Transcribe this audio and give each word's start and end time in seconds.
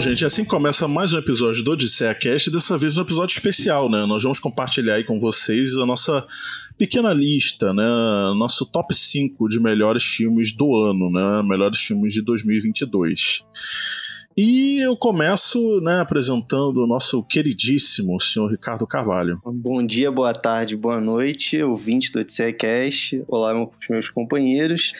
Gente, 0.00 0.24
assim 0.24 0.46
começa 0.46 0.88
mais 0.88 1.12
um 1.12 1.18
episódio 1.18 1.62
do 1.62 1.72
Odisseia 1.72 2.14
Cast, 2.14 2.50
dessa 2.50 2.78
vez 2.78 2.96
um 2.96 3.02
episódio 3.02 3.34
especial, 3.34 3.90
né? 3.90 4.06
Nós 4.06 4.22
vamos 4.22 4.38
compartilhar 4.38 4.94
aí 4.94 5.04
com 5.04 5.20
vocês 5.20 5.76
a 5.76 5.84
nossa 5.84 6.26
pequena 6.78 7.12
lista, 7.12 7.74
né? 7.74 7.84
Nosso 8.34 8.64
top 8.64 8.94
5 8.94 9.46
de 9.46 9.60
melhores 9.60 10.02
filmes 10.02 10.52
do 10.52 10.74
ano, 10.74 11.10
né? 11.10 11.42
Melhores 11.42 11.80
filmes 11.80 12.14
de 12.14 12.22
2022. 12.22 13.44
E 14.42 14.80
eu 14.80 14.96
começo 14.96 15.82
né, 15.82 16.00
apresentando 16.00 16.82
o 16.82 16.86
nosso 16.86 17.22
queridíssimo 17.22 18.18
senhor 18.18 18.50
Ricardo 18.50 18.86
Carvalho. 18.86 19.38
Bom 19.44 19.84
dia, 19.84 20.10
boa 20.10 20.32
tarde, 20.32 20.74
boa 20.74 20.98
noite, 20.98 21.62
ouvinte 21.62 22.10
do 22.10 22.24
Cast. 22.56 23.22
Olá, 23.28 23.52
meus 23.90 24.08
companheiros. 24.08 24.94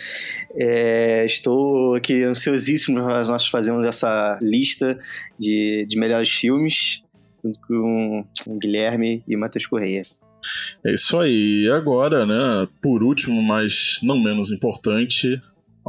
É, 0.54 1.24
estou 1.24 1.94
aqui 1.94 2.22
ansiosíssimo 2.22 3.02
para 3.02 3.24
nós 3.24 3.46
fazermos 3.46 3.86
essa 3.86 4.38
lista 4.42 5.00
de, 5.38 5.86
de 5.88 5.98
melhores 5.98 6.28
filmes 6.28 7.02
junto 7.42 7.58
com 7.60 8.26
o 8.46 8.58
Guilherme 8.58 9.24
e 9.26 9.38
Matheus 9.38 9.66
Correia. 9.66 10.02
É 10.84 10.92
isso 10.92 11.18
aí. 11.18 11.64
E 11.64 11.70
agora, 11.70 12.26
né, 12.26 12.68
por 12.82 13.02
último, 13.02 13.42
mas 13.42 14.00
não 14.02 14.18
menos 14.18 14.52
importante, 14.52 15.40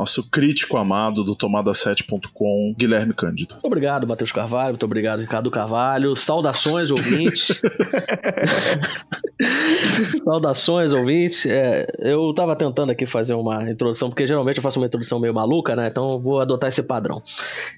nosso 0.01 0.27
crítico 0.31 0.77
amado 0.77 1.23
do 1.23 1.35
Tomada7.com, 1.35 2.73
Guilherme 2.75 3.13
Cândido. 3.13 3.53
Muito 3.53 3.67
obrigado, 3.67 4.07
Matheus 4.07 4.31
Carvalho. 4.31 4.69
Muito 4.69 4.85
obrigado, 4.85 5.19
Ricardo 5.19 5.51
Carvalho. 5.51 6.15
Saudações, 6.15 6.89
ouvintes. 6.89 7.61
Saudações, 10.23 10.91
ouvintes. 10.91 11.45
É, 11.45 11.87
eu 11.99 12.31
estava 12.31 12.55
tentando 12.55 12.91
aqui 12.91 13.05
fazer 13.05 13.35
uma 13.35 13.69
introdução, 13.69 14.09
porque 14.09 14.25
geralmente 14.25 14.57
eu 14.57 14.63
faço 14.63 14.79
uma 14.79 14.87
introdução 14.87 15.19
meio 15.19 15.35
maluca, 15.35 15.75
né? 15.75 15.87
Então 15.87 16.19
vou 16.19 16.39
adotar 16.39 16.69
esse 16.69 16.81
padrão. 16.81 17.21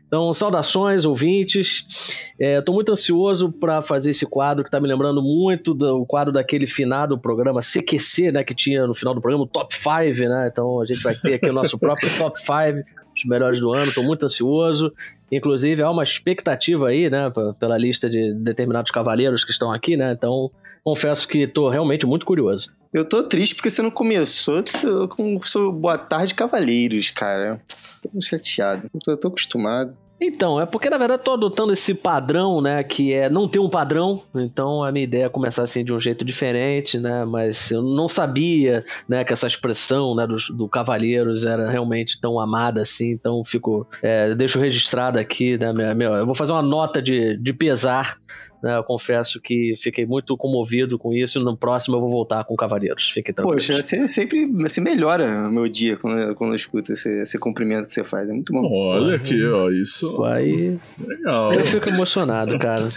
Então, 0.08 0.32
saudações, 0.32 1.06
ouvintes. 1.06 2.32
Estou 2.40 2.74
é, 2.74 2.76
muito 2.76 2.92
ansioso 2.92 3.52
para 3.52 3.82
fazer 3.82 4.12
esse 4.12 4.26
quadro 4.26 4.64
que 4.64 4.70
está 4.70 4.80
me 4.80 4.88
lembrando 4.88 5.22
muito 5.22 5.74
do 5.74 6.06
quadro 6.06 6.32
daquele 6.32 6.68
finado 6.68 7.18
programa 7.18 7.60
CQC, 7.60 8.32
né? 8.32 8.44
Que 8.44 8.54
tinha 8.54 8.88
no 8.88 8.94
final 8.94 9.14
do 9.14 9.20
programa 9.20 9.44
o 9.44 9.48
Top 9.48 9.74
5, 9.74 10.30
né? 10.30 10.50
Então 10.52 10.80
a 10.80 10.86
gente 10.86 11.02
vai 11.02 11.16
ter 11.16 11.34
aqui 11.34 11.50
o 11.50 11.54
nosso 11.54 11.78
próprio 11.78 12.13
Top 12.18 12.40
5 12.40 13.04
os 13.16 13.26
melhores 13.26 13.60
do 13.60 13.72
ano, 13.72 13.90
estou 13.90 14.04
muito 14.04 14.26
ansioso. 14.26 14.92
Inclusive, 15.32 15.82
há 15.82 15.90
uma 15.90 16.04
expectativa 16.04 16.88
aí, 16.88 17.10
né, 17.10 17.32
pela 17.60 17.78
lista 17.78 18.10
de 18.10 18.34
determinados 18.34 18.92
cavaleiros 18.92 19.44
que 19.44 19.52
estão 19.52 19.72
aqui, 19.72 19.96
né? 19.96 20.12
Então, 20.12 20.52
confesso 20.84 21.28
que 21.28 21.40
estou 21.40 21.70
realmente 21.70 22.06
muito 22.06 22.26
curioso. 22.26 22.72
Eu 22.94 23.08
tô 23.08 23.24
triste 23.24 23.56
porque 23.56 23.70
você 23.70 23.82
não 23.82 23.92
começou 23.92 24.64
com 25.10 25.38
o 25.38 25.44
seu 25.46 25.72
Boa 25.72 25.98
Tarde 25.98 26.36
Cavaleiros, 26.36 27.10
cara. 27.10 27.62
Tô 28.02 28.22
chateado. 28.22 28.90
Tô, 29.04 29.18
tô 29.18 29.28
acostumado. 29.30 29.96
Então, 30.26 30.60
é 30.60 30.66
porque 30.66 30.90
na 30.90 30.98
verdade 30.98 31.22
tô 31.22 31.34
adotando 31.34 31.74
esse 31.74 31.94
padrão, 31.94 32.62
né, 32.62 32.82
que 32.82 33.14
é 33.14 33.30
não 33.30 33.46
ter 33.46 33.60
um 33.60 33.70
padrão. 33.70 34.24
Então 34.34 34.82
a 34.82 34.90
minha 34.90 35.04
ideia 35.04 35.26
é 35.26 35.30
começar 35.30 35.64
assim 35.64 35.84
de 35.84 35.92
um 35.92 36.00
jeito 36.00 36.24
diferente, 36.24 36.98
né, 36.98 37.26
mas 37.26 37.72
eu 37.72 37.82
não 37.82 38.08
sabia, 38.08 38.86
né, 39.08 39.26
que 39.26 39.34
essa 39.34 39.48
expressão, 39.48 40.16
né, 40.16 40.26
do, 40.26 40.38
do 40.56 40.70
Cavalheiros 40.70 41.46
era 41.46 41.70
realmente 41.70 42.22
tão 42.22 42.40
amada 42.40 42.82
assim. 42.82 43.12
Então 43.12 43.44
fico, 43.44 43.86
é, 44.02 44.34
deixo 44.34 44.62
registrado 44.62 45.20
aqui, 45.20 45.58
né, 45.58 45.74
minha, 45.74 46.10
eu 46.10 46.26
vou 46.26 46.36
fazer 46.36 46.54
uma 46.54 46.62
nota 46.62 47.02
de, 47.02 47.38
de 47.38 47.52
pesar 47.52 48.18
né, 48.64 48.78
eu 48.78 48.84
confesso 48.84 49.42
que 49.42 49.74
fiquei 49.76 50.06
muito 50.06 50.38
comovido 50.38 50.98
com 50.98 51.14
isso. 51.14 51.38
No 51.42 51.58
próximo 51.58 51.98
eu 51.98 52.00
vou 52.00 52.10
voltar 52.10 52.46
com 52.46 52.56
Cavaleiros. 52.56 53.10
Fique 53.10 53.34
tranquilo. 53.34 53.58
Poxa, 53.58 53.82
você 53.82 54.08
sempre 54.08 54.46
você 54.46 54.80
melhora 54.80 55.50
o 55.50 55.52
meu 55.52 55.68
dia 55.68 55.98
quando, 55.98 56.34
quando 56.36 56.52
eu 56.52 56.56
escuto 56.56 56.94
esse, 56.94 57.10
esse 57.20 57.38
cumprimento 57.38 57.88
que 57.88 57.92
você 57.92 58.06
faz. 58.06 58.30
É 58.30 58.32
muito 58.32 58.54
bom. 58.54 58.66
Olha 58.72 59.18
aqui, 59.18 59.46
ó. 59.46 59.70
Isso. 59.70 60.24
Aí. 60.24 60.78
Legal. 61.06 61.54
Eu 61.54 61.66
fico 61.66 61.90
emocionado, 61.90 62.58
cara. 62.58 62.88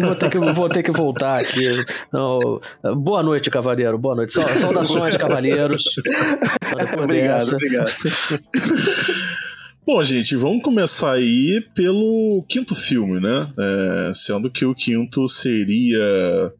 vou, 0.00 0.14
ter 0.14 0.30
que, 0.30 0.38
vou 0.38 0.68
ter 0.68 0.82
que 0.84 0.92
voltar 0.92 1.40
aqui. 1.40 1.66
Não, 2.12 2.38
boa 2.94 3.24
noite, 3.24 3.50
Cavaleiro. 3.50 3.98
Boa 3.98 4.14
noite. 4.14 4.34
Saudações, 4.34 5.16
Cavaleiros. 5.16 5.96
obrigado, 7.02 7.54
obrigado. 7.54 7.90
Bom, 9.86 10.02
gente, 10.02 10.34
vamos 10.34 10.64
começar 10.64 11.12
aí 11.12 11.60
pelo 11.72 12.44
quinto 12.48 12.74
filme, 12.74 13.20
né? 13.20 13.52
É, 13.56 14.10
sendo 14.12 14.50
que 14.50 14.64
o 14.64 14.74
quinto 14.74 15.28
seria. 15.28 16.52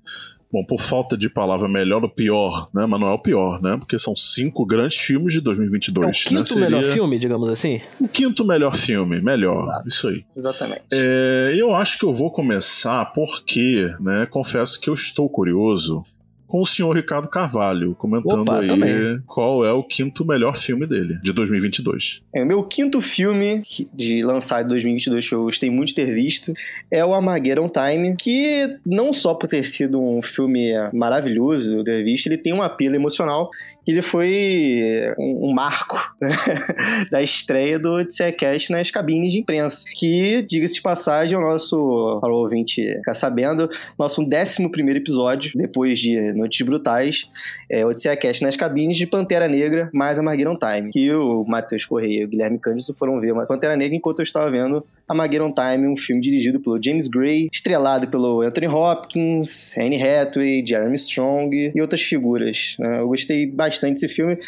Bom, 0.53 0.65
por 0.65 0.81
falta 0.81 1.17
de 1.17 1.29
palavra 1.29 1.69
melhor 1.69 2.05
ou 2.05 2.09
pior, 2.09 2.69
né? 2.73 2.87
Mas 2.87 3.01
não 3.01 3.09
é 3.09 3.13
o 3.13 3.19
pior, 3.19 3.61
né? 3.61 3.77
Porque 3.79 3.99
são 3.99 4.15
cinco 4.15 4.65
grandes 4.65 4.99
filmes 4.99 5.33
de 5.33 5.41
2022. 5.41 6.07
É 6.07 6.09
o 6.09 6.13
quinto 6.13 6.35
né? 6.37 6.45
Seria... 6.45 6.71
melhor 6.71 6.85
filme, 6.85 7.19
digamos 7.19 7.49
assim? 7.49 7.81
O 7.99 8.07
quinto 8.07 8.45
melhor 8.45 8.77
filme, 8.77 9.21
melhor. 9.21 9.57
Exato. 9.57 9.89
Isso 9.89 10.09
aí. 10.09 10.25
Exatamente. 10.37 10.85
É, 10.93 11.53
eu 11.57 11.75
acho 11.75 11.99
que 11.99 12.05
eu 12.05 12.15
vou 12.15 12.31
começar 12.31 13.07
porque, 13.07 13.93
né? 13.99 14.25
Confesso 14.31 14.81
que 14.81 14.89
eu 14.89 14.95
estou 14.95 15.29
curioso 15.29 16.05
com 16.47 16.61
o 16.61 16.67
senhor 16.67 16.95
Ricardo 16.95 17.29
Carvalho, 17.29 17.95
comentando 17.95 18.43
Opa, 18.43 18.61
aí 18.61 18.69
também. 18.69 19.21
qual 19.27 19.65
é 19.65 19.73
o 19.73 19.83
quinto 19.83 20.25
melhor 20.25 20.57
filme 20.57 20.87
dele, 20.87 21.19
de 21.23 21.33
2022. 21.33 22.23
É, 22.35 22.43
o 22.43 22.47
meu 22.47 22.63
quinto 22.63 23.01
filme 23.01 23.63
de 23.93 24.23
lançado 24.23 24.67
em 24.67 24.69
2022 24.69 25.29
que 25.29 25.35
eu 25.35 25.45
gostei 25.45 25.71
muito 25.71 25.89
de 25.89 25.95
ter 25.95 26.15
visto 26.15 26.53
é 26.91 27.05
o 27.05 27.15
Armageddon 27.15 27.69
Time, 27.69 28.15
que 28.17 28.79
não 28.85 29.13
só 29.13 29.35
por 29.35 29.49
ter 29.49 29.65
sido 29.65 30.01
um 30.01 30.23
filme 30.23 30.73
maravilhoso 30.93 31.79
eu 31.79 31.85
ter 31.85 32.05
visto, 32.05 32.27
ele 32.27 32.39
tem 32.39 32.53
um 32.53 32.63
apelo 32.63 32.95
emocional 32.95 33.51
ele 33.87 34.03
foi 34.03 35.15
um, 35.19 35.51
um 35.51 35.55
marco 35.55 35.97
né, 36.21 36.31
da 37.11 37.23
estreia 37.23 37.79
do 37.79 37.91
Odisseiacast 37.93 38.71
nas 38.71 38.91
cabines 38.91 39.33
de 39.33 39.41
imprensa, 39.41 39.85
que, 39.95 40.43
diga-se 40.43 40.75
de 40.75 40.83
passagem, 40.83 41.39
o 41.39 41.41
nosso, 41.41 42.19
para 42.21 42.33
o 42.33 42.37
ouvinte 42.37 42.83
ficar 42.97 43.15
sabendo, 43.15 43.69
nosso 43.99 44.23
11 44.23 44.65
episódio, 44.97 45.53
depois 45.55 45.99
de 45.99 46.33
Noites 46.35 46.67
Brutais, 46.67 47.29
é 47.71 47.87
Odisseiacast 47.87 48.43
nas 48.43 48.57
cabines 48.57 48.97
de 48.97 49.07
Pantera 49.07 49.49
Negra 49.49 49.91
mais 49.93 50.19
Armageddon 50.19 50.57
Time, 50.59 50.91
que 50.91 51.13
o 51.13 51.45
Matheus 51.45 51.85
Correia 51.87 52.23
e 52.23 52.25
o 52.25 52.29
Guilherme 52.29 52.59
Cândido 52.59 52.93
foram 52.95 53.21
ver 53.21 53.35
Pantera 53.47 53.77
Negra 53.77 53.97
enquanto 53.97 54.21
eu 54.21 54.25
estava 54.25 54.51
vendo 54.51 54.85
Armageddon 55.09 55.53
Time, 55.53 55.87
um 55.87 55.97
filme 55.97 56.21
dirigido 56.21 56.61
pelo 56.61 56.83
James 56.83 57.07
Gray, 57.09 57.49
estrelado 57.53 58.09
pelo 58.09 58.43
Anthony 58.43 58.67
Hopkins, 58.67 59.77
Anne 59.79 60.03
Hathaway, 60.03 60.65
Jeremy 60.67 60.95
Strong 60.97 61.73
e 61.75 61.81
outras 61.81 62.03
figuras. 62.03 62.77
Né? 62.79 63.01
Eu 63.01 63.09
gostei 63.09 63.47
bastante 63.47 63.95
desse 63.95 64.09
filme 64.09 64.39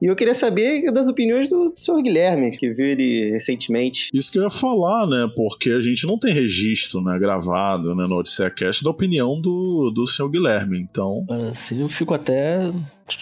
e 0.00 0.06
eu 0.06 0.16
queria 0.16 0.34
saber 0.34 0.90
das 0.92 1.08
opiniões 1.08 1.48
do, 1.48 1.72
senhor 1.76 2.02
Guilherme, 2.02 2.56
que 2.56 2.70
viu 2.70 2.86
ele 2.86 3.30
recentemente. 3.30 4.10
Isso 4.12 4.32
que 4.32 4.38
eu 4.38 4.42
ia 4.42 4.50
falar, 4.50 5.06
né? 5.06 5.30
Porque 5.36 5.70
a 5.70 5.80
gente 5.80 6.06
não 6.06 6.18
tem 6.18 6.32
registro 6.32 7.00
né, 7.00 7.18
gravado 7.18 7.94
né, 7.94 8.06
no 8.06 8.16
Odisseia 8.16 8.50
Cast 8.50 8.82
da 8.82 8.90
opinião 8.90 9.40
do, 9.40 9.90
do 9.94 10.06
senhor 10.06 10.28
Guilherme, 10.28 10.78
então... 10.80 11.24
Assim 11.50 11.80
eu 11.80 11.88
fico 11.88 12.14
até 12.14 12.70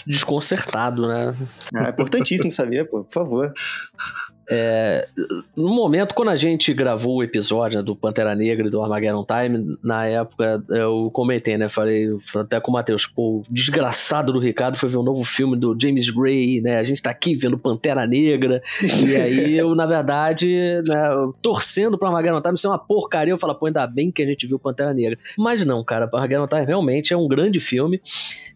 desconcertado, 0.06 1.06
né? 1.06 1.34
Ah, 1.74 1.86
é 1.86 1.90
importantíssimo 1.90 2.50
saber, 2.50 2.88
pô, 2.88 3.04
por 3.04 3.12
favor. 3.12 3.52
É, 4.48 5.08
no 5.56 5.74
momento, 5.74 6.14
quando 6.14 6.28
a 6.28 6.36
gente 6.36 6.72
gravou 6.72 7.16
o 7.16 7.22
episódio 7.22 7.78
né, 7.78 7.84
do 7.84 7.96
Pantera 7.96 8.34
Negra 8.34 8.68
e 8.68 8.70
do 8.70 8.80
Armageddon 8.80 9.24
Time, 9.24 9.76
na 9.82 10.06
época 10.06 10.62
eu 10.70 11.10
comentei, 11.12 11.56
né? 11.56 11.68
Falei 11.68 12.08
até 12.36 12.60
com 12.60 12.70
o 12.70 12.74
Matheus, 12.74 13.06
pô, 13.06 13.38
o 13.38 13.42
desgraçado 13.50 14.32
do 14.32 14.38
Ricardo 14.38 14.76
foi 14.76 14.88
ver 14.88 14.98
um 14.98 15.02
novo 15.02 15.24
filme 15.24 15.56
do 15.56 15.76
James 15.80 16.08
Gray, 16.10 16.60
né? 16.60 16.78
A 16.78 16.84
gente 16.84 17.02
tá 17.02 17.10
aqui 17.10 17.34
vendo 17.34 17.58
Pantera 17.58 18.06
Negra. 18.06 18.62
e 18.82 19.16
aí 19.16 19.58
eu, 19.58 19.74
na 19.74 19.84
verdade, 19.86 20.46
né, 20.86 21.08
torcendo 21.42 21.98
pro 21.98 22.06
Armageddon 22.06 22.40
Time 22.40 22.58
ser 22.58 22.68
uma 22.68 22.78
porcaria, 22.78 23.32
eu 23.32 23.38
falo, 23.38 23.54
pô, 23.54 23.66
ainda 23.66 23.86
bem 23.86 24.12
que 24.12 24.22
a 24.22 24.26
gente 24.26 24.46
viu 24.46 24.58
Pantera 24.58 24.94
Negra. 24.94 25.18
Mas 25.36 25.64
não, 25.64 25.82
cara, 25.82 26.08
Armageddon 26.12 26.46
Time 26.46 26.64
realmente 26.64 27.12
é 27.12 27.16
um 27.16 27.26
grande 27.26 27.58
filme. 27.58 28.00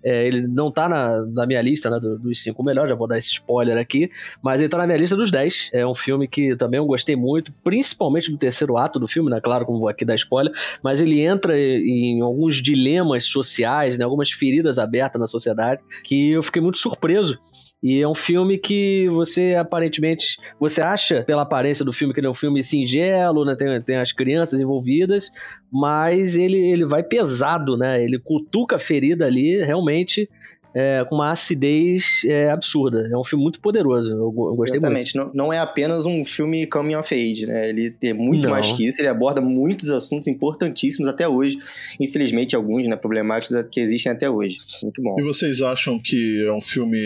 É, 0.04 0.26
ele 0.26 0.46
não 0.46 0.70
tá 0.70 0.88
na, 0.88 1.20
na 1.26 1.46
minha 1.46 1.60
lista, 1.60 1.90
né, 1.90 1.98
dos 1.98 2.42
cinco 2.42 2.62
melhores, 2.62 2.90
já 2.90 2.96
vou 2.96 3.08
dar 3.08 3.18
esse 3.18 3.32
spoiler 3.32 3.76
aqui, 3.76 4.10
mas 4.42 4.60
ele 4.60 4.68
tá 4.68 4.78
na 4.78 4.86
minha 4.86 4.98
lista 4.98 5.16
dos 5.16 5.30
dez. 5.30 5.68
É 5.72 5.79
um 5.86 5.94
filme 5.94 6.26
que 6.28 6.56
também 6.56 6.78
eu 6.78 6.86
gostei 6.86 7.16
muito, 7.16 7.52
principalmente 7.64 8.30
do 8.30 8.38
terceiro 8.38 8.76
ato 8.76 8.98
do 8.98 9.06
filme, 9.06 9.30
né? 9.30 9.40
Claro, 9.40 9.66
como 9.66 9.88
aqui 9.88 10.04
dar 10.04 10.14
spoiler, 10.14 10.52
mas 10.82 11.00
ele 11.00 11.20
entra 11.20 11.58
em 11.58 12.20
alguns 12.20 12.62
dilemas 12.62 13.24
sociais, 13.26 13.98
né? 13.98 14.04
Algumas 14.04 14.30
feridas 14.30 14.78
abertas 14.78 15.20
na 15.20 15.26
sociedade 15.26 15.82
que 16.04 16.32
eu 16.32 16.42
fiquei 16.42 16.62
muito 16.62 16.78
surpreso 16.78 17.38
e 17.82 18.02
é 18.02 18.06
um 18.06 18.14
filme 18.14 18.58
que 18.58 19.08
você 19.08 19.54
aparentemente. 19.54 20.38
Você 20.58 20.82
acha, 20.82 21.22
pela 21.24 21.42
aparência 21.42 21.84
do 21.84 21.92
filme, 21.92 22.12
que 22.12 22.20
ele 22.20 22.26
é 22.26 22.30
um 22.30 22.34
filme 22.34 22.62
singelo, 22.62 23.44
né? 23.44 23.56
Tem, 23.56 23.80
tem 23.82 23.96
as 23.96 24.12
crianças 24.12 24.60
envolvidas, 24.60 25.30
mas 25.72 26.36
ele, 26.36 26.58
ele 26.58 26.84
vai 26.84 27.02
pesado, 27.02 27.76
né? 27.76 28.02
Ele 28.02 28.18
cutuca 28.18 28.76
a 28.76 28.78
ferida 28.78 29.24
ali, 29.26 29.62
realmente 29.64 30.28
é, 30.74 31.04
com 31.08 31.16
uma 31.16 31.30
acidez 31.30 32.22
é, 32.26 32.50
absurda. 32.50 33.08
É 33.10 33.16
um 33.16 33.24
filme 33.24 33.42
muito 33.42 33.60
poderoso. 33.60 34.12
Eu, 34.12 34.18
eu 34.18 34.56
gostei 34.56 34.78
Exatamente. 34.78 35.16
muito. 35.16 35.34
Não, 35.34 35.46
não 35.46 35.52
é 35.52 35.58
apenas 35.58 36.06
um 36.06 36.24
filme 36.24 36.66
coming 36.66 36.94
of 36.94 37.12
age, 37.12 37.46
né? 37.46 37.68
Ele 37.68 37.94
é 38.02 38.12
muito 38.12 38.44
Não. 38.44 38.52
mais 38.52 38.70
que 38.72 38.86
isso. 38.86 39.00
Ele 39.00 39.08
aborda 39.08 39.40
muitos 39.40 39.90
assuntos 39.90 40.28
importantíssimos 40.28 41.08
até 41.08 41.28
hoje. 41.28 41.58
Infelizmente, 41.98 42.54
alguns, 42.54 42.86
né, 42.86 42.96
problemáticos 42.96 43.56
que 43.70 43.80
existem 43.80 44.12
até 44.12 44.30
hoje. 44.30 44.58
Muito 44.82 45.02
bom. 45.02 45.16
E 45.18 45.22
vocês 45.22 45.62
acham 45.62 45.98
que 45.98 46.44
é 46.46 46.52
um 46.52 46.60
filme 46.60 46.98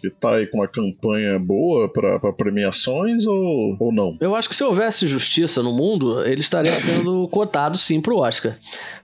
que 0.00 0.10
tá 0.10 0.34
aí 0.36 0.46
com 0.46 0.58
uma 0.58 0.68
campanha 0.68 1.38
boa 1.38 1.88
pra 1.88 2.32
premiações 2.32 3.26
ou, 3.26 3.76
ou 3.78 3.92
não? 3.92 4.16
Eu 4.20 4.34
acho 4.34 4.48
que 4.48 4.56
se 4.56 4.64
houvesse 4.64 5.06
justiça 5.06 5.62
no 5.62 5.72
mundo, 5.72 6.24
ele 6.24 6.40
estaria 6.40 6.74
sendo 6.76 7.28
cotado 7.28 7.76
sim 7.76 8.00
pro 8.00 8.16
Oscar. 8.16 8.58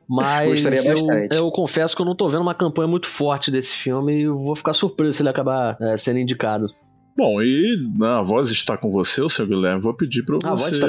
Mas 0.09 0.65
eu, 0.65 0.97
eu 1.33 1.51
confesso 1.51 1.97
que 1.97 2.03
eu 2.03 2.07
não 2.07 2.15
tô 2.15 2.29
vendo 2.29 2.43
uma 2.43 2.55
campanha 2.55 2.87
muito 2.87 3.07
forte 3.07 3.51
desse 3.51 3.75
filme 3.75 3.84
e 3.89 4.23
eu 4.23 4.39
vou 4.39 4.57
ficar 4.57 4.73
surpreso 4.73 5.13
se 5.19 5.23
ele 5.23 5.29
acabar 5.29 5.77
é, 5.81 5.97
sendo 5.97 6.19
indicado. 6.19 6.67
Bom, 7.17 7.41
e 7.41 7.77
né, 7.97 8.09
a 8.09 8.23
voz 8.23 8.51
está 8.51 8.77
com 8.77 8.91
você, 8.91 9.23
o 9.23 9.29
seu 9.29 9.47
Guilherme. 9.47 9.81
Vou 9.81 9.95
pedir 9.95 10.25
pra 10.25 10.37
Ah, 10.45 10.49
a 10.49 10.51
você. 10.51 10.81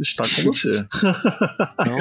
Está 0.00 0.24
com 0.24 0.42
você. 0.52 0.84
Não, 1.86 1.98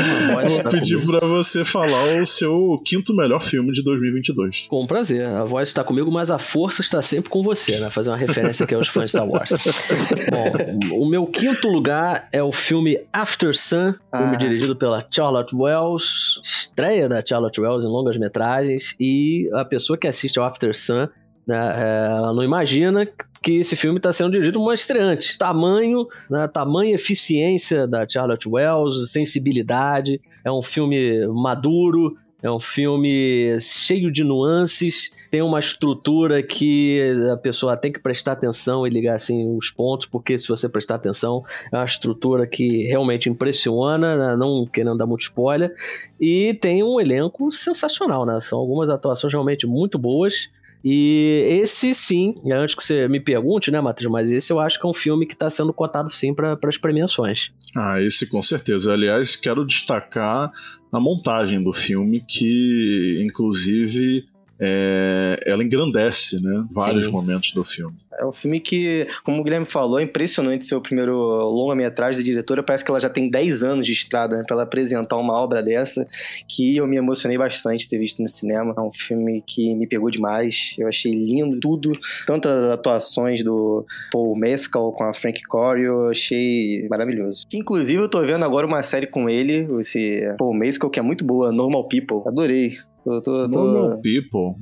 Vou 0.49 0.71
pedir 0.71 1.05
pra 1.05 1.19
você 1.27 1.63
falar 1.65 2.21
o 2.21 2.25
seu 2.25 2.81
quinto 2.85 3.15
melhor 3.15 3.41
filme 3.41 3.71
de 3.71 3.83
2022. 3.83 4.67
Com 4.69 4.85
prazer. 4.85 5.25
A 5.25 5.43
voz 5.45 5.69
está 5.69 5.83
comigo, 5.83 6.11
mas 6.11 6.29
a 6.31 6.37
força 6.37 6.81
está 6.81 7.01
sempre 7.01 7.29
com 7.29 7.41
você, 7.43 7.79
né? 7.79 7.89
Fazer 7.89 8.11
uma 8.11 8.17
referência 8.17 8.63
aqui 8.63 8.75
aos 8.75 8.87
fãs 8.87 9.05
de 9.05 9.11
Star 9.11 9.27
Wars. 9.27 9.51
Bom, 10.31 11.03
o 11.03 11.09
meu 11.09 11.25
quinto 11.25 11.67
lugar 11.69 12.27
é 12.31 12.41
o 12.43 12.51
filme 12.51 12.99
After 13.11 13.55
Sun, 13.55 13.93
filme 13.93 13.99
Ah. 14.11 14.35
dirigido 14.35 14.75
pela 14.75 15.05
Charlotte 15.09 15.55
Wells, 15.55 16.39
estreia 16.43 17.07
da 17.09 17.23
Charlotte 17.25 17.59
Wells 17.59 17.83
em 17.85 17.87
longas 17.87 18.17
metragens, 18.17 18.95
e 18.99 19.49
a 19.53 19.63
pessoa 19.65 19.97
que 19.97 20.07
assiste 20.07 20.37
ao 20.39 20.45
After 20.45 20.75
Sun, 20.75 21.07
né, 21.47 21.73
é, 21.75 22.07
ela 22.07 22.33
não 22.33 22.43
imagina 22.43 23.07
que 23.41 23.53
esse 23.53 23.75
filme 23.75 23.97
está 23.97 24.11
sendo 24.11 24.31
dirigido 24.31 24.59
por 24.59 24.65
uma 24.65 24.73
estreante. 24.73 25.37
Tamanho, 25.37 26.07
né, 26.29 26.47
tamanho 26.47 26.93
eficiência 26.93 27.87
da 27.87 28.07
Charlotte 28.07 28.47
Wells, 28.49 29.09
sensibilidade, 29.09 30.19
é 30.43 30.51
um 30.51 30.61
filme 30.61 31.25
maduro, 31.27 32.15
é 32.41 32.51
um 32.51 32.59
filme 32.59 33.57
cheio 33.59 34.11
de 34.11 34.23
nuances, 34.23 35.11
tem 35.31 35.41
uma 35.41 35.59
estrutura 35.59 36.43
que 36.43 37.01
a 37.33 37.37
pessoa 37.37 37.75
tem 37.75 37.91
que 37.91 37.99
prestar 37.99 38.33
atenção 38.33 38.85
e 38.85 38.89
ligar 38.91 39.15
assim 39.15 39.55
os 39.57 39.71
pontos, 39.71 40.05
porque 40.05 40.37
se 40.37 40.47
você 40.47 40.69
prestar 40.69 40.95
atenção, 40.95 41.43
é 41.71 41.75
uma 41.75 41.85
estrutura 41.85 42.45
que 42.45 42.83
realmente 42.83 43.27
impressiona, 43.27 44.15
né? 44.15 44.35
não 44.35 44.67
querendo 44.67 44.97
dar 44.97 45.07
muito 45.07 45.21
spoiler, 45.21 45.73
e 46.19 46.53
tem 46.61 46.83
um 46.83 46.99
elenco 47.01 47.51
sensacional, 47.51 48.25
né? 48.25 48.39
São 48.39 48.59
algumas 48.59 48.89
atuações 48.89 49.33
realmente 49.33 49.65
muito 49.65 49.97
boas. 49.97 50.51
E 50.83 51.59
esse 51.61 51.93
sim, 51.93 52.35
antes 52.51 52.75
que 52.75 52.83
você 52.83 53.07
me 53.07 53.19
pergunte, 53.19 53.71
né, 53.71 53.81
Matheus, 53.81 54.11
mas 54.11 54.31
esse 54.31 54.51
eu 54.53 54.59
acho 54.59 54.79
que 54.79 54.85
é 54.85 54.89
um 54.89 54.93
filme 54.93 55.25
que 55.25 55.33
está 55.33 55.49
sendo 55.49 55.73
cotado 55.73 56.09
sim 56.09 56.33
para 56.33 56.57
as 56.65 56.77
premiações. 56.77 57.51
Ah, 57.75 58.01
esse 58.01 58.27
com 58.27 58.41
certeza. 58.41 58.93
Aliás, 58.93 59.35
quero 59.35 59.65
destacar 59.65 60.51
a 60.91 60.99
montagem 60.99 61.61
do 61.61 61.73
filme, 61.73 62.23
que 62.27 63.21
inclusive 63.25 64.25
é, 64.59 65.39
ela 65.45 65.63
engrandece, 65.63 66.41
né? 66.41 66.65
Vários 66.71 67.05
Sim. 67.05 67.11
momentos 67.11 67.51
do 67.51 67.63
filme. 67.63 67.95
É 68.19 68.25
um 68.25 68.31
filme 68.31 68.59
que, 68.59 69.07
como 69.23 69.39
o 69.39 69.43
Guilherme 69.43 69.65
falou, 69.65 69.99
é 69.99 70.03
impressionante 70.03 70.65
ser 70.65 70.75
o 70.75 70.81
primeiro 70.81 71.13
longa-metragem 71.13 72.19
da 72.19 72.25
diretora. 72.25 72.63
Parece 72.63 72.83
que 72.83 72.89
ela 72.89 72.99
já 72.99 73.09
tem 73.09 73.29
10 73.29 73.63
anos 73.63 73.85
de 73.85 73.93
estrada 73.93 74.37
né, 74.37 74.43
pra 74.45 74.55
ela 74.55 74.63
apresentar 74.63 75.17
uma 75.17 75.33
obra 75.33 75.61
dessa, 75.61 76.07
que 76.47 76.77
eu 76.77 76.87
me 76.87 76.97
emocionei 76.97 77.37
bastante 77.37 77.81
de 77.81 77.89
ter 77.89 77.99
visto 77.99 78.21
no 78.21 78.27
cinema. 78.27 78.73
É 78.75 78.81
um 78.81 78.91
filme 78.91 79.43
que 79.45 79.75
me 79.75 79.85
pegou 79.85 80.09
demais. 80.09 80.75
Eu 80.79 80.87
achei 80.87 81.11
lindo 81.11 81.59
tudo. 81.59 81.91
Tantas 82.25 82.65
atuações 82.65 83.43
do 83.43 83.85
Paul 84.11 84.35
Mescal 84.35 84.91
com 84.93 85.03
a 85.03 85.13
Frank 85.13 85.39
Corio, 85.43 85.85
eu 85.85 86.09
achei 86.09 86.87
maravilhoso. 86.89 87.45
Que, 87.47 87.57
inclusive, 87.57 88.01
eu 88.01 88.09
tô 88.09 88.23
vendo 88.23 88.43
agora 88.43 88.65
uma 88.65 88.81
série 88.81 89.05
com 89.05 89.29
ele, 89.29 89.67
esse 89.79 90.33
Paul 90.39 90.55
Mescal, 90.55 90.89
que 90.89 90.99
é 90.99 91.03
muito 91.03 91.23
boa, 91.23 91.51
Normal 91.51 91.87
People. 91.87 92.21
Adorei. 92.25 92.77
Eu 93.07 93.21
tô, 93.21 93.35
eu 93.43 93.51
tô- 93.51 93.63
Normal 93.63 94.01
People. 94.01 94.55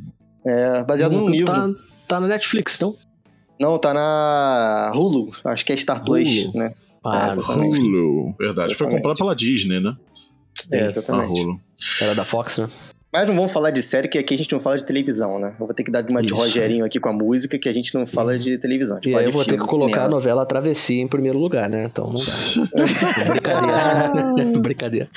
é, 0.45 0.83
baseado 0.83 1.13
num 1.13 1.27
livro. 1.27 1.53
Tá, 1.53 1.69
tá 2.07 2.19
na 2.19 2.27
Netflix, 2.27 2.79
não? 2.79 2.95
Não, 3.59 3.77
tá 3.77 3.93
na 3.93 4.91
Hulu. 4.95 5.31
Acho 5.45 5.65
que 5.65 5.73
é 5.73 5.77
Star 5.77 6.03
Plus, 6.03 6.45
Hulu. 6.45 6.51
né? 6.57 6.73
Ah, 7.03 7.29
exatamente. 7.29 7.79
Hulu. 7.79 8.35
Verdade. 8.39 8.67
Foi 8.69 8.73
Exatamente. 8.87 8.95
comprada 8.97 9.17
pela 9.17 9.35
Disney, 9.35 9.79
né? 9.79 9.95
É, 10.71 10.83
A 10.83 10.87
exatamente. 10.87 11.39
Hulu. 11.41 11.59
era 12.01 12.13
da 12.15 12.25
Fox, 12.25 12.57
né? 12.57 12.67
Mas 13.13 13.29
não 13.29 13.35
vamos 13.35 13.53
falar 13.53 13.71
de 13.71 13.81
série, 13.81 14.09
que 14.09 14.17
aqui 14.17 14.33
a 14.33 14.37
gente 14.37 14.51
não 14.51 14.59
fala 14.59 14.77
de 14.77 14.83
televisão, 14.85 15.39
né? 15.39 15.55
Eu 15.57 15.65
vou 15.65 15.73
ter 15.73 15.83
que 15.85 15.91
dar 15.91 16.03
uma 16.11 16.19
de 16.21 16.25
Isso. 16.33 16.35
Rogerinho 16.35 16.83
aqui 16.83 16.99
com 16.99 17.07
a 17.07 17.13
música, 17.13 17.57
que 17.57 17.69
a 17.69 17.73
gente 17.73 17.93
não 17.95 18.05
fala 18.05 18.37
de 18.37 18.57
televisão. 18.57 18.97
A 18.97 18.99
gente 18.99 19.07
E 19.07 19.11
fala 19.13 19.21
aí 19.21 19.27
eu 19.29 19.31
vou 19.31 19.43
ter 19.45 19.51
filme, 19.51 19.63
que 19.63 19.69
colocar 19.69 19.91
a 19.91 19.95
cinema. 20.03 20.09
novela 20.09 20.45
Travessia 20.45 21.01
em 21.01 21.07
primeiro 21.07 21.39
lugar, 21.39 21.69
né? 21.69 21.85
Então 21.85 22.07
não 22.07 22.13
dá. 22.15 22.75
Brincadeira. 23.31 24.59
Brincadeira. 24.59 25.09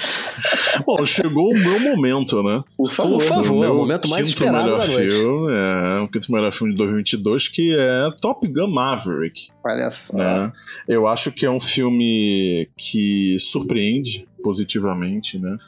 Bom, 0.84 1.04
chegou 1.04 1.50
o 1.50 1.58
meu 1.58 1.80
momento, 1.96 2.42
né? 2.42 2.62
Por 2.76 2.90
favor. 2.90 3.18
Por 3.18 3.22
favor. 3.22 3.70
o 3.70 3.76
momento 3.76 4.08
mais 4.08 4.26
quinto 4.26 4.38
esperado 4.38 4.64
melhor 4.64 4.80
da 4.80 4.86
noite. 4.86 5.12
filme, 5.12 5.52
é, 5.52 6.00
o 6.00 6.08
quinto 6.08 6.32
melhor 6.32 6.52
filme 6.52 6.72
de 6.72 6.78
2022, 6.78 7.48
que 7.48 7.76
é 7.76 8.10
Top 8.20 8.46
Gun 8.46 8.68
Maverick. 8.68 9.48
Olha 9.64 9.90
só. 9.90 10.16
né? 10.16 10.52
Eu 10.86 11.06
acho 11.06 11.32
que 11.32 11.46
é 11.46 11.50
um 11.50 11.60
filme 11.60 12.68
que 12.76 13.36
surpreende 13.38 14.26
positivamente, 14.42 15.38
né? 15.38 15.58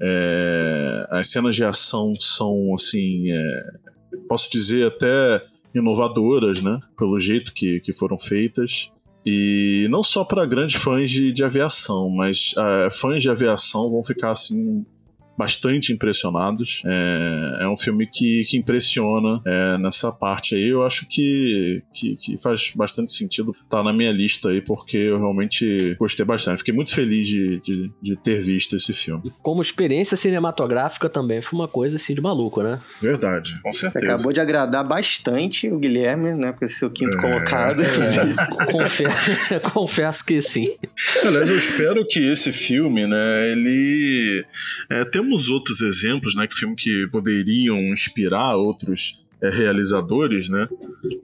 É, 0.00 1.08
as 1.10 1.28
cenas 1.28 1.54
de 1.54 1.64
ação 1.64 2.14
são, 2.18 2.74
assim, 2.74 3.30
é, 3.30 3.72
posso 4.28 4.50
dizer 4.50 4.86
até 4.86 5.42
inovadoras, 5.74 6.60
né? 6.60 6.78
Pelo 6.96 7.18
jeito 7.18 7.52
que, 7.52 7.80
que 7.80 7.92
foram 7.92 8.18
feitas. 8.18 8.92
E 9.30 9.86
não 9.90 10.02
só 10.02 10.24
para 10.24 10.46
grandes 10.46 10.80
fãs 10.80 11.10
de, 11.10 11.34
de 11.34 11.44
aviação, 11.44 12.08
mas 12.08 12.54
ah, 12.56 12.88
fãs 12.90 13.22
de 13.22 13.30
aviação 13.30 13.90
vão 13.90 14.02
ficar 14.02 14.30
assim 14.30 14.86
bastante 15.38 15.92
impressionados. 15.92 16.82
É, 16.84 17.58
é 17.64 17.68
um 17.68 17.76
filme 17.76 18.06
que, 18.06 18.42
que 18.48 18.56
impressiona 18.58 19.40
é, 19.46 19.78
nessa 19.78 20.10
parte 20.10 20.56
aí. 20.56 20.68
Eu 20.68 20.82
acho 20.84 21.06
que, 21.08 21.82
que, 21.94 22.16
que 22.16 22.42
faz 22.42 22.72
bastante 22.74 23.10
sentido 23.12 23.54
estar 23.64 23.82
na 23.84 23.92
minha 23.92 24.10
lista 24.10 24.48
aí, 24.50 24.60
porque 24.60 24.96
eu 24.96 25.18
realmente 25.18 25.94
gostei 25.98 26.24
bastante. 26.26 26.58
Fiquei 26.58 26.74
muito 26.74 26.92
feliz 26.92 27.26
de, 27.28 27.60
de, 27.60 27.92
de 28.02 28.16
ter 28.16 28.40
visto 28.40 28.74
esse 28.74 28.92
filme. 28.92 29.32
Como 29.42 29.62
experiência 29.62 30.16
cinematográfica 30.16 31.08
também 31.08 31.40
foi 31.40 31.58
uma 31.58 31.68
coisa 31.68 31.96
assim 31.96 32.14
de 32.14 32.20
maluco, 32.20 32.62
né? 32.62 32.80
Verdade, 33.00 33.60
com 33.62 33.72
Você 33.72 33.88
certeza. 33.88 34.14
acabou 34.14 34.32
de 34.32 34.40
agradar 34.40 34.86
bastante 34.86 35.68
o 35.70 35.78
Guilherme, 35.78 36.34
né? 36.34 36.52
Com 36.52 36.64
esse 36.64 36.74
seu 36.74 36.90
quinto 36.90 37.16
É. 37.16 37.20
colocado. 37.20 37.82
Confesso, 38.72 39.60
confesso 39.72 40.24
que 40.26 40.42
sim. 40.42 40.76
Aliás, 41.24 41.48
eu 41.48 41.56
espero 41.56 42.04
que 42.06 42.18
esse 42.20 42.52
filme, 42.52 43.06
né, 43.06 43.50
ele. 43.52 44.44
é, 44.90 45.04
temos 45.28 45.50
outros 45.50 45.82
exemplos, 45.82 46.34
né, 46.34 46.46
que 46.46 46.54
filme 46.54 46.74
que 46.74 47.06
poderiam 47.12 47.78
inspirar 47.92 48.56
outros 48.56 49.24
é, 49.42 49.48
realizadores, 49.50 50.48
né, 50.48 50.66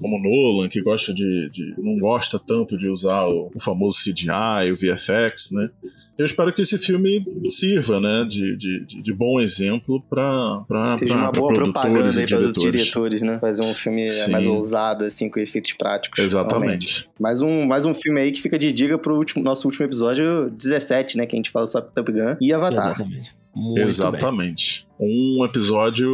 como 0.01 0.19
Nolan, 0.23 0.69
que 0.69 0.83
gosta 0.83 1.13
de, 1.13 1.49
de- 1.51 1.75
não 1.79 1.97
gosta 1.97 2.39
tanto 2.39 2.77
de 2.77 2.89
usar 2.89 3.27
o, 3.27 3.51
o 3.55 3.61
famoso 3.61 3.99
CGI, 3.99 4.71
o 4.71 4.77
VFX, 4.77 5.51
né. 5.53 5.71
Eu 6.17 6.25
espero 6.25 6.53
que 6.53 6.63
esse 6.63 6.79
filme 6.79 7.25
sirva, 7.49 7.99
né, 8.01 8.25
de, 8.29 8.57
de, 8.57 8.85
de- 9.03 9.13
bom 9.13 9.41
exemplo 9.41 10.01
para 10.09 10.63
Seja 10.97 11.17
uma 11.17 11.33
boa 11.33 11.53
propaganda 11.53 12.09
aí 12.09 12.25
para 12.25 12.41
os 12.41 12.53
diretores, 12.53 13.21
né? 13.21 13.41
Fazer 13.41 13.65
um 13.65 13.75
filme 13.75 14.09
Sim. 14.09 14.31
mais 14.31 14.47
ousado, 14.47 15.05
assim, 15.05 15.29
com 15.29 15.41
efeitos 15.41 15.73
práticos. 15.73 16.17
realmente. 16.21 16.31
Exatamente. 16.31 17.11
Mais 17.19 17.43
um, 17.43 17.67
mais 17.67 17.85
um 17.85 17.93
filme 17.93 18.21
aí 18.21 18.31
que 18.31 18.41
fica 18.41 18.57
de 18.57 18.71
dica 18.71 18.97
pro 18.97 19.17
último, 19.17 19.43
nosso 19.43 19.67
último 19.67 19.85
episódio 19.87 20.51
17, 20.51 21.17
né? 21.17 21.27
Que 21.27 21.35
a 21.35 21.39
gente 21.39 21.51
fala 21.51 21.67
sobre 21.67 21.91
Top 21.93 22.13
Gun 22.13 22.37
e 22.41 22.53
Avatar. 22.53 22.95
Exatamente. 22.95 23.35
Muito 23.55 23.75
bem. 23.77 23.85
Exatamente. 23.85 24.87
Um 24.99 25.45
episódio 25.45 26.09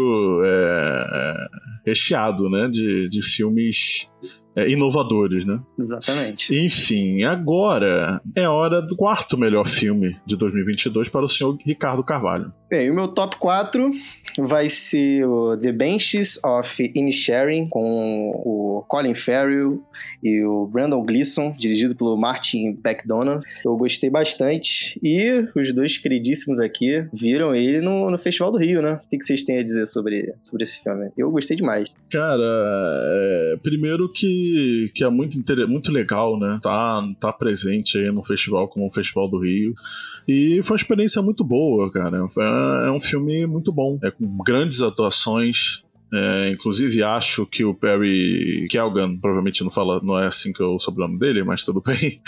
é, 0.44 1.06
é, 1.12 1.46
recheado, 1.86 2.48
né, 2.48 2.68
de, 2.68 3.08
de 3.08 3.22
filmes 3.22 4.10
é, 4.54 4.68
inovadores, 4.68 5.44
né? 5.44 5.60
Exatamente. 5.78 6.54
Enfim, 6.54 7.22
agora 7.22 8.20
é 8.36 8.48
hora 8.48 8.82
do 8.82 8.96
quarto 8.96 9.38
melhor 9.38 9.66
filme 9.66 10.16
de 10.26 10.36
2022 10.36 11.08
para 11.08 11.24
o 11.24 11.28
senhor 11.28 11.56
Ricardo 11.64 12.04
Carvalho. 12.04 12.52
Bem, 12.70 12.88
o 12.88 12.94
meu 12.94 13.08
top 13.08 13.36
4 13.36 13.90
vai 14.38 14.68
ser 14.68 15.26
o 15.26 15.56
The 15.56 15.72
Benches 15.72 16.38
of 16.44 16.92
Inisherin, 16.94 17.68
com 17.68 18.30
o 18.44 18.84
Colin 18.86 19.12
Farrell 19.12 19.82
e 20.22 20.44
o 20.44 20.66
Brandon 20.66 21.04
Gleeson, 21.04 21.52
dirigido 21.58 21.96
pelo 21.96 22.16
Martin 22.16 22.78
McDonagh. 22.84 23.40
Eu 23.64 23.76
gostei 23.76 24.08
bastante. 24.08 25.00
E 25.02 25.48
os 25.56 25.74
dois 25.74 25.98
queridíssimos 25.98 26.60
aqui 26.60 27.04
viram 27.12 27.56
ele 27.56 27.80
no, 27.80 28.08
no 28.08 28.16
Festival 28.16 28.52
do 28.52 28.58
Rio, 28.58 28.80
né? 28.80 29.00
O 29.04 29.08
que 29.18 29.24
vocês 29.24 29.42
têm 29.42 29.58
a 29.58 29.64
dizer 29.64 29.84
sobre, 29.86 30.32
sobre 30.44 30.62
esse 30.62 30.80
filme? 30.80 31.10
Eu 31.18 31.28
gostei 31.32 31.56
demais. 31.56 31.92
Cara, 32.08 32.40
é, 32.40 33.58
primeiro 33.64 34.08
que, 34.12 34.92
que 34.94 35.02
é 35.02 35.10
muito, 35.10 35.36
muito 35.66 35.90
legal, 35.90 36.38
né? 36.38 36.60
Tá, 36.62 37.02
tá 37.18 37.32
presente 37.32 37.98
aí 37.98 38.12
no 38.12 38.22
festival 38.24 38.68
como 38.68 38.86
o 38.86 38.90
Festival 38.92 39.28
do 39.28 39.40
Rio. 39.40 39.74
E 40.28 40.60
foi 40.62 40.74
uma 40.74 40.80
experiência 40.80 41.20
muito 41.20 41.42
boa, 41.42 41.90
cara. 41.90 42.28
Foi- 42.28 42.44
É 42.86 42.90
um 42.90 43.00
filme 43.00 43.46
muito 43.46 43.72
bom. 43.72 43.98
É 44.02 44.10
com 44.10 44.26
grandes 44.38 44.82
atuações. 44.82 45.82
É, 46.12 46.50
inclusive 46.50 47.02
acho 47.02 47.46
que 47.46 47.64
o 47.64 47.72
Perry 47.72 48.66
Kelgan, 48.68 49.16
provavelmente 49.16 49.62
não 49.62 49.70
fala, 49.70 50.00
não 50.02 50.18
é 50.18 50.26
assim 50.26 50.52
que 50.52 50.60
eu 50.60 50.70
sou 50.70 50.74
o 50.76 50.78
sobrenome 50.78 51.18
dele, 51.18 51.44
mas 51.44 51.62
tudo 51.62 51.80
bem. 51.80 52.20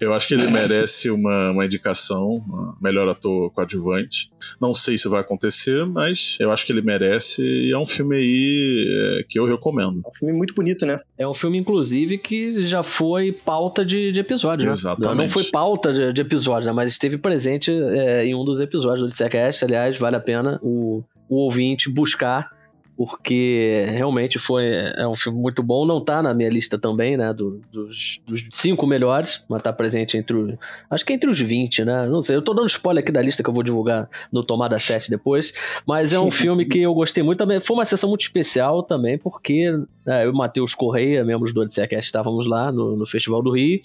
Eu 0.00 0.12
acho 0.14 0.28
que 0.28 0.34
ele 0.34 0.48
merece 0.50 1.10
uma, 1.10 1.50
uma 1.50 1.64
indicação, 1.64 2.44
uma 2.46 2.76
melhor 2.80 3.08
ator 3.08 3.50
coadjuvante. 3.50 4.30
Não 4.60 4.72
sei 4.72 4.96
se 4.96 5.08
vai 5.08 5.20
acontecer, 5.20 5.84
mas 5.86 6.36
eu 6.40 6.52
acho 6.52 6.64
que 6.66 6.72
ele 6.72 6.82
merece 6.82 7.42
e 7.42 7.72
é 7.72 7.78
um 7.78 7.86
filme 7.86 8.16
aí 8.16 9.18
é, 9.20 9.24
que 9.28 9.40
eu 9.40 9.46
recomendo. 9.46 10.02
É 10.04 10.08
um 10.08 10.14
filme 10.14 10.34
muito 10.34 10.54
bonito, 10.54 10.86
né? 10.86 11.00
É 11.18 11.26
um 11.26 11.34
filme, 11.34 11.58
inclusive, 11.58 12.18
que 12.18 12.62
já 12.62 12.82
foi 12.82 13.32
pauta 13.32 13.84
de, 13.84 14.12
de 14.12 14.20
episódio, 14.20 14.66
né? 14.66 14.72
Exatamente. 14.72 15.16
Não 15.16 15.28
foi 15.28 15.44
pauta 15.44 15.92
de, 15.92 16.12
de 16.12 16.20
episódio, 16.20 16.66
né? 16.66 16.72
mas 16.72 16.92
esteve 16.92 17.18
presente 17.18 17.72
é, 17.72 18.24
em 18.24 18.34
um 18.34 18.44
dos 18.44 18.60
episódios 18.60 19.00
do 19.00 19.08
Dissecast. 19.08 19.64
Aliás, 19.64 19.98
vale 19.98 20.16
a 20.16 20.20
pena 20.20 20.60
o, 20.62 21.02
o 21.28 21.36
ouvinte 21.36 21.90
buscar 21.90 22.50
porque 22.96 23.84
realmente 23.88 24.38
foi 24.38 24.66
é 24.96 25.06
um 25.06 25.14
filme 25.14 25.38
muito 25.38 25.62
bom. 25.62 25.84
Não 25.86 26.00
tá 26.00 26.22
na 26.22 26.34
minha 26.34 26.50
lista 26.50 26.78
também, 26.78 27.16
né? 27.16 27.32
Do, 27.32 27.60
dos, 27.72 28.20
dos, 28.26 28.48
cinco 28.52 28.86
melhores, 28.86 29.44
mas 29.48 29.62
tá 29.62 29.72
presente 29.72 30.16
entre 30.16 30.36
os. 30.36 30.54
Acho 30.90 31.04
que 31.04 31.12
entre 31.12 31.30
os 31.30 31.40
20, 31.40 31.84
né? 31.84 32.06
Não 32.06 32.22
sei, 32.22 32.36
eu 32.36 32.42
tô 32.42 32.52
dando 32.54 32.68
spoiler 32.68 33.02
aqui 33.02 33.12
da 33.12 33.22
lista 33.22 33.42
que 33.42 33.48
eu 33.48 33.54
vou 33.54 33.62
divulgar 33.62 34.08
no 34.30 34.42
Tomada 34.42 34.78
7 34.78 35.10
depois. 35.10 35.52
Mas 35.86 36.12
é 36.12 36.20
um 36.20 36.30
filme 36.32 36.64
que 36.64 36.80
eu 36.80 36.94
gostei 36.94 37.22
muito 37.22 37.38
também. 37.38 37.60
Foi 37.60 37.76
uma 37.76 37.84
sessão 37.84 38.08
muito 38.08 38.22
especial 38.22 38.82
também, 38.82 39.18
porque 39.18 39.70
né, 40.04 40.24
eu 40.24 40.28
e 40.28 40.30
o 40.30 40.36
Matheus 40.36 40.74
Correia, 40.74 41.24
membros 41.24 41.52
do 41.52 41.60
Odisseiacast, 41.60 42.06
estávamos 42.06 42.46
lá 42.46 42.70
no, 42.70 42.96
no 42.96 43.06
Festival 43.06 43.42
do 43.42 43.52
Rio. 43.52 43.80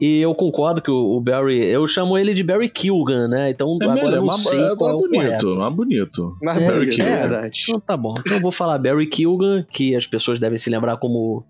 E 0.00 0.20
eu 0.20 0.34
concordo 0.34 0.80
que 0.80 0.90
o, 0.90 1.16
o, 1.16 1.20
Barry. 1.20 1.62
Eu 1.62 1.86
chamo 1.86 2.16
ele 2.16 2.32
de 2.32 2.42
Barry 2.42 2.70
Kilgan, 2.70 3.28
né? 3.28 3.50
Então 3.50 3.76
é 3.82 3.84
agora 3.84 4.16
eu 4.16 4.24
não 4.24 4.32
sei 4.32 4.58
é, 4.58 4.74
qual 4.74 4.90
é 4.90 4.98
bonito, 4.98 5.56
mais 5.56 5.74
bonito. 5.74 6.36
Mais 6.42 6.58
é, 6.58 6.66
Barry 6.66 6.88
Kilgan. 6.88 7.10
É 7.10 7.16
verdade. 7.28 7.60
Então 7.62 7.80
tá 7.80 7.96
bom. 7.96 8.14
Então 8.18 8.36
eu 8.38 8.40
vou 8.40 8.50
falar 8.50 8.78
Barry 8.78 9.06
Kilgan, 9.06 9.66
que 9.70 9.94
as 9.94 10.06
pessoas 10.06 10.40
devem 10.40 10.56
se 10.56 10.70
lembrar 10.70 10.96
como. 10.96 11.44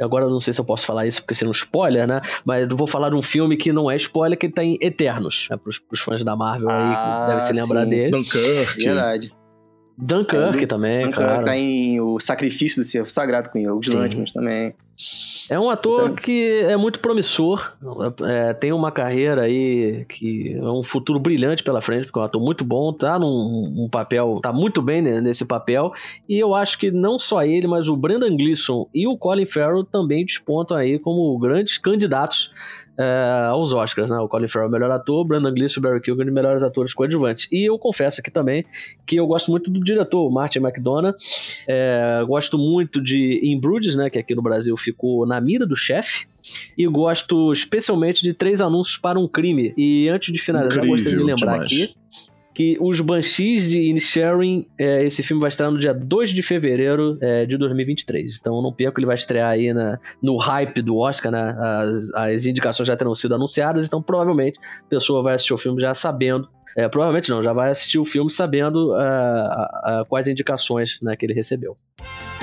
Agora 0.00 0.24
eu 0.24 0.30
não 0.30 0.40
sei 0.40 0.52
se 0.52 0.60
eu 0.60 0.64
posso 0.64 0.84
falar 0.84 1.06
isso 1.06 1.22
porque 1.22 1.44
um 1.44 1.52
spoiler, 1.52 2.08
né? 2.08 2.20
Mas 2.44 2.68
eu 2.68 2.76
vou 2.76 2.88
falar 2.88 3.10
de 3.10 3.14
um 3.14 3.22
filme 3.22 3.56
que 3.56 3.72
não 3.72 3.88
é 3.88 3.94
spoiler, 3.94 4.36
que 4.36 4.46
ele 4.46 4.52
tá 4.52 4.64
em 4.64 4.76
Eternos. 4.80 5.46
Né? 5.48 5.56
Pros, 5.56 5.78
pros 5.78 6.00
fãs 6.00 6.24
da 6.24 6.34
Marvel 6.34 6.68
ah, 6.70 6.88
aí 6.88 7.22
que 7.22 7.26
devem 7.28 7.40
se 7.40 7.52
lembrar 7.52 7.84
sim. 7.84 7.90
dele. 7.90 8.10
Dunkirk. 8.10 8.84
Verdade. 8.84 9.32
Dunkirk 9.96 10.64
é, 10.64 10.66
também, 10.66 11.04
Dunkirk 11.04 11.24
claro. 11.24 11.44
Tá 11.44 11.56
em 11.56 12.00
O 12.00 12.18
Sacrifício 12.18 12.82
do 12.82 12.84
Servo 12.84 13.10
Sagrado 13.10 13.50
com 13.50 13.62
o 13.64 13.80
Lantimos 13.94 14.32
também. 14.32 14.74
É 15.48 15.58
um 15.58 15.68
ator 15.68 16.04
então... 16.04 16.14
que 16.16 16.60
é 16.60 16.76
muito 16.76 17.00
promissor, 17.00 17.74
é, 18.26 18.54
tem 18.54 18.72
uma 18.72 18.90
carreira 18.90 19.42
aí 19.42 20.04
que 20.08 20.54
é 20.56 20.62
um 20.62 20.82
futuro 20.82 21.18
brilhante 21.18 21.62
pela 21.62 21.80
frente, 21.80 22.06
porque 22.06 22.18
é 22.18 22.22
um 22.22 22.24
ator 22.24 22.40
muito 22.40 22.64
bom, 22.64 22.92
tá 22.92 23.18
num 23.18 23.74
um 23.76 23.88
papel, 23.90 24.38
tá 24.42 24.52
muito 24.52 24.80
bem 24.80 25.02
nesse 25.02 25.44
papel, 25.44 25.92
e 26.28 26.38
eu 26.38 26.54
acho 26.54 26.78
que 26.78 26.90
não 26.90 27.18
só 27.18 27.42
ele, 27.42 27.66
mas 27.66 27.88
o 27.88 27.96
Brendan 27.96 28.36
Gleeson 28.36 28.88
e 28.94 29.06
o 29.06 29.16
Colin 29.16 29.46
Farrell 29.46 29.84
também 29.84 30.24
despontam 30.24 30.76
aí 30.76 30.98
como 30.98 31.38
grandes 31.38 31.76
candidatos 31.76 32.50
é, 32.98 33.46
aos 33.50 33.72
Oscars, 33.72 34.10
né? 34.10 34.18
O 34.18 34.28
Colin 34.28 34.48
Farrell 34.48 34.70
melhor 34.70 34.90
ator, 34.90 35.24
Brandon 35.24 35.52
Gleeson 35.52 35.78
e 35.78 35.80
o 35.80 35.82
Barry 35.82 36.00
Keoghan 36.00 36.30
melhores 36.30 36.62
atores 36.62 36.92
coadjuvantes. 36.92 37.48
E 37.50 37.68
eu 37.68 37.78
confesso 37.78 38.20
aqui 38.20 38.30
também 38.30 38.64
que 39.06 39.16
eu 39.16 39.26
gosto 39.26 39.50
muito 39.50 39.70
do 39.70 39.80
diretor, 39.80 40.30
Martin 40.30 40.58
McDonough. 40.58 41.14
É, 41.66 42.22
gosto 42.26 42.58
muito 42.58 43.02
de 43.02 43.40
In 43.42 43.60
Bruges, 43.60 43.96
né? 43.96 44.10
Que 44.10 44.18
aqui 44.18 44.34
no 44.34 44.42
Brasil 44.42 44.76
ficou 44.76 45.26
na 45.26 45.40
mira 45.40 45.66
do 45.66 45.76
chefe. 45.76 46.26
E 46.76 46.86
gosto 46.88 47.52
especialmente 47.52 48.22
de 48.22 48.34
Três 48.34 48.60
Anúncios 48.60 48.98
para 48.98 49.18
um 49.18 49.28
Crime. 49.28 49.72
E 49.76 50.08
antes 50.08 50.32
de 50.32 50.38
finalizar, 50.40 50.84
Incrível, 50.84 50.96
gostaria 50.96 51.18
de 51.18 51.24
lembrar 51.24 51.52
demais. 51.52 51.72
aqui 51.72 51.94
que 52.54 52.76
os 52.80 53.00
Banshees 53.00 53.68
de 53.68 53.80
Inisherin, 53.80 54.66
é, 54.78 55.04
esse 55.04 55.20
filme 55.22 55.40
vai 55.40 55.48
estrear 55.48 55.72
no 55.72 55.78
dia 55.78 55.94
2 55.94 56.30
de 56.30 56.42
fevereiro 56.42 57.16
é, 57.20 57.46
de 57.46 57.56
2023. 57.56 58.38
Então 58.40 58.60
não 58.62 58.72
perco, 58.72 59.00
ele 59.00 59.06
vai 59.06 59.14
estrear 59.14 59.50
aí 59.50 59.72
na, 59.72 59.98
no 60.22 60.36
hype 60.36 60.82
do 60.82 60.98
Oscar, 60.98 61.32
né? 61.32 61.56
As, 61.58 62.12
as 62.14 62.44
indicações 62.46 62.86
já 62.86 62.96
terão 62.96 63.14
sido 63.14 63.34
anunciadas, 63.34 63.86
então 63.86 64.02
provavelmente 64.02 64.58
a 64.86 64.88
pessoa 64.88 65.22
vai 65.22 65.34
assistir 65.34 65.54
o 65.54 65.58
filme 65.58 65.80
já 65.80 65.94
sabendo. 65.94 66.48
É, 66.76 66.88
provavelmente 66.88 67.30
não, 67.30 67.42
já 67.42 67.52
vai 67.52 67.70
assistir 67.70 67.98
o 67.98 68.04
filme 68.04 68.30
sabendo 68.30 68.92
uh, 68.92 68.94
uh, 68.94 70.02
uh, 70.02 70.06
quais 70.08 70.26
indicações 70.26 70.98
né, 71.02 71.14
que 71.16 71.26
ele 71.26 71.34
recebeu. 71.34 71.76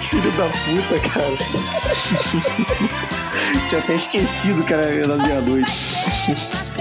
Filho 0.00 0.32
da 0.32 0.48
puta, 0.48 0.98
cara. 1.08 1.36
Tinha 3.68 3.80
até 3.80 3.94
esquecido 3.96 4.64
que 4.64 4.72
era 4.72 5.16
meia-noite. 5.16 5.72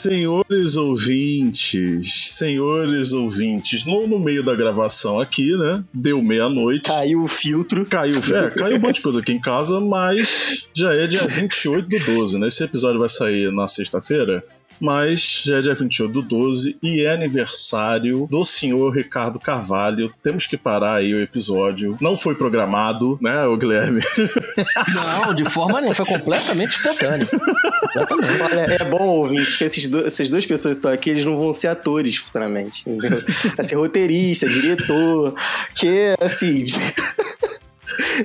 Senhores 0.00 0.76
ouvintes, 0.76 2.34
senhores 2.34 3.12
ouvintes, 3.12 3.84
no, 3.84 4.06
no 4.06 4.18
meio 4.18 4.42
da 4.42 4.54
gravação 4.54 5.20
aqui, 5.20 5.54
né? 5.58 5.84
Deu 5.92 6.22
meia-noite. 6.22 6.88
Caiu 6.88 7.22
o 7.22 7.28
filtro. 7.28 7.84
Caiu, 7.84 8.18
é, 8.34 8.50
caiu 8.50 8.78
um 8.78 8.80
monte 8.80 8.94
de 8.94 9.02
coisa 9.02 9.20
aqui 9.20 9.32
em 9.32 9.40
casa, 9.40 9.78
mas 9.78 10.66
já 10.72 10.94
é 10.94 11.06
dia 11.06 11.20
28 11.28 11.86
do 11.86 11.98
12, 12.14 12.38
né? 12.38 12.46
Esse 12.46 12.64
episódio 12.64 12.98
vai 12.98 13.10
sair 13.10 13.52
na 13.52 13.66
sexta-feira. 13.66 14.42
Mas 14.80 15.42
já 15.44 15.58
é 15.58 15.62
dia 15.62 15.74
28 15.74 16.12
do 16.12 16.22
12 16.22 16.76
e 16.82 17.04
é 17.04 17.12
aniversário 17.12 18.26
do 18.30 18.44
senhor 18.44 18.94
Ricardo 18.94 19.38
Carvalho. 19.38 20.12
Temos 20.22 20.46
que 20.46 20.56
parar 20.56 20.94
aí 20.94 21.14
o 21.14 21.20
episódio. 21.20 21.96
Não 22.00 22.16
foi 22.16 22.34
programado, 22.34 23.18
né, 23.20 23.44
o 23.46 23.56
Guilherme? 23.56 24.00
Não, 25.24 25.34
de 25.34 25.48
forma 25.50 25.80
nenhuma. 25.80 25.94
Foi 25.94 26.06
completamente 26.06 26.70
espontâneo. 26.70 27.28
Olha, 27.96 28.60
é 28.60 28.84
bom, 28.84 29.06
ouvinte, 29.06 29.58
que 29.58 29.64
esses 29.64 29.88
do, 29.88 30.06
essas 30.06 30.30
duas 30.30 30.46
pessoas 30.46 30.76
que 30.76 30.78
estão 30.78 30.92
aqui, 30.92 31.10
eles 31.10 31.24
não 31.24 31.36
vão 31.36 31.52
ser 31.52 31.68
atores 31.68 32.16
futuramente, 32.16 32.88
entendeu? 32.88 33.22
Vai 33.56 33.64
ser 33.64 33.74
roteirista, 33.74 34.46
diretor, 34.48 35.34
que, 35.74 36.14
assim... 36.20 36.64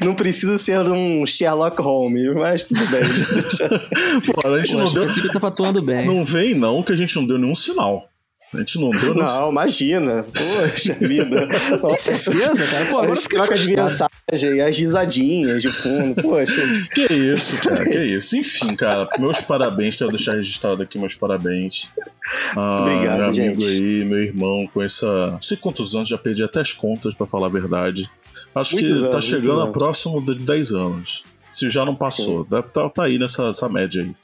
não 0.04 0.14
precisa 0.16 0.58
ser 0.58 0.80
um 0.80 1.26
Sherlock 1.26 1.82
Holmes, 1.82 2.34
mas 2.36 2.64
tudo 2.64 2.86
bem. 2.88 3.02
Pô, 4.26 4.48
a 4.48 4.60
gente 4.60 4.72
Pô, 4.74 4.78
não 4.78 4.94
deu. 4.94 5.08
Que 5.08 5.40
tá 5.40 5.48
atuando 5.48 5.82
bem. 5.82 6.06
Não 6.06 6.24
vem, 6.24 6.56
não, 6.56 6.84
que 6.84 6.92
a 6.92 6.96
gente 6.96 7.16
não 7.16 7.26
deu 7.26 7.38
nenhum 7.38 7.56
sinal. 7.56 8.10
A 8.56 8.60
gente 8.60 8.80
não 8.80 8.90
deu 8.92 9.14
Não, 9.14 9.50
imagina. 9.50 10.24
Poxa 10.24 10.94
vida. 10.94 11.48
Nossa. 11.82 12.14
certeza, 12.14 12.66
cara. 12.66 12.86
Pô, 12.86 13.00
agora 13.00 13.20
troca 13.22 13.56
de 13.56 13.76
mensagem, 13.76 14.62
as 14.62 14.78
risadinhas 14.78 15.62
de 15.62 15.68
fundo. 15.68 16.22
Poxa. 16.22 16.62
Que 16.94 17.14
isso, 17.14 17.58
cara. 17.58 17.84
Que 17.84 18.00
isso. 18.00 18.38
Enfim, 18.38 18.76
cara, 18.76 19.10
meus 19.20 19.42
parabéns. 19.42 19.96
Quero 19.96 20.10
deixar 20.10 20.36
registrado 20.36 20.82
aqui 20.84 20.98
meus 20.98 21.16
parabéns. 21.16 21.90
Ah, 22.56 22.76
Muito 22.78 22.84
obrigado, 22.84 23.18
meu 23.18 23.26
amigo 23.26 23.62
gente. 23.62 23.66
aí, 23.66 24.06
meu 24.06 24.24
irmão, 24.24 24.70
com 24.74 24.82
essa. 24.82 25.32
Não 25.32 25.42
sei 25.42 25.58
quantos 25.58 25.94
anos, 25.94 26.08
já 26.08 26.18
perdi 26.18 26.44
até 26.44 26.62
as 26.62 26.72
contas, 26.72 27.14
pra 27.14 27.28
falar 27.28 27.48
a 27.48 27.52
verdade. 27.52 28.10
Acho 28.56 28.76
Muitos 28.76 28.96
que 28.96 29.02
tá 29.02 29.08
anos, 29.10 29.26
chegando 29.26 29.56
muitos 29.56 29.70
a 29.70 29.72
próximo 29.72 30.22
de 30.22 30.36
10 30.36 30.72
anos. 30.72 31.26
Se 31.52 31.70
já 31.70 31.86
não 31.86 31.96
passou. 31.96 32.46
Deve 32.46 32.70
tá, 32.70 32.90
tá 32.90 33.04
aí 33.04 33.20
nessa, 33.20 33.48
nessa 33.48 33.68
média 33.68 34.02
aí. 34.02 34.16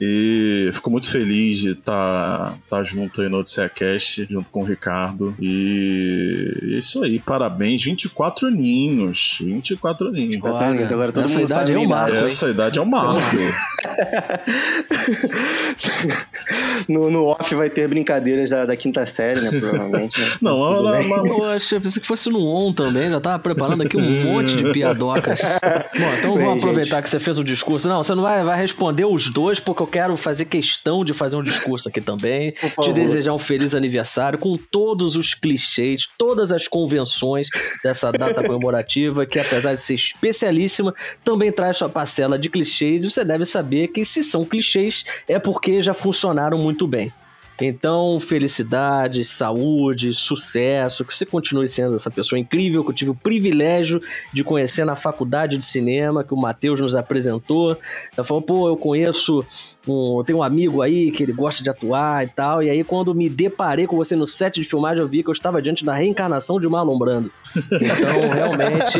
E 0.00 0.70
fico 0.72 0.90
muito 0.90 1.10
feliz 1.10 1.58
de 1.58 1.70
estar 1.70 2.52
tá, 2.52 2.54
tá 2.70 2.82
junto 2.84 3.20
aí 3.20 3.28
no 3.28 3.38
Odisseia 3.38 3.68
Cast, 3.68 4.28
junto 4.30 4.48
com 4.48 4.60
o 4.60 4.64
Ricardo. 4.64 5.34
E 5.40 6.72
é 6.74 6.78
isso 6.78 7.02
aí, 7.02 7.18
parabéns. 7.18 7.82
24 7.82 8.46
aninhos. 8.46 9.38
24 9.40 10.08
aninhos. 10.08 10.40
Olha, 10.44 10.84
agora 10.84 11.10
todo 11.10 11.24
essa 11.24 11.40
mundo 11.40 11.48
idade 11.48 11.60
sabe 11.60 11.72
é 11.72 11.78
um 11.78 11.84
idade. 11.84 12.12
marco, 12.12 12.26
Essa 12.26 12.48
idade 12.48 12.78
é 12.78 12.82
um 12.82 12.84
marco. 12.84 13.20
no, 16.88 17.10
no 17.10 17.26
off 17.26 17.54
vai 17.54 17.70
ter 17.70 17.88
brincadeiras 17.88 18.50
da, 18.50 18.66
da 18.66 18.76
quinta 18.76 19.04
série, 19.06 19.40
né? 19.40 19.50
Provavelmente. 19.60 20.20
Né? 20.20 20.26
Não, 20.42 20.56
ela- 20.74 20.98
Poxa, 21.28 21.76
eu 21.76 21.80
pensei 21.80 22.00
que 22.00 22.06
fosse 22.06 22.28
no 22.30 22.44
on 22.46 22.72
também, 22.72 23.08
já 23.10 23.20
tava 23.20 23.38
preparando 23.38 23.82
aqui 23.82 23.96
um 23.96 24.24
monte 24.24 24.56
de 24.56 24.72
piadocas. 24.72 25.40
Bom, 25.42 26.04
então 26.18 26.36
Bem, 26.36 26.44
vamos 26.46 26.64
aproveitar 26.64 26.96
gente. 26.96 27.04
que 27.04 27.10
você 27.10 27.18
fez 27.18 27.38
o 27.38 27.44
discurso. 27.44 27.88
Não, 27.88 28.02
você 28.02 28.14
não 28.14 28.22
vai, 28.22 28.44
vai 28.44 28.58
responder 28.60 29.04
os 29.04 29.30
dois, 29.30 29.58
porque 29.60 29.82
eu 29.82 29.86
quero 29.86 30.16
fazer 30.16 30.44
questão 30.44 31.04
de 31.04 31.12
fazer 31.12 31.36
um 31.36 31.42
discurso 31.42 31.88
aqui 31.88 32.00
também. 32.00 32.52
Te 32.82 32.92
desejar 32.92 33.32
um 33.32 33.38
feliz 33.38 33.74
aniversário 33.74 34.38
com 34.38 34.56
todos 34.56 35.16
os 35.16 35.34
clichês, 35.34 36.06
todas 36.18 36.52
as 36.52 36.68
convenções 36.68 37.48
dessa 37.82 38.10
data 38.12 38.42
comemorativa, 38.42 39.24
que 39.26 39.38
apesar 39.38 39.74
de 39.74 39.80
ser 39.80 39.94
especialíssima, 39.94 40.94
também 41.24 41.50
traz 41.50 41.76
sua 41.78 41.88
parcela 41.88 42.38
de 42.38 42.48
clichês. 42.48 43.04
E 43.04 43.10
você 43.10 43.24
deve 43.24 43.44
saber 43.44 43.88
que 43.88 44.04
se 44.04 44.22
são 44.22 44.44
clichês, 44.44 45.04
é 45.26 45.38
porque 45.38 45.80
já 45.80 45.94
funcionaram 45.94 46.58
muito 46.58 46.67
bem. 46.88 47.12
Então, 47.60 48.20
felicidade, 48.20 49.24
saúde, 49.24 50.14
sucesso, 50.14 51.04
que 51.04 51.12
você 51.12 51.26
continue 51.26 51.68
sendo 51.68 51.96
essa 51.96 52.10
pessoa 52.10 52.38
incrível 52.38 52.84
que 52.84 52.90
eu 52.90 52.94
tive 52.94 53.10
o 53.10 53.14
privilégio 53.14 54.00
de 54.32 54.44
conhecer 54.44 54.84
na 54.84 54.94
faculdade 54.94 55.58
de 55.58 55.66
cinema, 55.66 56.22
que 56.22 56.32
o 56.32 56.36
Matheus 56.36 56.80
nos 56.80 56.94
apresentou. 56.94 57.76
Ela 58.16 58.24
falou, 58.24 58.42
pô, 58.42 58.68
eu 58.68 58.76
conheço, 58.76 59.44
um, 59.86 60.18
eu 60.18 60.24
tenho 60.24 60.38
um 60.38 60.42
amigo 60.42 60.82
aí 60.82 61.10
que 61.10 61.22
ele 61.22 61.32
gosta 61.32 61.62
de 61.62 61.70
atuar 61.70 62.24
e 62.24 62.28
tal. 62.28 62.62
E 62.62 62.70
aí, 62.70 62.84
quando 62.84 63.14
me 63.14 63.28
deparei 63.28 63.86
com 63.86 63.96
você 63.96 64.14
no 64.14 64.26
set 64.26 64.60
de 64.60 64.64
filmagem, 64.64 65.00
eu 65.00 65.08
vi 65.08 65.22
que 65.22 65.28
eu 65.28 65.32
estava 65.32 65.60
diante 65.60 65.84
da 65.84 65.94
reencarnação 65.94 66.60
de 66.60 66.68
Marlon 66.68 66.98
Brando. 66.98 67.32
Então, 67.56 68.28
realmente, 68.34 68.98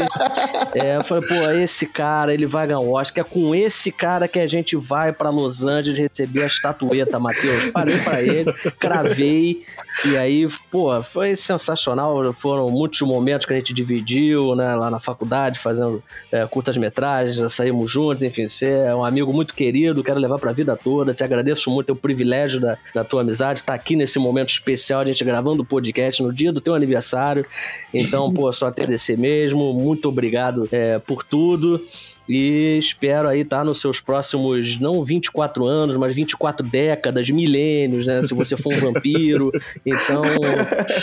é, 0.74 0.96
eu 0.96 1.04
falei, 1.04 1.28
pô, 1.28 1.50
esse 1.52 1.86
cara, 1.86 2.34
ele 2.34 2.46
vai 2.46 2.66
ganhar 2.66 2.80
o 2.80 2.92
Oscar. 2.92 3.24
É 3.24 3.28
com 3.28 3.54
esse 3.54 3.90
cara 3.90 4.28
que 4.28 4.38
a 4.38 4.46
gente 4.46 4.76
vai 4.76 5.12
pra 5.12 5.30
Los 5.30 5.64
Angeles 5.64 5.98
receber 5.98 6.42
a 6.42 6.46
estatueta, 6.46 7.18
Matheus. 7.18 7.64
Falei 7.72 7.98
pra 7.98 8.22
ele. 8.22 8.47
Cravei. 8.78 9.58
E 10.06 10.16
aí, 10.16 10.46
pô, 10.70 11.02
foi 11.02 11.36
sensacional. 11.36 12.32
Foram 12.32 12.70
muitos 12.70 13.00
momentos 13.02 13.46
que 13.46 13.52
a 13.52 13.56
gente 13.56 13.72
dividiu, 13.72 14.54
né, 14.54 14.74
lá 14.74 14.90
na 14.90 14.98
faculdade, 14.98 15.58
fazendo 15.58 16.02
é, 16.30 16.46
curtas-metragens, 16.46 17.52
saímos 17.52 17.90
juntos, 17.90 18.22
enfim, 18.22 18.48
você 18.48 18.70
é 18.70 18.94
um 18.94 19.04
amigo 19.04 19.32
muito 19.32 19.54
querido, 19.54 20.02
quero 20.04 20.20
levar 20.20 20.38
pra 20.38 20.52
vida 20.52 20.76
toda. 20.76 21.14
Te 21.14 21.24
agradeço 21.24 21.70
muito, 21.70 21.90
é 21.90 21.92
o 21.92 21.96
privilégio 21.96 22.60
da, 22.60 22.78
da 22.94 23.04
tua 23.04 23.22
amizade, 23.22 23.60
estar 23.60 23.72
tá 23.72 23.74
aqui 23.74 23.96
nesse 23.96 24.18
momento 24.18 24.50
especial, 24.50 25.00
a 25.00 25.04
gente 25.04 25.24
gravando 25.24 25.62
o 25.62 25.66
podcast 25.66 26.22
no 26.22 26.32
dia 26.32 26.52
do 26.52 26.60
teu 26.60 26.74
aniversário. 26.74 27.44
Então, 27.92 28.32
pô, 28.32 28.52
só 28.52 28.66
agradecer 28.66 29.16
mesmo. 29.16 29.72
Muito 29.72 30.08
obrigado 30.08 30.68
é, 30.72 30.98
por 30.98 31.24
tudo. 31.24 31.82
E 32.28 32.76
espero 32.76 33.28
aí 33.28 33.40
estar 33.40 33.58
tá 33.58 33.64
nos 33.64 33.80
seus 33.80 34.00
próximos, 34.00 34.78
não 34.78 35.02
24 35.02 35.64
anos, 35.64 35.96
mas 35.96 36.14
24 36.14 36.66
décadas, 36.66 37.30
milênios, 37.30 38.06
né? 38.06 38.22
Se 38.22 38.34
você 38.38 38.56
for 38.56 38.72
um 38.72 38.92
vampiro. 38.92 39.50
Então, 39.84 40.22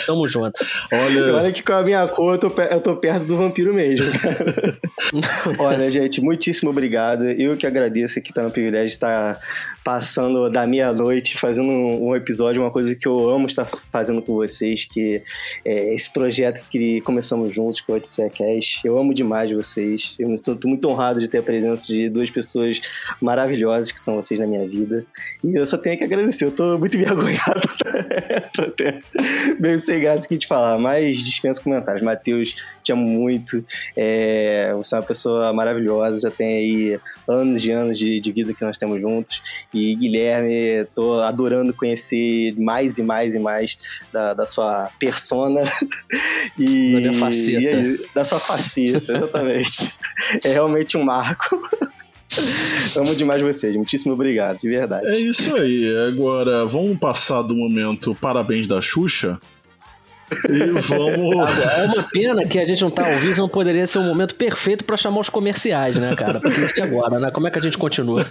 tamo 0.06 0.28
junto. 0.28 0.64
Olha, 0.92 1.34
Olha 1.34 1.52
que 1.52 1.62
com 1.62 1.72
a 1.72 1.82
minha 1.82 2.06
cor 2.08 2.34
eu 2.34 2.38
tô, 2.38 2.62
eu 2.62 2.80
tô 2.80 2.96
perto 2.96 3.24
do 3.24 3.36
vampiro 3.36 3.72
mesmo. 3.74 4.06
Olha, 5.58 5.90
gente, 5.90 6.20
muitíssimo 6.20 6.70
obrigado. 6.70 7.24
Eu 7.24 7.56
que 7.56 7.66
agradeço 7.66 8.18
aqui, 8.18 8.32
tá 8.32 8.42
no 8.42 8.50
privilégio 8.50 8.86
de 8.86 8.92
estar 8.92 9.38
passando 9.84 10.50
da 10.50 10.66
meia-noite, 10.66 11.38
fazendo 11.38 11.70
um, 11.70 12.08
um, 12.08 12.16
episódio, 12.16 12.60
uma 12.60 12.70
coisa 12.70 12.94
que 12.94 13.06
eu 13.06 13.30
amo 13.30 13.46
estar 13.46 13.68
fazendo 13.92 14.20
com 14.20 14.34
vocês, 14.34 14.84
que 14.84 15.22
é 15.64 15.94
esse 15.94 16.12
projeto 16.12 16.64
que 16.68 17.00
começamos 17.02 17.52
juntos 17.52 17.80
com 17.80 17.92
o 17.92 17.96
Odisseia 17.96 18.28
Cash. 18.28 18.80
Eu 18.84 18.98
amo 18.98 19.14
demais 19.14 19.50
vocês. 19.52 20.16
Eu 20.18 20.28
me 20.28 20.38
sinto 20.38 20.66
muito 20.68 20.88
honrado 20.88 21.20
de 21.20 21.28
ter 21.28 21.38
a 21.38 21.42
presença 21.42 21.86
de 21.86 22.08
duas 22.08 22.30
pessoas 22.30 22.80
maravilhosas 23.20 23.92
que 23.92 24.00
são 24.00 24.16
vocês 24.16 24.40
na 24.40 24.46
minha 24.46 24.66
vida. 24.66 25.04
E 25.42 25.56
eu 25.56 25.66
só 25.66 25.78
tenho 25.78 25.96
que 25.96 26.04
agradecer. 26.04 26.44
Eu 26.46 26.52
tô 26.52 26.78
muito 26.78 26.96
envergonhado. 26.96 27.25
tô 28.54 28.62
até 28.62 29.00
meio 29.58 29.78
sem 29.78 30.00
graça 30.00 30.24
aqui 30.24 30.38
de 30.38 30.46
falar, 30.46 30.78
mas 30.78 31.18
dispenso 31.18 31.62
comentários. 31.62 32.04
Matheus, 32.04 32.54
te 32.82 32.92
amo 32.92 33.06
muito. 33.06 33.64
É, 33.96 34.72
você 34.74 34.94
é 34.94 34.98
uma 34.98 35.04
pessoa 35.04 35.52
maravilhosa, 35.52 36.28
já 36.28 36.30
tem 36.30 36.56
aí 36.56 37.00
anos 37.28 37.64
e 37.64 37.70
anos 37.70 37.98
de, 37.98 38.20
de 38.20 38.32
vida 38.32 38.54
que 38.54 38.64
nós 38.64 38.78
temos 38.78 39.00
juntos. 39.00 39.42
E 39.72 39.94
Guilherme, 39.94 40.86
tô 40.94 41.20
adorando 41.20 41.72
conhecer 41.72 42.54
mais 42.58 42.98
e 42.98 43.02
mais 43.02 43.34
e 43.34 43.38
mais 43.38 43.78
da, 44.12 44.34
da 44.34 44.46
sua 44.46 44.90
persona. 44.98 45.62
e, 46.58 46.92
da 46.92 47.00
minha 47.00 47.14
faceta. 47.14 47.76
E, 47.76 48.06
da 48.14 48.24
sua 48.24 48.38
faceta, 48.38 49.12
exatamente. 49.12 49.92
é 50.44 50.52
realmente 50.52 50.96
um 50.96 51.02
marco. 51.02 51.60
Amo 52.96 53.14
demais 53.14 53.42
vocês, 53.42 53.74
muitíssimo 53.74 54.14
obrigado, 54.14 54.60
de 54.60 54.68
verdade. 54.68 55.06
É 55.06 55.18
isso 55.18 55.54
aí. 55.56 55.94
Agora, 56.08 56.66
vamos 56.66 56.98
passar 56.98 57.42
do 57.42 57.54
momento 57.54 58.14
parabéns 58.14 58.66
da 58.66 58.80
Xuxa 58.80 59.38
e 60.48 60.58
vamos. 60.80 61.52
É 61.76 61.84
uma 61.84 62.02
pena 62.02 62.46
que 62.46 62.58
a 62.58 62.64
gente 62.64 62.82
não 62.82 62.90
tá 62.90 63.06
ao 63.06 63.18
vivo, 63.18 63.40
não 63.40 63.48
poderia 63.48 63.86
ser 63.86 63.98
um 63.98 64.04
momento 64.04 64.34
perfeito 64.34 64.84
para 64.84 64.96
chamar 64.96 65.20
os 65.20 65.28
comerciais, 65.28 65.96
né, 65.96 66.14
cara? 66.16 66.40
Porque 66.40 66.82
agora, 66.82 67.20
né? 67.20 67.30
Como 67.30 67.46
é 67.46 67.50
que 67.50 67.58
a 67.58 67.62
gente 67.62 67.78
continua? 67.78 68.26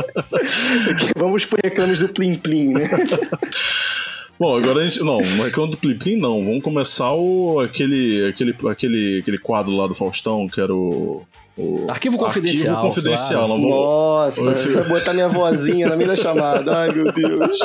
vamos 1.16 1.44
por 1.44 1.58
reclames 1.62 2.00
do 2.00 2.08
Plim 2.08 2.36
Plim, 2.36 2.72
né? 2.72 2.88
Bom, 4.38 4.56
agora 4.56 4.80
a 4.80 4.84
gente. 4.84 5.00
Não, 5.00 5.20
não 5.20 5.44
reclamo 5.44 5.72
do 5.72 5.76
Plim 5.76 5.98
Plim, 5.98 6.16
não. 6.16 6.42
Vamos 6.44 6.62
começar 6.62 7.12
o, 7.12 7.60
aquele, 7.60 8.28
aquele, 8.28 8.56
aquele, 8.70 9.18
aquele 9.18 9.38
quadro 9.38 9.72
lá 9.72 9.86
do 9.86 9.94
Faustão, 9.94 10.48
que 10.48 10.60
era 10.60 10.74
o. 10.74 11.22
O 11.60 11.90
arquivo 11.90 12.16
confidencial. 12.18 12.76
Arquivo 12.76 12.88
confidencial. 12.88 13.46
Claro. 13.46 13.60
Não 13.60 13.68
vou... 13.68 13.84
Nossa, 13.84 14.54
você 14.54 14.70
vai 14.70 14.84
botar 14.84 15.12
minha 15.12 15.28
vozinha 15.28 15.88
na 15.88 15.96
minha 15.96 16.16
chamada. 16.16 16.76
Ai, 16.76 16.92
meu 16.92 17.12
Deus. 17.12 17.58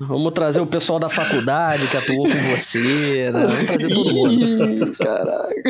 Vamos 0.00 0.32
trazer 0.32 0.60
o 0.60 0.66
pessoal 0.66 0.98
da 0.98 1.10
faculdade 1.10 1.86
que 1.86 1.96
atuou 1.96 2.24
com 2.24 2.56
você, 2.56 3.30
né? 3.30 3.46
Vamos 3.46 3.64
trazer 3.64 3.88
todo 3.94 4.12
mundo. 4.12 4.96
Caraca. 4.96 5.62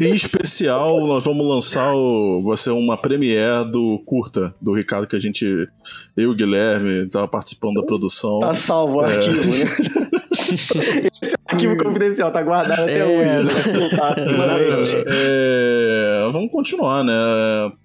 Em 0.00 0.14
especial, 0.14 1.06
nós 1.06 1.24
vamos 1.24 1.46
lançar 1.46 1.94
o, 1.94 2.42
vai 2.44 2.56
ser 2.56 2.70
uma 2.70 2.96
premiere 2.96 3.70
do 3.70 4.02
curta 4.06 4.54
do 4.60 4.72
Ricardo 4.72 5.06
que 5.06 5.14
a 5.14 5.20
gente, 5.20 5.44
eu 5.44 5.68
e 6.16 6.26
o 6.26 6.34
Guilherme, 6.34 7.06
tava 7.08 7.28
participando 7.28 7.74
da 7.74 7.82
produção. 7.82 8.40
Tá 8.40 8.54
salvo 8.54 8.96
o 8.96 9.04
é. 9.04 9.16
arquivo, 9.16 9.50
né? 9.50 10.10
Esse 10.34 11.34
arquivo 11.50 11.76
confidencial 11.76 12.32
tá 12.32 12.42
guardado 12.42 12.82
até 12.82 12.98
é, 12.98 13.04
hoje. 13.04 13.44
Né? 13.44 15.04
É, 15.06 16.28
vamos 16.32 16.50
continuar, 16.50 17.04
né? 17.04 17.12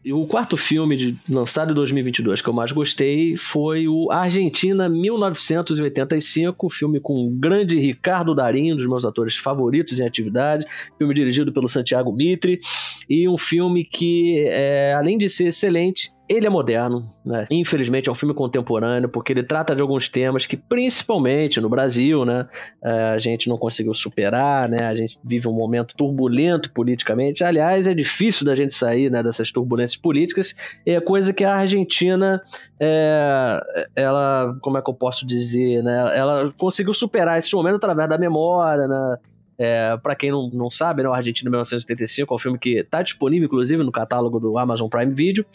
E 0.03 0.11
o 0.11 0.25
quarto 0.25 0.57
filme 0.57 0.95
de, 0.95 1.17
lançado 1.29 1.71
em 1.71 1.75
2022 1.75 2.41
que 2.41 2.49
eu 2.49 2.53
mais 2.53 2.71
gostei 2.71 3.37
foi 3.37 3.87
o 3.87 4.11
Argentina 4.11 4.89
1985, 4.89 6.69
filme 6.69 6.99
com 6.99 7.27
o 7.27 7.29
grande 7.29 7.79
Ricardo 7.79 8.33
Darim, 8.35 8.73
um 8.73 8.75
dos 8.75 8.87
meus 8.87 9.05
atores 9.05 9.35
favoritos 9.35 9.99
em 9.99 10.05
atividade, 10.05 10.65
filme 10.97 11.13
dirigido 11.13 11.51
pelo 11.53 11.67
Santiago 11.67 12.11
Mitre, 12.11 12.59
e 13.09 13.27
um 13.27 13.37
filme 13.37 13.83
que, 13.85 14.45
é, 14.47 14.93
além 14.93 15.17
de 15.17 15.29
ser 15.29 15.47
excelente, 15.47 16.11
ele 16.29 16.45
é 16.45 16.49
moderno, 16.49 17.03
né? 17.25 17.45
Infelizmente 17.49 18.07
é 18.07 18.11
um 18.11 18.15
filme 18.15 18.35
contemporâneo, 18.35 19.09
porque 19.09 19.33
ele 19.33 19.41
trata 19.41 19.75
de 19.75 19.81
alguns 19.81 20.07
temas 20.07 20.45
que, 20.45 20.55
principalmente 20.55 21.59
no 21.59 21.67
Brasil, 21.67 22.23
né, 22.23 22.47
é, 22.83 22.91
a 22.91 23.19
gente 23.19 23.49
não 23.49 23.57
conseguiu 23.57 23.93
superar, 23.95 24.69
né? 24.69 24.85
A 24.85 24.95
gente 24.95 25.17
vive 25.23 25.47
um 25.47 25.53
momento 25.53 25.95
turbulento 25.95 26.71
politicamente. 26.71 27.43
Aliás, 27.43 27.87
é 27.87 27.95
difícil 27.95 28.45
da 28.45 28.55
gente 28.55 28.75
sair 28.75 29.09
né, 29.09 29.23
dessas 29.23 29.51
turbulências 29.51 29.99
políticas. 29.99 30.53
É 30.85 30.99
coisa 30.99 31.33
que 31.33 31.43
a 31.43 31.55
Argentina, 31.55 32.39
é, 32.79 33.59
ela, 33.95 34.55
como 34.61 34.77
é 34.77 34.81
que 34.83 34.89
eu 34.89 34.93
posso 34.93 35.25
dizer, 35.25 35.81
né? 35.81 36.15
Ela 36.15 36.53
conseguiu 36.59 36.93
superar 36.93 37.39
esse 37.39 37.53
momento 37.55 37.77
através 37.77 38.07
da 38.07 38.19
memória, 38.19 38.87
né? 38.87 39.17
É, 39.59 39.97
para 39.97 40.15
quem 40.15 40.31
não, 40.31 40.49
não 40.49 40.69
sabe, 40.69 41.03
né, 41.03 41.09
o 41.09 41.13
Argentina 41.13 41.49
1985 41.49 42.33
é 42.33 42.35
um 42.35 42.39
filme 42.39 42.57
que 42.57 42.77
está 42.79 43.01
disponível, 43.01 43.45
inclusive, 43.45 43.83
no 43.83 43.91
catálogo 43.91 44.39
do 44.39 44.57
Amazon 44.57 44.87
Prime 44.87 45.13
Video 45.13 45.45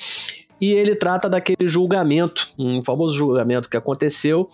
e 0.61 0.73
ele 0.73 0.95
trata 0.95 1.29
daquele 1.29 1.69
julgamento, 1.69 2.49
um 2.59 2.83
famoso 2.83 3.17
julgamento 3.17 3.69
que 3.69 3.77
aconteceu, 3.77 4.49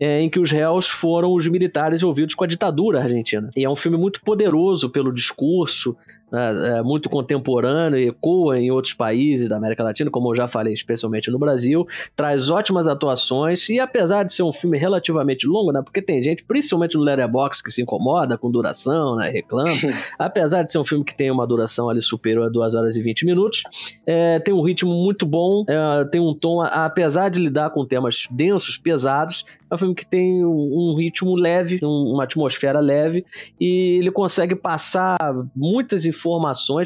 é, 0.00 0.20
em 0.20 0.28
que 0.28 0.40
os 0.40 0.50
réus 0.50 0.88
foram 0.88 1.32
os 1.32 1.46
militares 1.46 2.02
envolvidos 2.02 2.34
com 2.34 2.44
a 2.44 2.46
ditadura 2.46 3.02
argentina. 3.02 3.48
E 3.56 3.64
é 3.64 3.70
um 3.70 3.76
filme 3.76 3.96
muito 3.96 4.22
poderoso 4.22 4.90
pelo 4.90 5.12
discurso, 5.12 5.96
né, 6.32 6.78
é 6.78 6.82
muito 6.82 7.10
contemporâneo, 7.10 7.98
ecoa 7.98 8.58
em 8.58 8.70
outros 8.70 8.94
países 8.94 9.48
da 9.48 9.56
América 9.56 9.84
Latina, 9.84 10.10
como 10.10 10.30
eu 10.30 10.34
já 10.34 10.48
falei, 10.48 10.72
especialmente 10.72 11.30
no 11.30 11.38
Brasil, 11.38 11.86
traz 12.16 12.48
ótimas 12.48 12.88
atuações 12.88 13.68
e 13.68 13.78
apesar 13.78 14.24
de 14.24 14.32
ser 14.32 14.42
um 14.42 14.52
filme 14.52 14.78
relativamente 14.78 15.46
longo, 15.46 15.70
né, 15.72 15.82
porque 15.82 16.00
tem 16.00 16.22
gente, 16.22 16.44
principalmente 16.44 16.96
no 16.96 17.02
Letterboxd, 17.02 17.62
que 17.62 17.70
se 17.70 17.82
incomoda 17.82 18.38
com 18.38 18.50
duração, 18.50 19.16
né, 19.16 19.28
reclama, 19.28 19.70
apesar 20.18 20.62
de 20.62 20.72
ser 20.72 20.78
um 20.78 20.84
filme 20.84 21.04
que 21.04 21.14
tem 21.14 21.30
uma 21.30 21.46
duração 21.46 21.90
ali 21.90 22.00
superior 22.00 22.46
a 22.46 22.48
2 22.48 22.74
horas 22.74 22.96
e 22.96 23.02
20 23.02 23.26
minutos, 23.26 23.62
é, 24.06 24.38
tem 24.38 24.54
um 24.54 24.62
ritmo 24.62 24.90
muito 24.90 25.26
bom, 25.26 25.64
é, 25.68 26.04
tem 26.06 26.20
um 26.20 26.34
tom, 26.34 26.62
apesar 26.62 27.28
de 27.28 27.38
lidar 27.38 27.70
com 27.70 27.84
temas 27.84 28.26
densos, 28.30 28.78
pesados, 28.78 29.44
é 29.70 29.74
um 29.74 29.78
filme 29.78 29.94
que 29.94 30.06
tem 30.06 30.44
um, 30.44 30.50
um 30.50 30.94
ritmo 30.94 31.34
leve, 31.34 31.78
um, 31.82 32.12
uma 32.14 32.24
atmosfera 32.24 32.80
leve, 32.80 33.24
e 33.60 33.98
ele 33.98 34.10
consegue 34.10 34.54
passar 34.54 35.16
muitas 35.54 36.04
informações, 36.04 36.21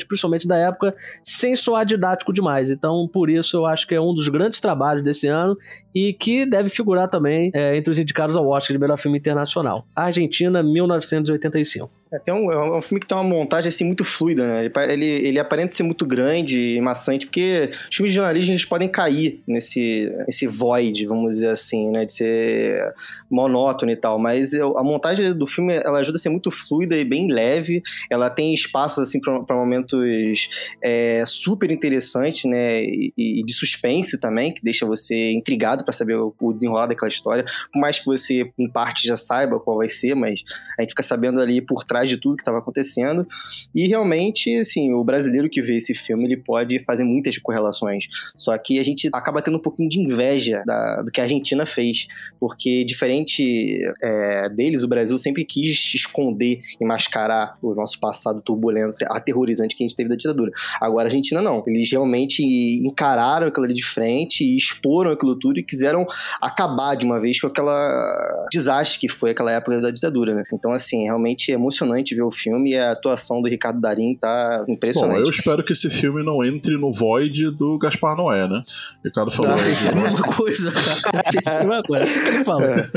principalmente 0.05 0.47
da 0.47 0.57
época, 0.57 0.95
sem 1.23 1.57
soar 1.57 1.85
didático 1.85 2.33
demais. 2.33 2.71
Então, 2.71 3.09
por 3.13 3.31
isso, 3.31 3.57
eu 3.57 3.67
acho 3.67 3.87
que 3.87 3.95
é 3.95 4.01
um 4.01 4.13
dos 4.13 4.29
grandes 4.29 4.61
trabalhos 4.61 5.03
desse 5.03 5.29
ano 5.29 5.57
e 5.95 6.13
que 6.13 6.47
deve 6.47 6.69
figurar 6.69 7.09
também 7.09 7.51
é, 7.55 7.77
entre 7.77 7.91
os 7.91 7.99
indicados 7.99 8.37
ao 8.37 8.47
Oscar 8.49 8.75
de 8.75 8.81
melhor 8.81 8.99
filme 8.99 9.19
internacional. 9.19 9.87
Argentina, 9.95 10.63
1985. 10.63 11.96
É, 12.13 12.21
tem 12.21 12.33
um, 12.33 12.53
é 12.53 12.79
um 12.79 12.81
filme 12.81 13.01
que 13.01 13.07
tem 13.07 13.19
uma 13.19 13.25
montagem 13.25 13.69
assim 13.69 13.85
muito 13.85 14.05
fluida, 14.05 14.47
né? 14.47 14.71
Ele, 14.89 15.05
ele 15.05 15.39
aparenta 15.41 15.75
ser 15.75 15.83
muito 15.83 16.07
grande 16.07 16.77
e 16.77 16.81
maçante, 16.81 17.27
porque 17.27 17.71
os 17.91 17.97
filmes 17.97 18.13
de 18.13 18.17
jornalismo 18.17 18.53
eles 18.53 18.65
podem 18.65 18.89
cair 18.89 19.43
nesse, 19.47 20.09
nesse 20.25 20.47
void, 20.47 21.05
vamos 21.07 21.35
dizer 21.35 21.49
assim, 21.49 21.91
né? 21.91 22.05
De 22.05 22.13
ser 22.13 22.95
monótono 23.29 23.91
e 23.91 23.97
tal. 23.97 24.21
Mas 24.21 24.53
eu, 24.53 24.79
a 24.79 24.85
montagem 24.85 25.33
do 25.33 25.47
filme 25.47 25.75
ela 25.75 25.99
ajuda 25.99 26.17
a 26.17 26.21
ser 26.21 26.29
muito 26.29 26.51
fluida 26.51 26.97
e 26.97 27.05
bem 27.05 27.27
leve. 27.27 27.83
Ela 28.09 28.31
tem 28.31 28.55
espaços 28.55 29.01
assim 29.01 29.21
para 29.21 29.57
momentos 29.57 30.49
é, 30.83 31.25
super 31.27 31.73
interessantes, 31.73 32.45
né? 32.45 32.85
E, 32.85 33.13
e, 33.17 33.43
de 33.45 33.53
suspense 33.53 34.21
também, 34.21 34.53
que 34.53 34.63
deixa 34.63 34.87
você 34.87 35.33
intrigado 35.33 35.85
para 35.85 35.93
saber 35.93 36.17
o, 36.17 36.33
o 36.41 36.53
desenrolar 36.53 36.87
daquela 36.87 37.09
história. 37.09 37.45
Por 37.73 37.81
mais 37.81 37.99
que 37.99 38.07
você, 38.07 38.49
em 38.57 38.71
parte, 38.71 39.07
já 39.07 39.17
saiba 39.17 39.59
qual 39.59 39.79
vai 39.79 39.89
ser, 39.89 40.15
mas 40.15 40.45
a 40.79 40.83
gente 40.83 40.91
fica 40.91 41.03
sabendo 41.03 41.41
ali 41.41 41.61
por 41.61 41.83
trás 41.83 41.96
de 42.05 42.17
tudo 42.17 42.37
que 42.37 42.43
estava 42.43 42.59
acontecendo. 42.59 43.27
E 43.75 43.87
realmente, 43.87 44.55
assim, 44.57 44.93
o 44.93 45.03
brasileiro 45.05 45.49
que 45.49 45.63
vê 45.63 45.77
esse 45.77 45.95
filme, 45.95 46.25
ele 46.25 46.37
pode 46.37 46.83
fazer 46.85 47.05
muitas 47.05 47.39
correlações. 47.39 48.07
Só 48.37 48.57
que 48.59 48.79
a 48.79 48.85
gente 48.85 49.09
acaba 49.13 49.41
tendo 49.43 49.57
um 49.57 49.63
pouquinho 49.63 49.89
de 49.89 50.01
inveja 50.01 50.63
da, 50.67 51.03
do 51.03 51.11
que 51.11 51.21
a 51.21 51.25
Argentina 51.25 51.65
fez, 51.65 52.07
porque 52.39 52.85
diferente 52.85 53.79
é, 54.03 54.49
deles, 54.49 54.83
o 54.83 54.89
Brasil 54.89 55.17
sempre 55.19 55.45
quis 55.45 55.95
esconder 55.95 56.63
e 56.81 56.85
mascarar 56.85 57.57
o 57.63 57.75
nosso 57.75 57.99
passado 57.99 58.41
turbulento, 58.41 58.97
aterrorizante 59.07 59.77
que 59.77 59.83
a 59.83 59.87
gente 59.87 59.97
teve 59.97 60.09
da 60.09 60.17
ditadura. 60.17 60.51
Agora 60.81 61.07
a 61.07 61.09
Argentina 61.09 61.41
não. 61.41 61.63
Eles 61.67 61.91
realmente 61.91 62.43
encararam 62.43 63.49
aquilo 63.49 63.67
ali 63.67 63.75
de 63.75 63.85
frente 63.85 64.45
e 64.45 64.57
exporam 64.57 65.11
aquilo 65.11 65.39
tudo 65.39 65.59
e 65.59 65.63
quiseram 65.63 66.07
acabar 66.41 66.95
de 66.95 67.05
uma 67.05 67.21
vez 67.21 67.41
com 67.41 67.47
aquela 67.47 68.47
desastre 68.51 69.01
que 69.01 69.09
foi 69.09 69.31
aquela 69.31 69.53
época 69.53 69.81
da 69.81 69.91
ditadura, 69.91 70.35
né? 70.35 70.45
Então, 70.53 70.73
assim, 70.73 71.05
realmente 71.05 71.51
é 71.51 71.55
emocionante 71.55 71.86
ver 72.15 72.23
o 72.23 72.31
filme 72.31 72.73
e 72.73 72.77
a 72.77 72.93
atuação 72.93 73.41
do 73.41 73.49
Ricardo 73.49 73.81
Darim 73.81 74.15
tá 74.15 74.65
impressionante. 74.69 75.19
Bom, 75.19 75.25
eu 75.25 75.31
espero 75.31 75.65
que 75.65 75.73
esse 75.73 75.91
filme 75.91 76.23
não 76.23 76.45
entre 76.45 76.77
no 76.77 76.91
void 76.91 77.51
do 77.51 77.79
Gaspar 77.79 78.17
Noé, 78.17 78.49
né? 78.49 78.63
O 79.03 79.09
Ricardo 79.09 79.31
falou. 79.31 79.53
Ah, 79.53 79.69
isso 79.69 79.89
é 79.89 79.93
a 79.93 79.95
mesma 79.95 80.27
coisa, 80.27 80.73
cara. 80.73 81.23
Pensei 81.33 81.61
a 81.61 81.65
mesma 81.65 81.83
coisa. 81.83 82.05
Isso 82.05 82.21
que 82.21 82.45
falou. 82.45 82.65
É. 82.65 82.91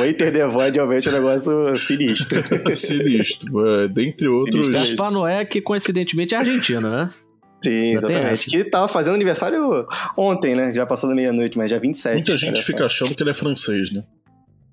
O 0.00 0.04
Enter 0.04 0.32
the 0.32 0.46
Void 0.46 0.76
realmente 0.76 1.08
é 1.08 1.10
um 1.10 1.14
negócio 1.14 1.76
sinistro. 1.76 2.42
sinistro. 2.74 3.66
É, 3.66 3.88
dentre 3.88 4.28
outros. 4.28 4.68
Gaspar 4.68 5.10
Noé, 5.10 5.44
que 5.44 5.60
coincidentemente 5.60 6.34
é 6.34 6.38
argentino, 6.38 6.90
né? 6.90 7.10
Sim, 7.62 7.96
exatamente. 7.96 8.50
Que 8.50 8.64
tava 8.64 8.88
fazendo 8.88 9.14
aniversário 9.14 9.86
ontem, 10.16 10.54
né? 10.54 10.74
Já 10.74 10.84
passou 10.84 11.08
da 11.08 11.14
meia-noite, 11.14 11.56
mas 11.56 11.70
já 11.70 11.78
27. 11.78 12.14
Muita 12.14 12.36
gente 12.36 12.62
fica 12.62 12.86
achando 12.86 13.14
que 13.14 13.22
ele 13.22 13.30
é 13.30 13.34
francês, 13.34 13.92
né? 13.92 14.02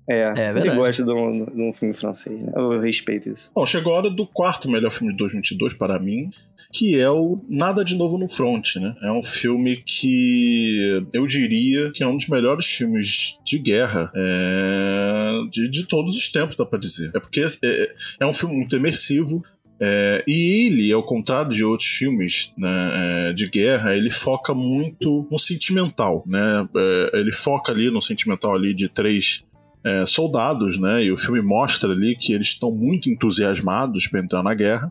É, 0.08 0.32
é 0.36 0.50
ele 0.50 0.74
gosta 0.74 1.04
de 1.04 1.12
um, 1.12 1.44
de 1.44 1.62
um, 1.62 1.72
filme 1.72 1.94
francês. 1.94 2.38
Né? 2.38 2.52
Eu 2.54 2.80
respeito 2.80 3.30
isso. 3.30 3.50
Bom, 3.54 3.64
chegou 3.64 3.94
a 3.94 3.98
hora 3.98 4.10
do 4.10 4.26
quarto 4.26 4.68
melhor 4.68 4.90
filme 4.90 5.12
de 5.12 5.18
2022 5.18 5.74
para 5.74 5.98
mim, 5.98 6.30
que 6.72 6.98
é 6.98 7.08
o 7.08 7.40
Nada 7.48 7.84
de 7.84 7.94
Novo 7.94 8.18
no 8.18 8.28
Front, 8.28 8.76
né? 8.76 8.94
É 9.02 9.12
um 9.12 9.22
filme 9.22 9.82
que 9.84 11.06
eu 11.12 11.26
diria 11.26 11.92
que 11.92 12.02
é 12.02 12.06
um 12.06 12.16
dos 12.16 12.28
melhores 12.28 12.66
filmes 12.66 13.38
de 13.44 13.58
guerra 13.58 14.10
é, 14.14 15.30
de, 15.50 15.68
de 15.68 15.86
todos 15.86 16.16
os 16.16 16.30
tempos, 16.30 16.56
dá 16.56 16.64
pra 16.64 16.78
dizer. 16.78 17.10
É 17.14 17.20
porque 17.20 17.44
é, 17.64 17.94
é 18.20 18.26
um 18.26 18.32
filme 18.32 18.56
muito 18.56 18.74
imersivo, 18.76 19.42
é, 19.82 20.22
e 20.28 20.66
ele, 20.66 20.92
ao 20.92 21.02
contrário 21.02 21.50
de 21.50 21.64
outros 21.64 21.88
filmes 21.88 22.52
né, 22.56 23.28
é, 23.28 23.32
de 23.32 23.48
guerra, 23.48 23.96
ele 23.96 24.10
foca 24.10 24.52
muito 24.52 25.26
no 25.30 25.38
sentimental, 25.38 26.22
né? 26.26 26.68
É, 26.76 27.18
ele 27.18 27.32
foca 27.32 27.72
ali 27.72 27.90
no 27.90 28.02
sentimental 28.02 28.54
ali 28.54 28.74
de 28.74 28.90
três 28.90 29.42
é, 29.82 30.04
soldados, 30.04 30.78
né? 30.78 31.04
E 31.04 31.12
o 31.12 31.16
filme 31.16 31.40
mostra 31.40 31.92
ali 31.92 32.14
que 32.16 32.32
eles 32.32 32.48
estão 32.48 32.70
muito 32.70 33.08
entusiasmados 33.08 34.06
para 34.06 34.20
entrar 34.20 34.42
na 34.42 34.54
guerra, 34.54 34.88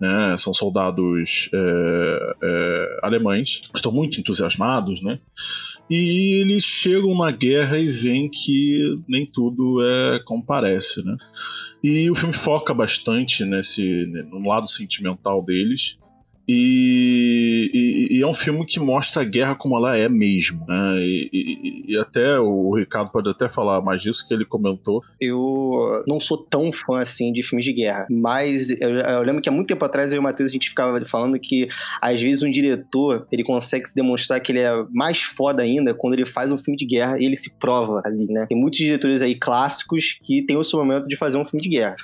né? 0.00 0.36
São 0.36 0.52
soldados 0.52 1.48
é, 1.52 2.34
é, 2.42 3.00
alemães, 3.02 3.62
estão 3.74 3.92
muito 3.92 4.18
entusiasmados, 4.20 5.00
né? 5.02 5.20
E 5.88 6.40
eles 6.40 6.64
chegam 6.64 7.16
na 7.16 7.30
guerra 7.30 7.78
e 7.78 7.90
veem 7.90 8.28
que 8.28 8.98
nem 9.06 9.26
tudo 9.26 9.82
é 9.82 10.20
como 10.24 10.44
parece, 10.44 11.04
né? 11.04 11.16
E 11.82 12.10
o 12.10 12.14
filme 12.14 12.34
foca 12.34 12.72
bastante 12.72 13.44
nesse 13.44 14.06
no 14.30 14.48
lado 14.48 14.68
sentimental 14.68 15.44
deles. 15.44 15.98
E, 16.48 17.70
e, 17.72 18.18
e, 18.18 18.22
é 18.22 18.26
um 18.26 18.34
filme 18.34 18.66
que 18.66 18.80
mostra 18.80 19.22
a 19.22 19.24
guerra 19.24 19.54
como 19.54 19.76
ela 19.76 19.96
é 19.96 20.08
mesmo. 20.08 20.64
Né? 20.66 20.98
E, 21.00 21.84
e, 21.88 21.98
até 21.98 22.38
o 22.38 22.74
Ricardo 22.74 23.10
pode 23.10 23.30
até 23.30 23.48
falar 23.48 23.80
mais 23.80 24.02
disso 24.02 24.26
que 24.26 24.34
ele 24.34 24.44
comentou. 24.44 25.02
Eu 25.20 26.02
não 26.06 26.18
sou 26.18 26.38
tão 26.38 26.72
fã 26.72 27.00
assim 27.00 27.32
de 27.32 27.42
filmes 27.42 27.64
de 27.64 27.72
guerra, 27.72 28.06
mas 28.10 28.70
eu, 28.70 28.90
eu 28.90 29.22
lembro 29.22 29.40
que 29.40 29.48
há 29.48 29.52
muito 29.52 29.68
tempo 29.68 29.84
atrás 29.84 30.12
eu 30.12 30.16
e 30.16 30.18
o 30.18 30.22
Matheus 30.22 30.50
a 30.50 30.52
gente 30.52 30.68
ficava 30.68 31.02
falando 31.04 31.38
que 31.38 31.68
às 32.00 32.20
vezes 32.20 32.42
um 32.42 32.50
diretor 32.50 33.24
ele 33.30 33.44
consegue 33.44 33.88
se 33.88 33.94
demonstrar 33.94 34.40
que 34.40 34.50
ele 34.50 34.60
é 34.60 34.72
mais 34.90 35.22
foda 35.22 35.62
ainda 35.62 35.94
quando 35.94 36.14
ele 36.14 36.26
faz 36.26 36.50
um 36.52 36.58
filme 36.58 36.76
de 36.76 36.86
guerra 36.86 37.18
e 37.20 37.24
ele 37.24 37.36
se 37.36 37.54
prova 37.56 38.02
ali, 38.04 38.26
né? 38.26 38.46
Tem 38.48 38.58
muitos 38.58 38.78
diretores 38.78 39.22
aí 39.22 39.34
clássicos 39.34 40.18
que 40.22 40.42
tem 40.42 40.56
o 40.56 40.64
seu 40.64 40.78
momento 40.80 41.04
de 41.04 41.16
fazer 41.16 41.38
um 41.38 41.44
filme 41.44 41.62
de 41.62 41.68
guerra. 41.68 41.94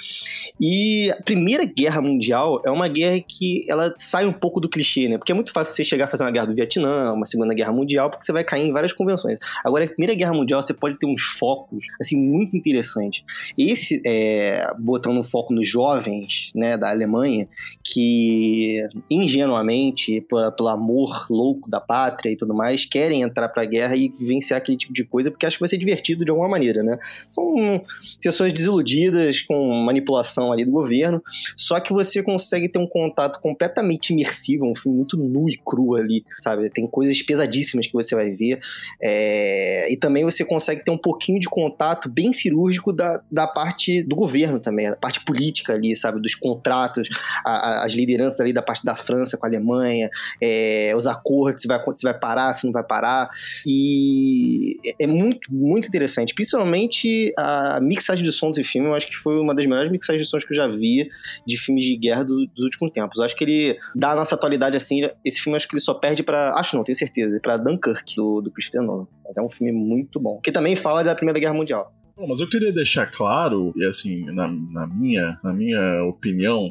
E 0.61 1.11
a 1.11 1.23
Primeira 1.23 1.65
Guerra 1.65 2.01
Mundial 2.01 2.63
é 2.65 2.71
uma 2.71 2.89
guerra 2.89 3.21
que 3.21 3.65
ela 3.69 3.93
sai 3.97 4.28
um 4.29 4.33
pouco 4.33 4.61
do 4.61 4.69
clichê, 4.69 5.09
né? 5.09 5.19
Porque 5.19 5.33
é 5.33 5.35
muito 5.35 5.53
fácil 5.53 5.75
você 5.75 5.85
chegar 5.85 6.05
a 6.05 6.09
fazer 6.09 6.25
uma 6.25 6.31
guerra 6.31 6.47
do 6.47 6.55
Vietnã, 6.55 7.13
uma 7.13 7.27
Segunda 7.27 7.55
Guerra 7.55 7.73
Mundial, 7.73 8.11
porque 8.11 8.25
você 8.25 8.33
vai 8.33 8.45
cair 8.45 8.67
em 8.67 8.73
várias 8.73 8.93
convenções. 8.93 9.39
Agora, 9.65 9.85
a 9.85 9.89
Primeira 9.89 10.15
Guerra 10.15 10.33
Mundial, 10.33 10.63
você 10.63 10.75
pode 10.75 10.99
ter 10.99 11.07
uns 11.07 11.23
focos, 11.23 11.87
assim, 12.01 12.17
muito 12.17 12.57
interessantes. 12.57 13.25
Esse, 13.57 14.01
é, 14.07 14.73
botando 14.79 15.19
um 15.19 15.23
foco 15.23 15.53
nos 15.53 15.67
jovens, 15.67 16.51
né, 16.55 16.77
da 16.77 16.91
Alemanha, 16.91 17.49
que 17.83 18.87
ingenuamente, 19.11 20.21
pelo, 20.23 20.53
pelo 20.53 20.69
amor 20.69 21.27
louco 21.31 21.71
da 21.71 21.81
pátria 21.81 22.31
e 22.31 22.37
tudo 22.37 22.55
mais, 22.55 22.85
querem 22.85 23.23
entrar 23.23 23.49
pra 23.49 23.65
guerra 23.65 23.97
e 23.97 24.11
vencer 24.27 24.57
aquele 24.57 24.77
tipo 24.77 24.93
de 24.93 25.05
coisa, 25.05 25.31
porque 25.31 25.47
acham 25.47 25.57
que 25.57 25.63
vai 25.63 25.69
ser 25.69 25.79
divertido 25.79 26.25
de 26.25 26.31
alguma 26.31 26.49
maneira, 26.49 26.83
né? 26.83 26.99
São 27.29 27.83
pessoas 28.23 28.53
desiludidas 28.53 29.43
com 29.43 29.73
manipulação 29.85 30.53
ali 30.53 30.65
do 30.65 30.71
governo, 30.71 31.23
só 31.57 31.81
que 31.81 31.93
você 31.93 32.23
consegue 32.23 32.69
ter 32.69 32.79
um 32.79 32.87
contato 32.87 33.41
completamente 33.41 34.13
imersivo, 34.19 34.67
um 34.67 34.75
filme 34.75 34.99
muito 34.99 35.17
nu 35.17 35.49
e 35.49 35.57
cru 35.65 35.95
ali, 35.95 36.25
sabe? 36.41 36.69
Tem 36.71 36.87
coisas 36.87 37.21
pesadíssimas 37.23 37.87
que 37.87 37.93
você 37.93 38.15
vai 38.15 38.31
ver. 38.31 38.59
É... 39.03 39.93
E 39.93 39.97
também 39.97 40.25
você 40.25 40.45
consegue 40.45 40.85
ter 40.85 40.91
um 40.91 40.99
pouquinho 40.99 41.39
de 41.39 41.49
contato 41.49 42.09
bem 42.09 42.33
cirúrgico 42.33 42.93
da, 42.93 43.23
da 43.31 43.47
parte 43.47 44.03
do 44.03 44.17
governo 44.17 44.59
também, 44.61 44.91
da 44.91 44.97
parte 44.97 45.25
política 45.25 45.75
ali, 45.75 45.95
sabe? 45.95 46.21
Dos 46.21 46.35
contratos, 46.35 47.09
a, 47.45 47.51
a, 47.51 47.85
as 47.85 47.93
lideranças 47.93 48.41
ali 48.41 48.53
da 48.53 48.63
parte 48.63 48.85
da 48.85 48.97
França 48.97 49.37
com 49.37 49.47
a 49.47 49.49
Alemanha, 49.49 50.11
é... 50.41 50.93
os 50.97 51.07
acordos, 51.07 51.63
se 51.63 51.69
vai, 51.69 51.81
se 51.97 52.05
vai 52.05 52.19
parar, 52.19 52.53
se 52.53 52.67
não 52.67 52.73
vai 52.73 52.85
parar. 52.85 53.31
E 53.67 54.77
é, 54.85 55.05
é 55.05 55.07
muito, 55.07 55.53
muito 55.53 55.89
interessante. 55.89 56.35
Principalmente 56.35 57.33
a 57.37 57.81
mixagem 57.81 58.25
de 58.25 58.33
sons 58.33 58.59
e 58.59 58.65
filme, 58.65 58.89
eu 58.89 58.95
acho 58.95 59.07
que 59.07 59.17
foi 59.17 59.39
uma 59.39 59.55
das 59.55 59.67
melhores 59.67 59.91
mixagens 59.91 60.23
de 60.23 60.29
sons 60.29 60.45
que 60.45 60.53
eu 60.53 60.57
já 60.57 60.67
vi 60.67 61.09
de 61.47 61.57
filmes 61.57 61.85
de 61.85 61.97
guerra 61.97 62.25
do, 62.25 62.47
dos 62.47 62.65
últimos 62.65 62.93
tempos. 62.93 63.19
Eu 63.19 63.25
acho 63.25 63.37
que 63.37 63.45
ele 63.45 63.79
dá 63.95 64.08
nossa 64.15 64.35
atualidade, 64.35 64.77
assim, 64.77 65.09
esse 65.25 65.41
filme 65.41 65.57
acho 65.57 65.69
que 65.69 65.75
ele 65.75 65.83
só 65.83 65.95
perde 65.95 66.23
para 66.23 66.53
Acho 66.57 66.77
não, 66.77 66.85
tenho 66.85 66.97
certeza, 66.97 67.39
para 67.41 67.57
Dunkirk, 67.57 68.15
do, 68.17 68.41
do 68.41 68.51
Christopher 68.51 68.83
Nolan. 68.83 69.07
Mas 69.25 69.37
é 69.37 69.43
um 69.43 69.49
filme 69.49 69.73
muito 69.73 70.21
bom. 70.21 70.41
Que 70.41 70.53
também 70.53 70.77
fala 70.77 71.03
da 71.03 71.15
Primeira 71.15 71.39
Guerra 71.39 71.55
Mundial. 71.55 71.93
Mas 72.27 72.41
eu 72.41 72.49
queria 72.49 72.73
deixar 72.73 73.07
claro, 73.07 73.73
e 73.77 73.85
assim, 73.85 74.25
na, 74.33 74.49
na, 74.49 74.89
minha, 74.89 75.39
na 75.45 75.55
minha 75.55 76.03
opinião, 76.05 76.69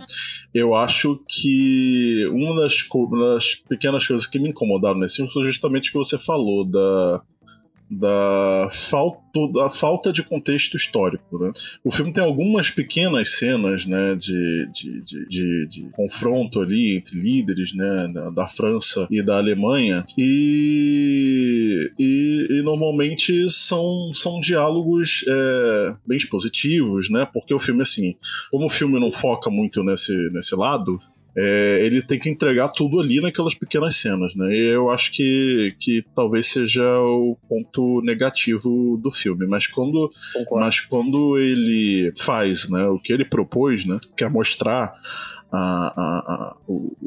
eu 0.54 0.76
acho 0.76 1.24
que 1.26 2.28
uma 2.32 2.62
das, 2.62 2.86
uma 2.94 3.34
das 3.34 3.56
pequenas 3.56 4.06
coisas 4.06 4.28
que 4.28 4.40
me 4.40 4.50
incomodaram 4.50 5.00
nesse 5.00 5.18
filme 5.18 5.32
foi 5.32 5.46
justamente 5.46 5.88
o 5.88 5.92
que 5.94 5.98
você 5.98 6.18
falou, 6.18 6.66
da, 6.66 7.22
da 7.90 8.68
falta, 8.70 9.22
da 9.54 9.70
falta 9.70 10.12
de 10.12 10.22
contexto 10.22 10.76
histórico. 10.76 11.38
Né? 11.40 11.52
O 11.84 11.92
filme 11.92 12.12
tem 12.12 12.24
algumas 12.24 12.70
pequenas 12.70 13.38
cenas 13.38 13.86
né, 13.86 14.16
de, 14.16 14.70
de, 14.74 15.02
de, 15.28 15.68
de, 15.68 15.90
confronto 15.92 16.62
ali 16.62 16.98
entre 16.98 17.18
líderes 17.18 17.74
né, 17.74 18.10
da, 18.14 18.30
da, 18.30 18.48
França 18.48 19.08
e 19.10 19.22
da 19.22 19.38
Alemanha 19.38 20.06
e, 20.18 21.92
e, 21.98 22.48
e 22.50 22.62
normalmente 22.62 23.50
são, 23.50 24.12
são 24.14 24.40
diálogos 24.40 25.24
é, 25.28 25.96
bem 26.06 26.18
expositivos, 26.18 27.10
né? 27.10 27.28
porque 27.32 27.54
o 27.54 27.60
filme, 27.60 27.82
assim, 27.82 28.16
como 28.52 28.66
o 28.66 28.70
filme 28.70 29.00
não 29.00 29.12
foca 29.12 29.50
muito 29.50 29.82
nesse, 29.84 30.14
nesse 30.34 30.56
lado, 30.56 31.00
é, 31.38 31.86
ele 31.86 32.02
tem 32.02 32.18
que 32.18 32.30
entregar 32.30 32.70
tudo 32.70 33.00
ali 33.00 33.22
naquelas 33.22 33.54
pequenas 33.54 33.96
cenas, 33.98 34.34
né? 34.36 34.52
E 34.52 34.74
eu 34.74 34.90
acho 34.90 35.12
que, 35.12 35.76
que 35.80 36.04
talvez 36.16 36.48
seja 36.48 36.84
o 37.00 37.38
ponto 37.48 38.02
negativo 38.02 38.98
do 38.98 39.12
filme. 39.12 39.46
Mas 39.46 39.68
quando, 39.68 40.10
mas 40.52 40.80
quando 40.82 41.38
ele 41.38 42.12
faz 42.18 42.68
né, 42.70 42.88
o 42.88 42.96
que 42.96 43.14
ele 43.14 43.24
propôs, 43.24 43.86
né? 43.86 44.00
Que 44.18 44.24
é 44.24 44.30
mostrar 44.30 44.92
a, 45.52 45.94
a, 45.96 46.20
a, 46.34 46.58
o, 46.68 46.98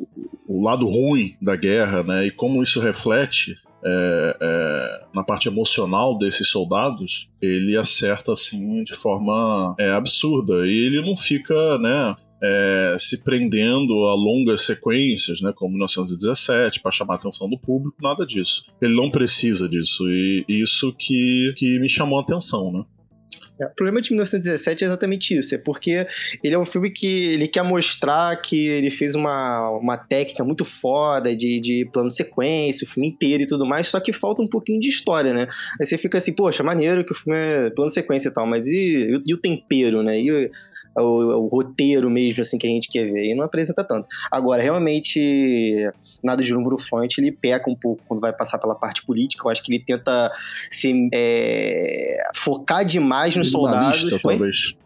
o 0.47 0.63
lado 0.63 0.87
ruim 0.87 1.35
da 1.43 1.57
guerra, 1.57 2.05
né? 2.05 2.27
E 2.27 2.31
como 2.31 2.63
isso 2.63 2.81
reflete 2.81 3.57
é, 3.85 4.37
é, 4.41 5.05
na 5.13 5.25
parte 5.25 5.49
emocional 5.49 6.17
desses 6.17 6.49
soldados, 6.49 7.29
ele 7.43 7.77
acerta 7.77 8.33
assim 8.33 8.85
de 8.85 8.95
forma 8.95 9.75
é, 9.77 9.91
absurda. 9.91 10.67
E 10.69 10.87
ele 10.87 11.01
não 11.01 11.17
fica, 11.17 11.79
né? 11.79 12.15
É, 12.43 12.97
se 12.99 13.23
prendendo 13.23 13.93
a 14.07 14.15
longas 14.15 14.63
sequências, 14.63 15.41
né, 15.41 15.53
como 15.55 15.73
1917, 15.73 16.81
para 16.81 16.91
chamar 16.91 17.15
a 17.15 17.17
atenção 17.17 17.49
do 17.49 17.59
público, 17.59 17.97
nada 18.03 18.27
disso. 18.27 18.65
Ele 18.81 18.95
não 18.95 19.11
precisa 19.11 19.69
disso, 19.69 20.09
e 20.11 20.45
isso 20.49 20.93
que, 20.99 21.53
que 21.57 21.79
me 21.79 21.89
chamou 21.89 22.19
a 22.19 22.23
atenção, 22.23 22.73
né? 22.73 22.85
É, 23.61 23.67
o 23.67 23.75
problema 23.75 24.01
de 24.01 24.11
1917 24.11 24.85
é 24.85 24.87
exatamente 24.87 25.37
isso, 25.37 25.55
é 25.55 25.59
porque 25.59 26.07
ele 26.43 26.55
é 26.55 26.59
um 26.59 26.65
filme 26.65 26.91
que 26.91 27.07
ele 27.07 27.47
quer 27.47 27.63
mostrar 27.63 28.35
que 28.41 28.57
ele 28.69 28.91
fez 28.91 29.15
uma, 29.15 29.71
uma 29.73 29.99
técnica 29.99 30.43
muito 30.43 30.65
foda 30.65 31.37
de, 31.37 31.61
de 31.61 31.89
plano 31.93 32.09
sequência, 32.09 32.87
o 32.87 32.89
filme 32.89 33.09
inteiro 33.09 33.43
e 33.43 33.47
tudo 33.47 33.67
mais, 33.67 33.89
só 33.89 34.01
que 34.01 34.13
falta 34.15 34.41
um 34.41 34.49
pouquinho 34.49 34.81
de 34.81 34.89
história, 34.89 35.35
né? 35.35 35.47
Aí 35.79 35.87
você 35.87 35.99
fica 35.99 36.17
assim, 36.17 36.33
poxa, 36.33 36.63
maneiro 36.63 37.05
que 37.05 37.13
o 37.13 37.15
filme 37.15 37.39
é 37.39 37.71
plano 37.71 37.91
sequência 37.91 38.31
e 38.31 38.33
tal, 38.33 38.47
mas 38.47 38.67
e, 38.67 39.11
e, 39.11 39.23
e 39.27 39.35
o 39.35 39.39
tempero, 39.39 40.03
né? 40.03 40.19
E 40.19 40.51
o, 40.97 41.45
o, 41.45 41.47
roteiro 41.49 42.11
mesmo, 42.11 42.43
assim, 42.43 42.59
que 42.59 42.67
a 42.67 42.71
gente 42.71 42.89
quer 42.89 43.11
ver. 43.11 43.31
E 43.31 43.35
não 43.35 43.45
apresenta 43.45 43.85
tanto. 43.85 44.07
Agora, 44.31 44.63
realmente, 44.63 45.91
nada 46.23 46.43
de 46.43 46.53
no 46.53 46.79
front, 46.79 47.19
ele 47.19 47.33
peca 47.33 47.71
um 47.71 47.77
pouco 47.77 48.03
quando 48.07 48.21
vai 48.21 48.33
passar 48.33 48.59
pela 48.59 48.75
parte 48.75 49.05
política. 49.05 49.47
Eu 49.47 49.51
acho 49.51 49.63
que 49.63 49.73
ele 49.73 49.83
tenta 49.85 50.33
se 50.71 51.09
é, 51.13 52.19
focar 52.35 52.85
demais 52.85 53.37
nos 53.37 53.51
soldados. 53.51 54.19
Talvez 54.23 54.80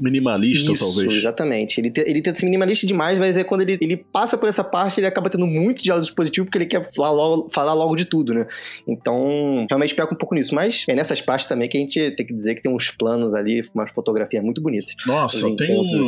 minimalista, 0.00 0.72
Isso, 0.72 0.84
talvez. 0.84 1.14
Exatamente. 1.14 1.80
Ele, 1.80 1.90
te, 1.90 2.00
ele 2.00 2.20
tenta 2.20 2.38
ser 2.38 2.46
minimalista 2.46 2.86
demais, 2.86 3.18
mas 3.18 3.36
é 3.36 3.44
quando 3.44 3.62
ele, 3.62 3.78
ele 3.80 3.96
passa 3.96 4.36
por 4.36 4.48
essa 4.48 4.64
parte, 4.64 5.00
ele 5.00 5.06
acaba 5.06 5.30
tendo 5.30 5.46
muito 5.46 5.82
diálogo 5.82 6.06
positivo, 6.14 6.46
porque 6.46 6.58
ele 6.58 6.66
quer 6.66 6.88
falar 6.94 7.10
logo, 7.10 7.48
falar 7.50 7.74
logo 7.74 7.94
de 7.96 8.04
tudo, 8.04 8.34
né? 8.34 8.46
Então, 8.86 9.66
realmente 9.68 9.94
pega 9.94 10.12
um 10.12 10.16
pouco 10.16 10.34
nisso. 10.34 10.54
Mas 10.54 10.84
é 10.88 10.94
nessas 10.94 11.20
partes 11.20 11.46
também 11.46 11.68
que 11.68 11.76
a 11.76 11.80
gente 11.80 12.10
tem 12.12 12.26
que 12.26 12.34
dizer 12.34 12.54
que 12.54 12.62
tem 12.62 12.72
uns 12.72 12.90
planos 12.90 13.34
ali, 13.34 13.62
umas 13.74 13.92
fotografias 13.92 14.42
muito 14.42 14.60
bonitas. 14.60 14.94
Nossa, 15.06 15.40
tem, 15.56 15.56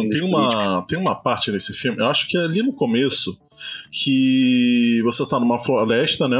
tem, 0.08 0.22
uma, 0.22 0.82
tem 0.88 0.98
uma 0.98 1.14
parte 1.14 1.50
nesse 1.50 1.72
filme, 1.72 1.98
eu 2.00 2.06
acho 2.06 2.28
que 2.28 2.36
é 2.36 2.40
ali 2.40 2.62
no 2.62 2.72
começo, 2.72 3.38
que 3.90 5.00
você 5.02 5.26
tá 5.26 5.38
numa 5.40 5.58
floresta, 5.58 6.28
né? 6.28 6.36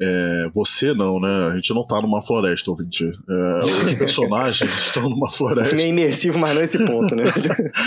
É, 0.00 0.50
você 0.54 0.92
não, 0.92 1.20
né? 1.20 1.48
A 1.52 1.54
gente 1.54 1.72
não 1.72 1.86
tá 1.86 2.00
numa 2.00 2.22
floresta, 2.22 2.70
ouvinte. 2.70 3.04
É, 3.04 3.60
os 3.60 3.92
personagens 3.94 4.86
estão 4.86 5.08
numa 5.08 5.30
floresta. 5.30 5.76
É 5.76 5.88
imersivo, 5.88 6.38
mas 6.38 6.54
não 6.54 6.62
esse 6.62 6.78
ponto, 6.84 7.14
né? 7.14 7.24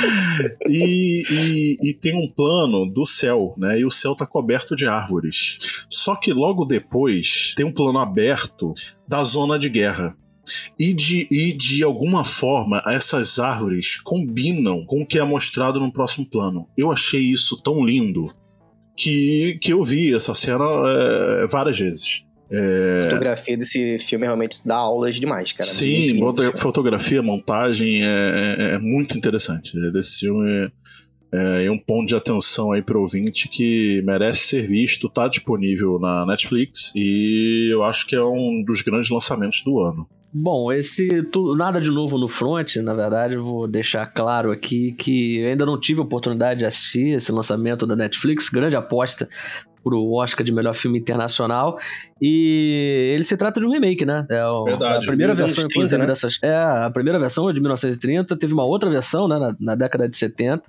e, 0.67 1.23
e, 1.29 1.89
e, 1.89 1.93
tem 1.93 2.15
um 2.15 2.27
plano 2.27 2.85
do 2.85 3.05
céu, 3.05 3.53
né? 3.57 3.79
E 3.79 3.85
o 3.85 3.91
céu 3.91 4.15
tá 4.15 4.25
coberto 4.25 4.75
de 4.75 4.87
árvores. 4.87 5.57
Só 5.89 6.15
que 6.15 6.31
logo 6.31 6.65
depois 6.65 7.53
tem 7.55 7.65
um 7.65 7.71
plano 7.71 7.99
aberto 7.99 8.73
da 9.07 9.23
zona 9.23 9.57
de 9.57 9.69
guerra. 9.69 10.15
E 10.79 10.93
de, 10.93 11.27
e 11.29 11.51
de 11.51 11.83
alguma 11.83 12.23
forma 12.23 12.81
essas 12.87 13.37
árvores 13.37 13.99
combinam 13.99 14.85
com 14.85 15.01
o 15.01 15.05
que 15.05 15.19
é 15.19 15.23
mostrado 15.23 15.79
no 15.79 15.91
próximo 15.91 16.25
plano. 16.25 16.67
Eu 16.77 16.91
achei 16.91 17.19
isso 17.19 17.61
tão 17.61 17.83
lindo 17.83 18.33
que, 18.97 19.59
que 19.61 19.71
eu 19.71 19.83
vi 19.83 20.13
essa 20.15 20.33
cena 20.33 20.65
é, 20.65 21.47
várias 21.47 21.79
vezes. 21.79 22.25
É... 22.51 22.97
A 22.97 23.03
fotografia 23.03 23.57
desse 23.57 23.99
filme 23.99 24.25
realmente 24.25 24.65
dá 24.65 24.75
aulas 24.75 25.19
demais, 25.19 25.51
cara. 25.51 25.69
Sim, 25.69 26.13
muito 26.13 26.57
fotografia, 26.57 27.21
montagem 27.21 28.03
é, 28.03 28.07
é, 28.07 28.73
é, 28.75 28.79
muito 28.79 29.17
interessante. 29.17 29.73
Desse 29.91 30.21
filme 30.21 30.71
é, 31.31 31.65
é 31.65 31.71
um 31.71 31.77
ponto 31.77 32.07
de 32.07 32.15
atenção 32.15 32.71
aí 32.71 32.81
para 32.81 32.97
o 32.97 33.01
ouvinte 33.01 33.49
que 33.49 34.01
merece 34.05 34.47
ser 34.47 34.65
visto, 34.65 35.09
tá 35.09 35.27
disponível 35.27 35.99
na 35.99 36.25
Netflix 36.25 36.91
e 36.95 37.69
eu 37.71 37.83
acho 37.83 38.07
que 38.07 38.15
é 38.15 38.23
um 38.23 38.63
dos 38.65 38.81
grandes 38.81 39.09
lançamentos 39.09 39.61
do 39.61 39.79
ano. 39.79 40.07
Bom, 40.33 40.71
esse 40.71 41.23
tu, 41.23 41.55
nada 41.55 41.79
de 41.79 41.89
novo 41.89 42.17
no 42.17 42.27
front, 42.27 42.75
na 42.77 42.93
verdade, 42.93 43.37
vou 43.37 43.65
deixar 43.65 44.05
claro 44.07 44.51
aqui 44.51 44.91
que 44.91 45.43
ainda 45.45 45.65
não 45.65 45.79
tive 45.79 46.01
oportunidade 46.01 46.59
de 46.59 46.65
assistir 46.65 47.15
esse 47.15 47.31
lançamento 47.31 47.87
da 47.87 47.95
Netflix, 47.95 48.49
grande 48.49 48.75
aposta 48.75 49.27
pro 49.87 50.11
Oscar 50.11 50.45
de 50.45 50.51
melhor 50.51 50.73
filme 50.73 50.99
internacional. 50.99 51.77
E 52.21 53.11
ele 53.13 53.23
se 53.23 53.37
trata 53.37 53.59
de 53.61 53.65
um 53.65 53.71
remake, 53.71 54.05
né? 54.05 54.25
É 54.29 54.45
o, 54.45 54.65
Verdade, 54.65 55.05
a 55.05 55.07
primeira 55.07 55.33
versão, 55.33 55.63
30, 55.63 55.73
inclusive, 55.73 56.01
né? 56.01 56.07
dessas. 56.07 56.39
É, 56.43 56.53
a 56.53 56.89
primeira 56.91 57.17
versão 57.17 57.49
é 57.49 57.53
de 57.53 57.59
1930, 57.61 58.35
teve 58.35 58.53
uma 58.53 58.65
outra 58.65 58.89
versão, 58.89 59.27
né, 59.29 59.39
na, 59.39 59.55
na 59.59 59.75
década 59.75 60.09
de 60.09 60.17
70, 60.17 60.63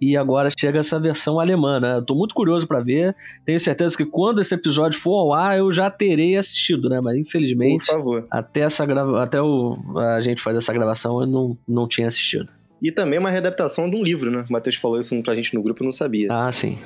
e 0.00 0.16
agora 0.16 0.48
chega 0.50 0.78
essa 0.78 0.98
versão 0.98 1.38
alemã, 1.38 1.78
né? 1.80 1.96
Eu 1.96 2.02
tô 2.02 2.14
muito 2.14 2.34
curioso 2.34 2.66
para 2.66 2.80
ver. 2.80 3.14
Tenho 3.44 3.60
certeza 3.60 3.94
que 3.96 4.06
quando 4.06 4.40
esse 4.40 4.54
episódio 4.54 4.98
for 4.98 5.18
ao 5.18 5.34
ar, 5.34 5.58
eu 5.58 5.70
já 5.70 5.90
terei 5.90 6.38
assistido, 6.38 6.88
né? 6.88 6.98
Mas 7.00 7.16
infelizmente, 7.16 7.84
até 8.30 8.60
essa 8.60 8.86
grava... 8.86 9.22
até 9.22 9.42
o... 9.42 9.76
a 10.16 10.20
gente 10.22 10.40
fazer 10.40 10.58
essa 10.58 10.72
gravação, 10.72 11.20
eu 11.20 11.26
não, 11.26 11.58
não 11.68 11.86
tinha 11.86 12.08
assistido. 12.08 12.48
E 12.82 12.90
também 12.90 13.16
uma 13.16 13.30
readaptação 13.30 13.88
de 13.88 13.94
um 13.96 14.02
livro, 14.02 14.28
né? 14.28 14.44
O 14.48 14.52
Matheus 14.52 14.74
falou 14.74 14.98
isso 14.98 15.22
pra 15.22 15.36
gente 15.36 15.54
no 15.54 15.62
grupo, 15.62 15.82
eu 15.82 15.84
não 15.84 15.92
sabia. 15.92 16.26
Ah, 16.32 16.50
sim. 16.50 16.76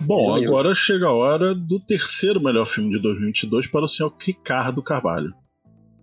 Bom, 0.00 0.36
é 0.36 0.44
agora 0.44 0.74
chega 0.74 1.06
a 1.06 1.12
hora 1.12 1.54
do 1.54 1.78
terceiro 1.78 2.42
melhor 2.42 2.66
filme 2.66 2.90
de 2.90 3.00
2022 3.00 3.68
para 3.68 3.84
o 3.84 3.88
senhor 3.88 4.12
Ricardo 4.20 4.82
Carvalho. 4.82 5.32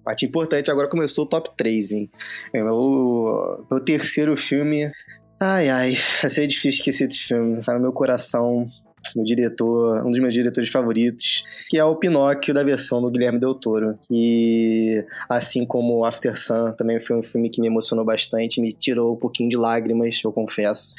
Parte 0.06 0.26
importante, 0.26 0.72
agora 0.72 0.88
começou 0.88 1.26
o 1.26 1.28
top 1.28 1.50
3, 1.58 1.92
hein? 1.92 2.10
É, 2.54 2.64
o 2.64 3.66
meu 3.70 3.80
terceiro 3.82 4.38
filme. 4.38 4.90
Ai, 5.38 5.68
ai, 5.68 5.96
vai 6.22 6.32
ser 6.32 6.48
difícil 6.48 6.80
esquecer 6.80 7.08
desse 7.10 7.28
filme. 7.28 7.62
Tá 7.62 7.74
no 7.74 7.82
meu 7.82 7.92
coração 7.92 8.70
meu 9.18 9.26
diretor, 9.26 10.06
um 10.06 10.10
dos 10.10 10.20
meus 10.20 10.34
diretores 10.34 10.70
favoritos, 10.70 11.44
que 11.70 11.78
é 11.78 11.84
o 11.84 11.96
Pinóquio 11.96 12.54
da 12.54 12.64
versão 12.64 13.02
do 13.02 13.10
Guilherme 13.10 13.40
Del 13.40 13.56
Toro. 13.56 13.98
E 14.10 15.04
assim 15.30 15.66
como 15.66 16.06
After 16.06 16.38
Sun, 16.38 16.74
também 16.74 17.00
foi 17.00 17.16
um 17.16 17.24
filme 17.24 17.50
que 17.50 17.62
me 17.62 17.68
emocionou 17.68 18.06
bastante, 18.06 18.62
me 18.62 18.72
tirou 18.72 19.14
um 19.14 19.18
pouquinho 19.18 19.50
de 19.50 19.58
lágrimas, 19.58 20.22
eu 20.24 20.32
confesso 20.32 20.96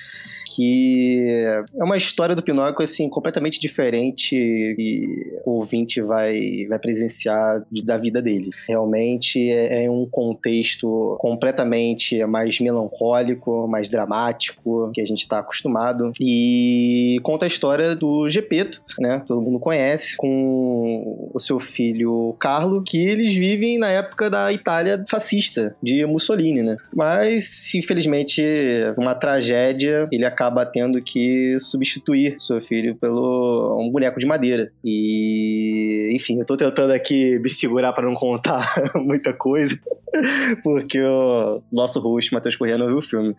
que 0.54 1.24
é 1.74 1.84
uma 1.84 1.96
história 1.96 2.34
do 2.34 2.42
Pinóquio 2.42 2.84
assim 2.84 3.08
completamente 3.08 3.60
diferente 3.60 4.36
e 4.36 5.40
o 5.44 5.52
ouvinte 5.52 6.00
vai, 6.00 6.66
vai 6.68 6.78
presenciar 6.78 7.62
da 7.84 7.96
vida 7.96 8.20
dele. 8.20 8.50
Realmente 8.68 9.50
é, 9.50 9.84
é 9.84 9.90
um 9.90 10.06
contexto 10.06 11.16
completamente 11.18 12.24
mais 12.26 12.60
melancólico, 12.60 13.66
mais 13.66 13.88
dramático 13.88 14.90
que 14.92 15.00
a 15.00 15.06
gente 15.06 15.20
está 15.20 15.38
acostumado 15.38 16.12
e 16.20 17.18
conta 17.22 17.46
a 17.46 17.48
história 17.48 17.94
do 17.94 18.28
Gepeto, 18.28 18.82
né? 18.98 19.22
Todo 19.26 19.40
mundo 19.40 19.58
conhece, 19.58 20.16
com 20.16 21.30
o 21.32 21.38
seu 21.38 21.58
filho 21.58 22.36
Carlo, 22.38 22.82
que 22.82 22.98
eles 22.98 23.32
vivem 23.34 23.78
na 23.78 23.88
época 23.88 24.28
da 24.28 24.52
Itália 24.52 25.02
fascista 25.08 25.74
de 25.82 26.04
Mussolini, 26.06 26.62
né? 26.62 26.76
Mas 26.94 27.74
infelizmente 27.74 28.42
uma 28.96 29.14
tragédia 29.14 30.08
ele 30.10 30.24
acaba 30.24 30.41
acaba 30.42 30.66
tendo 30.66 31.00
que 31.00 31.56
substituir 31.58 32.34
seu 32.38 32.60
filho 32.60 32.96
pelo 32.96 33.78
um 33.80 33.90
boneco 33.90 34.18
de 34.18 34.26
madeira. 34.26 34.72
E, 34.84 36.10
enfim, 36.14 36.38
eu 36.38 36.44
tô 36.44 36.56
tentando 36.56 36.92
aqui 36.92 37.38
me 37.40 37.48
segurar 37.48 37.92
para 37.92 38.06
não 38.06 38.14
contar 38.14 38.74
muita 38.96 39.32
coisa, 39.32 39.78
porque 40.62 41.00
o 41.00 41.62
nosso 41.72 42.00
host, 42.00 42.32
Matheus 42.32 42.56
Corrêa, 42.56 42.76
não 42.76 42.88
viu 42.88 42.98
o 42.98 43.02
filme. 43.02 43.34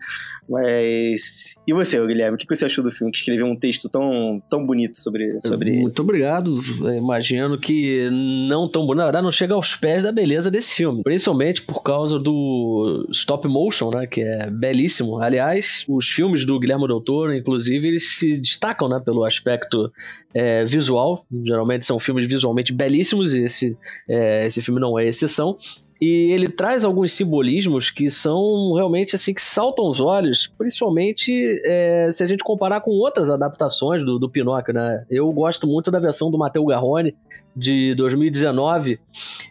Mas. 0.48 1.54
E 1.66 1.72
você, 1.72 2.04
Guilherme, 2.06 2.34
o 2.34 2.38
que 2.38 2.46
você 2.54 2.64
achou 2.64 2.82
do 2.82 2.90
filme? 2.90 3.12
Que 3.12 3.18
escreveu 3.18 3.46
um 3.46 3.56
texto 3.56 3.88
tão, 3.88 4.42
tão 4.50 4.64
bonito 4.64 4.98
sobre, 4.98 5.38
sobre. 5.40 5.72
Muito 5.80 6.00
obrigado. 6.00 6.60
imagino 6.96 7.58
que 7.58 8.08
não 8.48 8.68
tão 8.68 8.82
bonito. 8.82 8.98
Na 8.98 9.04
verdade, 9.04 9.24
não 9.24 9.32
chega 9.32 9.54
aos 9.54 9.74
pés 9.76 10.02
da 10.02 10.12
beleza 10.12 10.50
desse 10.50 10.74
filme. 10.74 11.02
Principalmente 11.02 11.62
por 11.62 11.82
causa 11.82 12.18
do 12.18 13.06
stop 13.10 13.48
motion, 13.48 13.90
né? 13.94 14.06
Que 14.06 14.20
é 14.20 14.50
belíssimo. 14.50 15.18
Aliás, 15.18 15.84
os 15.88 16.08
filmes 16.08 16.44
do 16.44 16.58
Guilherme 16.58 16.84
Del 16.94 17.04
Toro, 17.04 17.34
inclusive, 17.34 17.86
eles 17.86 18.16
se 18.16 18.38
destacam, 18.40 18.88
né? 18.88 19.00
Pelo 19.04 19.24
aspecto 19.24 19.92
é, 20.32 20.64
visual. 20.64 21.24
Geralmente 21.44 21.84
são 21.84 21.98
filmes 21.98 22.24
visualmente 22.24 22.72
belíssimos 22.72 23.34
e 23.34 23.44
esse, 23.44 23.76
é, 24.08 24.46
esse 24.46 24.60
filme 24.62 24.80
não 24.80 24.98
é 24.98 25.06
exceção. 25.06 25.56
E 26.00 26.32
ele 26.32 26.48
traz 26.48 26.84
alguns 26.84 27.12
simbolismos 27.12 27.88
que 27.88 28.10
são 28.10 28.74
realmente 28.74 29.14
assim 29.14 29.32
que 29.32 29.40
saltam 29.40 29.88
os 29.88 30.00
olhos, 30.00 30.46
principalmente 30.46 31.62
é, 31.64 32.10
se 32.10 32.22
a 32.22 32.26
gente 32.26 32.42
comparar 32.42 32.80
com 32.80 32.90
outras 32.90 33.30
adaptações 33.30 34.04
do, 34.04 34.18
do 34.18 34.28
Pinóquio, 34.28 34.74
né? 34.74 35.04
Eu 35.08 35.32
gosto 35.32 35.66
muito 35.66 35.90
da 35.90 35.98
versão 35.98 36.30
do 36.30 36.36
Matteo 36.36 36.66
Garrone 36.66 37.16
de 37.56 37.94
2019. 37.94 38.98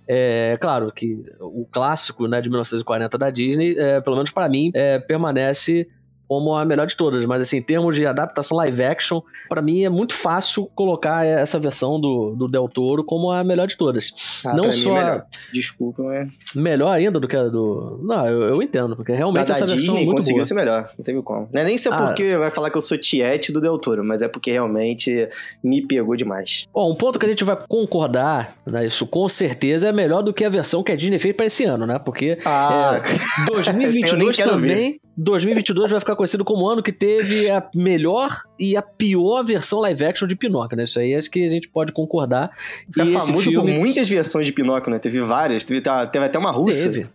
É 0.07 0.57
claro 0.59 0.91
que 0.91 1.25
o 1.39 1.65
clássico, 1.71 2.27
né, 2.27 2.41
de 2.41 2.49
1940 2.49 3.17
da 3.17 3.29
Disney, 3.29 3.75
é, 3.77 4.01
pelo 4.01 4.17
menos 4.17 4.29
para 4.29 4.49
mim, 4.49 4.69
é, 4.75 4.99
permanece 4.99 5.87
como 6.33 6.55
a 6.55 6.65
melhor 6.65 6.87
de 6.87 6.97
todas, 6.97 7.23
mas 7.25 7.43
assim, 7.43 7.57
em 7.57 7.61
termos 7.61 7.95
de 7.95 8.07
adaptação 8.07 8.57
live 8.57 8.83
action, 8.83 9.21
para 9.47 9.61
mim 9.61 9.83
é 9.83 9.89
muito 9.89 10.15
fácil 10.15 10.65
colocar 10.73 11.23
essa 11.23 11.59
versão 11.59 12.01
do, 12.01 12.33
do 12.35 12.47
Del 12.47 12.67
Toro 12.67 13.03
como 13.03 13.29
a 13.29 13.43
melhor 13.43 13.67
de 13.67 13.77
todas. 13.77 14.41
Ah, 14.43 14.55
não 14.55 14.71
só. 14.71 14.97
É 14.97 15.23
Desculpa, 15.53 16.01
é. 16.11 16.25
Melhor 16.55 16.89
ainda 16.89 17.19
do 17.19 17.27
que 17.27 17.37
a 17.37 17.43
do. 17.43 17.99
Não, 18.03 18.25
eu, 18.25 18.55
eu 18.55 18.63
entendo, 18.63 18.95
porque 18.95 19.13
realmente 19.13 19.51
a 19.51 19.53
essa 19.53 19.65
Disney 19.65 19.81
versão 19.81 19.97
é 19.97 20.05
muito 20.05 20.15
conseguiu 20.15 20.37
boa. 20.37 20.43
ser 20.45 20.53
melhor, 20.55 20.89
não 20.97 21.05
teve 21.05 21.21
como. 21.21 21.49
Não 21.53 21.61
é 21.61 21.65
nem 21.65 21.77
se 21.77 21.87
é 21.87 21.91
ah, 21.93 21.97
porque 21.97 22.35
vai 22.35 22.49
falar 22.49 22.71
que 22.71 22.77
eu 22.77 22.81
sou 22.81 22.97
tiete 22.97 23.51
do 23.51 23.61
Del 23.61 23.77
Toro, 23.77 24.03
mas 24.03 24.23
é 24.23 24.27
porque 24.27 24.51
realmente 24.51 25.29
me 25.63 25.85
pegou 25.85 26.15
demais. 26.15 26.67
Bom, 26.73 26.91
um 26.91 26.95
ponto 26.95 27.19
que 27.19 27.27
a 27.27 27.29
gente 27.29 27.43
vai 27.43 27.57
concordar, 27.69 28.57
né, 28.65 28.87
isso 28.87 29.05
com 29.05 29.29
certeza 29.29 29.87
é 29.87 29.91
melhor 29.91 30.23
do 30.23 30.33
que 30.33 30.43
a 30.43 30.49
versão 30.49 30.81
que 30.81 30.91
a 30.91 30.95
Disney 30.95 31.19
fez 31.19 31.35
para 31.35 31.45
esse 31.45 31.63
ano, 31.63 31.85
né? 31.85 31.99
Porque 31.99 32.39
ah, 32.43 33.03
é, 33.05 33.45
2022 33.53 34.37
também. 34.37 34.93
Ver. 34.93 35.03
2022 35.15 35.91
vai 35.91 35.99
ficar 35.99 36.15
conhecido 36.15 36.43
como 36.43 36.65
o 36.65 36.69
ano 36.69 36.81
que 36.81 36.91
teve 36.91 37.49
a 37.49 37.67
melhor 37.75 38.35
e 38.59 38.75
a 38.75 38.81
pior 38.81 39.43
versão 39.43 39.79
live 39.79 40.05
action 40.05 40.27
de 40.27 40.35
Pinóquio, 40.35 40.75
né? 40.75 40.85
Isso 40.85 40.99
aí 40.99 41.13
acho 41.13 41.29
que 41.29 41.45
a 41.45 41.49
gente 41.49 41.69
pode 41.69 41.91
concordar. 41.91 42.51
Fica 42.85 43.05
e 43.05 43.13
famoso 43.13 43.41
filme... 43.41 43.73
por 43.73 43.79
muitas 43.79 44.09
versões 44.09 44.47
de 44.47 44.53
Pinóquio, 44.53 44.91
né? 44.91 44.97
Teve 44.97 45.21
várias, 45.21 45.63
teve, 45.63 45.81
teve 45.81 46.25
até 46.25 46.39
uma 46.39 46.51
russa. 46.51 46.89
Teve, 46.89 47.07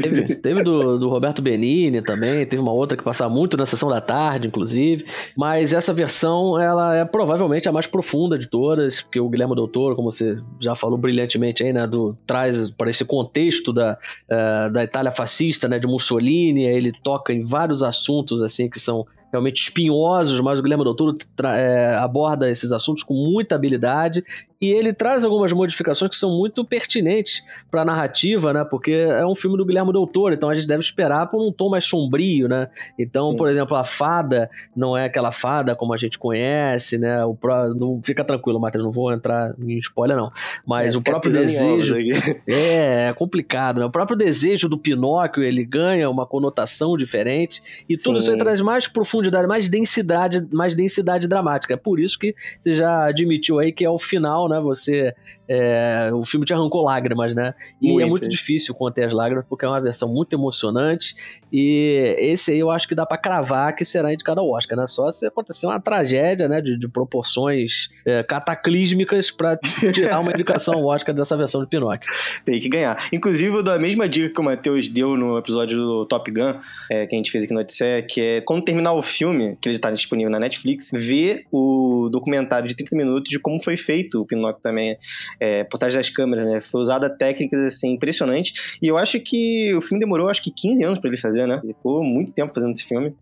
teve, 0.00 0.34
teve 0.36 0.62
do, 0.62 0.98
do, 0.98 1.08
Roberto 1.10 1.42
Benini 1.42 2.00
também, 2.00 2.46
teve 2.46 2.62
uma 2.62 2.72
outra 2.72 2.96
que 2.96 3.04
passava 3.04 3.32
muito 3.32 3.56
na 3.56 3.66
sessão 3.66 3.90
da 3.90 4.00
tarde, 4.00 4.48
inclusive. 4.48 5.04
Mas 5.36 5.74
essa 5.74 5.92
versão, 5.92 6.58
ela 6.58 6.96
é 6.96 7.04
provavelmente 7.04 7.68
a 7.68 7.72
mais 7.72 7.86
profunda 7.86 8.38
de 8.38 8.48
todas, 8.48 9.02
porque 9.02 9.20
o 9.20 9.28
Guilherme 9.28 9.54
Doutor, 9.54 9.94
como 9.94 10.10
você 10.10 10.38
já 10.58 10.74
falou 10.74 10.96
brilhantemente 10.96 11.62
aí, 11.62 11.72
né? 11.72 11.86
Do, 11.86 12.16
traz 12.26 12.70
para 12.70 12.88
esse 12.88 13.04
contexto 13.04 13.72
da, 13.72 13.98
uh, 14.30 14.72
da 14.72 14.82
Itália 14.84 15.12
fascista, 15.12 15.68
né? 15.68 15.78
De 15.78 15.86
Mussolini, 15.86 16.64
ele 16.64 16.92
toca 17.02 17.32
em 17.32 17.41
vários 17.42 17.82
assuntos 17.82 18.42
assim 18.42 18.68
que 18.68 18.80
são 18.80 19.06
realmente 19.32 19.62
espinhosos, 19.62 20.40
mas 20.40 20.58
o 20.58 20.62
Guilherme 20.62 20.84
Del 20.84 20.94
Toro 20.94 21.16
é, 21.44 21.96
aborda 21.96 22.50
esses 22.50 22.70
assuntos 22.70 23.02
com 23.02 23.14
muita 23.14 23.54
habilidade 23.54 24.22
e 24.62 24.70
ele 24.70 24.92
traz 24.92 25.24
algumas 25.24 25.52
modificações 25.52 26.08
que 26.08 26.16
são 26.16 26.30
muito 26.38 26.64
pertinentes 26.64 27.42
para 27.68 27.82
a 27.82 27.84
narrativa, 27.84 28.52
né? 28.52 28.64
Porque 28.64 28.92
é 28.92 29.26
um 29.26 29.34
filme 29.34 29.56
do 29.56 29.66
Guilherme 29.66 29.92
Del 29.92 30.06
Toro, 30.06 30.32
então 30.32 30.48
a 30.48 30.54
gente 30.54 30.68
deve 30.68 30.80
esperar 30.80 31.26
por 31.26 31.44
um 31.44 31.50
tom 31.50 31.68
mais 31.68 31.84
sombrio, 31.84 32.46
né? 32.46 32.68
Então, 32.96 33.30
Sim. 33.30 33.36
por 33.36 33.48
exemplo, 33.48 33.76
a 33.76 33.82
fada 33.82 34.48
não 34.76 34.96
é 34.96 35.06
aquela 35.06 35.32
fada 35.32 35.74
como 35.74 35.92
a 35.92 35.96
gente 35.96 36.16
conhece, 36.16 36.96
né? 36.96 37.24
O 37.24 37.34
pro... 37.34 37.74
não 37.74 38.00
fica 38.04 38.22
tranquilo, 38.22 38.60
Matheus, 38.60 38.84
não 38.84 38.92
vou 38.92 39.12
entrar 39.12 39.52
em 39.58 39.76
spoiler 39.78 40.16
não, 40.16 40.30
mas 40.64 40.94
é, 40.94 40.98
o 40.98 41.02
próprio 41.02 41.32
desejo 41.32 41.96
é, 42.46 43.08
é 43.08 43.12
complicado, 43.12 43.80
né? 43.80 43.86
O 43.86 43.90
próprio 43.90 44.16
desejo 44.16 44.68
do 44.68 44.78
Pinóquio, 44.78 45.42
ele 45.42 45.64
ganha 45.64 46.08
uma 46.08 46.24
conotação 46.24 46.96
diferente 46.96 47.60
e 47.88 47.96
Sim. 47.96 48.04
tudo 48.04 48.20
isso 48.20 48.30
aí 48.30 48.38
traz 48.38 48.60
mais 48.60 48.86
profundidade, 48.86 49.48
mais 49.48 49.68
densidade, 49.68 50.46
mais 50.52 50.76
densidade 50.76 51.26
dramática. 51.26 51.74
É 51.74 51.76
por 51.76 51.98
isso 51.98 52.16
que 52.16 52.32
você 52.60 52.70
já 52.70 53.06
admitiu 53.06 53.58
aí 53.58 53.72
que 53.72 53.84
é 53.84 53.90
o 53.90 53.98
final, 53.98 54.51
né? 54.52 54.60
Você. 54.60 55.14
É, 55.48 56.10
o 56.14 56.24
filme 56.24 56.46
te 56.46 56.54
arrancou 56.54 56.82
lágrimas, 56.84 57.34
né? 57.34 57.54
E 57.80 57.88
muito. 57.88 58.04
é 58.04 58.08
muito 58.08 58.28
difícil 58.28 58.74
conter 58.74 59.04
as 59.04 59.12
lágrimas, 59.12 59.44
porque 59.48 59.64
é 59.64 59.68
uma 59.68 59.80
versão 59.80 60.08
muito 60.08 60.34
emocionante. 60.34 61.14
E 61.52 62.16
esse 62.18 62.52
aí 62.52 62.58
eu 62.58 62.70
acho 62.70 62.88
que 62.88 62.94
dá 62.94 63.04
para 63.04 63.18
cravar 63.18 63.74
que 63.74 63.84
será 63.84 64.12
indicado 64.12 64.40
ao 64.40 64.50
Oscar, 64.50 64.76
né? 64.76 64.86
Só 64.86 65.10
se 65.10 65.26
acontecer 65.26 65.66
uma 65.66 65.80
tragédia, 65.80 66.48
né? 66.48 66.60
De, 66.60 66.78
de 66.78 66.88
proporções 66.88 67.88
é, 68.06 68.22
cataclísmicas 68.22 69.30
para 69.30 69.56
tirar 69.92 70.20
uma 70.20 70.32
indicação 70.32 70.74
ao 70.74 70.86
Oscar 70.86 71.14
dessa 71.14 71.36
versão 71.36 71.62
de 71.62 71.68
Pinóquio. 71.68 72.08
Tem 72.44 72.60
que 72.60 72.68
ganhar. 72.68 73.08
Inclusive, 73.12 73.54
eu 73.54 73.62
dou 73.62 73.74
a 73.74 73.78
mesma 73.78 74.08
dica 74.08 74.32
que 74.32 74.40
o 74.40 74.44
Matheus 74.44 74.88
deu 74.88 75.16
no 75.16 75.38
episódio 75.38 75.76
do 75.76 76.06
Top 76.06 76.30
Gun, 76.30 76.60
é, 76.90 77.06
que 77.06 77.14
a 77.14 77.18
gente 77.18 77.30
fez 77.30 77.44
aqui 77.44 77.52
no 77.52 77.60
Odisseia, 77.60 78.02
que 78.02 78.20
é 78.20 78.40
quando 78.40 78.64
terminar 78.64 78.92
o 78.92 79.02
filme, 79.02 79.56
que 79.60 79.68
ele 79.68 79.76
está 79.76 79.90
disponível 79.90 80.30
na 80.30 80.38
Netflix, 80.38 80.90
ver 80.92 81.46
o 81.50 82.08
documentário 82.10 82.68
de 82.68 82.76
30 82.76 82.96
minutos 82.96 83.30
de 83.30 83.38
como 83.38 83.62
foi 83.62 83.76
feito 83.76 84.20
o 84.20 84.26
Pinóquio 84.26 84.41
Também, 84.62 84.96
é, 85.38 85.64
por 85.64 85.78
trás 85.78 85.94
das 85.94 86.08
câmeras, 86.08 86.46
né? 86.46 86.60
Foi 86.60 86.80
usada 86.80 87.10
técnicas, 87.10 87.60
assim, 87.60 87.92
impressionantes. 87.92 88.78
E 88.80 88.88
eu 88.88 88.96
acho 88.96 89.20
que 89.20 89.74
o 89.74 89.80
filme 89.82 90.00
demorou, 90.00 90.28
acho 90.28 90.42
que 90.42 90.50
15 90.50 90.82
anos 90.84 90.98
para 90.98 91.10
ele 91.10 91.18
fazer, 91.18 91.46
né? 91.46 91.60
Ele 91.62 91.74
ficou 91.74 92.02
muito 92.02 92.32
tempo 92.32 92.54
fazendo 92.54 92.70
esse 92.70 92.84
filme 92.84 93.14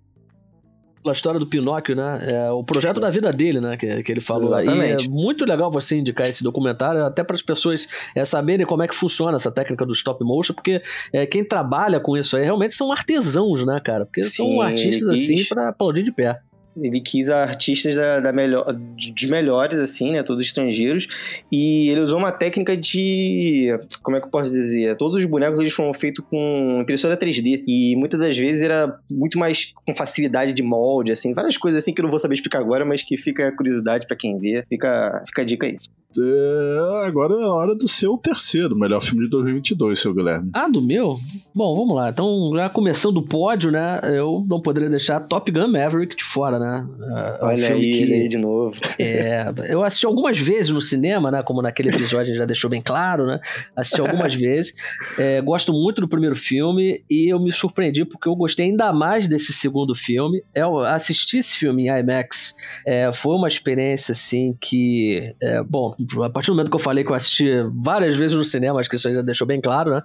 a 1.09 1.12
história 1.12 1.40
do 1.40 1.46
Pinóquio, 1.46 1.96
né? 1.96 2.18
É 2.30 2.50
o 2.50 2.62
projeto 2.62 2.96
Sim. 2.96 3.00
da 3.00 3.09
vida 3.09 3.33
dele, 3.33 3.61
né? 3.61 3.76
Que, 3.76 4.02
que 4.02 4.12
ele 4.12 4.20
falou. 4.20 4.44
Exatamente. 4.44 5.04
E 5.04 5.06
é 5.06 5.09
muito 5.09 5.46
legal 5.46 5.70
você 5.70 5.96
indicar 5.96 6.28
esse 6.28 6.42
documentário, 6.42 7.04
até 7.04 7.24
para 7.24 7.35
as 7.35 7.42
pessoas 7.42 7.88
é, 8.14 8.24
saberem 8.24 8.66
como 8.66 8.83
é 8.83 8.88
que 8.88 8.94
funciona 8.94 9.37
essa 9.37 9.50
técnica 9.50 9.87
do 9.87 9.92
stop 9.92 10.22
motion, 10.22 10.52
porque 10.52 10.83
é, 11.12 11.24
quem 11.24 11.42
trabalha 11.42 11.98
com 12.00 12.16
isso 12.16 12.37
aí 12.37 12.44
realmente 12.44 12.74
são 12.74 12.92
artesãos, 12.92 13.64
né, 13.64 13.80
cara? 13.83 14.04
Porque 14.04 14.20
Sim, 14.20 14.28
são 14.28 14.61
artistas 14.61 15.09
assim 15.09 15.44
para 15.44 15.68
aplaudir 15.68 16.02
de 16.02 16.12
pé. 16.12 16.38
Ele 16.76 17.00
quis 17.00 17.28
artistas 17.28 17.96
da, 17.96 18.20
da 18.20 18.33
melhor, 18.33 18.74
de 18.96 19.28
melhores, 19.28 19.78
assim, 19.78 20.12
né? 20.12 20.22
Todos 20.22 20.42
estrangeiros. 20.42 21.09
E 21.50 21.88
ele 21.90 22.00
usou 22.00 22.18
uma 22.18 22.33
técnica 22.33 22.76
de. 22.76 23.76
Como 24.02 24.16
é 24.16 24.20
que 24.20 24.26
eu 24.26 24.30
posso 24.30 24.50
dizer? 24.52 24.96
Todos 24.96 25.16
os 25.16 25.24
bonecos 25.24 25.59
eles 25.59 25.72
foram 25.72 25.92
feitos 25.92 26.24
com 26.28 26.78
impressora 26.80 27.16
3D. 27.16 27.64
E 27.66 27.96
muitas 27.96 28.20
das 28.20 28.38
vezes 28.38 28.62
era 28.62 28.98
muito 29.11 29.38
mais 29.38 29.72
com 29.87 29.94
facilidade 29.94 30.52
de 30.52 30.62
molde, 30.62 31.12
assim. 31.12 31.35
Várias 31.35 31.56
coisas 31.56 31.83
assim 31.83 31.92
que 31.92 32.00
eu 32.00 32.04
não 32.04 32.11
vou 32.11 32.18
saber 32.18 32.35
explicar 32.35 32.61
agora, 32.61 32.85
mas 32.85 33.02
que 33.02 33.16
fica 33.16 33.48
a 33.48 33.56
curiosidade 33.56 34.06
para 34.06 34.16
quem 34.16 34.38
vê. 34.38 34.64
Fica, 34.68 35.22
fica 35.26 35.42
a 35.42 35.44
dica 35.44 35.66
aí. 35.66 35.76
É, 36.18 37.07
agora 37.07 37.35
é 37.35 37.44
a 37.44 37.53
hora 37.53 37.75
do 37.75 37.87
seu 37.87 38.16
terceiro 38.16 38.77
melhor 38.77 39.01
filme 39.01 39.25
de 39.25 39.31
2022, 39.31 39.99
seu 39.99 40.12
Guilherme. 40.12 40.51
Ah, 40.53 40.68
do 40.68 40.83
meu? 40.83 41.16
Bom, 41.55 41.77
vamos 41.77 41.94
lá. 41.94 42.09
Então, 42.11 42.51
já 42.55 42.68
começando 42.68 43.18
o 43.18 43.23
pódio, 43.23 43.70
né? 43.70 44.01
Eu 44.05 44.44
não 44.49 44.61
poderia 44.61 44.88
deixar 44.88 45.20
Top 45.20 45.51
Gun 45.51 45.68
Maverick 45.68 46.16
de 46.16 46.25
fora, 46.25 46.59
né? 46.59 46.87
É 47.01 47.44
um 47.44 47.49
Olha 47.49 47.75
aí, 47.75 47.92
que, 47.92 48.12
aí 48.12 48.29
de 48.29 48.38
novo. 48.38 48.79
É, 48.99 49.53
eu 49.68 49.85
assisti 49.85 50.07
algumas 50.07 50.38
vezes 50.38 50.70
no 50.70 50.81
cinema, 50.81 51.31
né? 51.31 51.42
Como 51.42 51.62
naquele 51.62 51.90
episódio 51.90 52.35
já 52.35 52.44
deixou 52.44 52.68
bem 52.68 52.83
claro, 52.83 53.27
né? 53.27 53.40
Assisti 53.77 54.01
algumas 54.01 54.35
vezes. 54.37 54.75
É, 55.16 55.40
gosto 55.40 55.73
muito 55.73 56.01
do 56.01 56.09
primeiro 56.09 56.35
filme 56.35 57.05
e 57.09 57.33
eu 57.33 57.38
me 57.38 57.53
surpreendi 57.53 58.05
porque 58.05 58.29
eu 58.29 58.35
gostei 58.35 58.66
ainda 58.66 58.92
mais 58.92 59.29
desse 59.29 59.53
segundo 59.53 59.94
filme. 59.94 60.42
Eu 60.55 60.79
assisti 60.81 61.38
esse 61.38 61.57
filme 61.57 61.88
em 61.88 62.01
IMAX. 62.01 62.55
É, 62.87 63.12
foi 63.12 63.35
uma 63.35 63.49
experiência, 63.49 64.12
assim, 64.12 64.57
que... 64.61 65.35
É, 65.40 65.62
bom, 65.62 65.94
a 66.22 66.30
partir 66.30 66.50
do 66.50 66.54
momento 66.54 66.70
que 66.70 66.74
eu 66.74 66.80
falei 66.80 67.04
que 67.04 67.10
eu 67.10 67.14
assisti 67.14 67.46
várias 67.74 68.16
vezes 68.16 68.36
no 68.36 68.44
cinema, 68.44 68.80
acho 68.80 68.88
que 68.88 68.96
isso 68.96 69.08
aí 69.08 69.14
já 69.14 69.22
deixou 69.22 69.46
bem 69.46 69.60
claro, 69.60 69.90
né? 69.90 70.02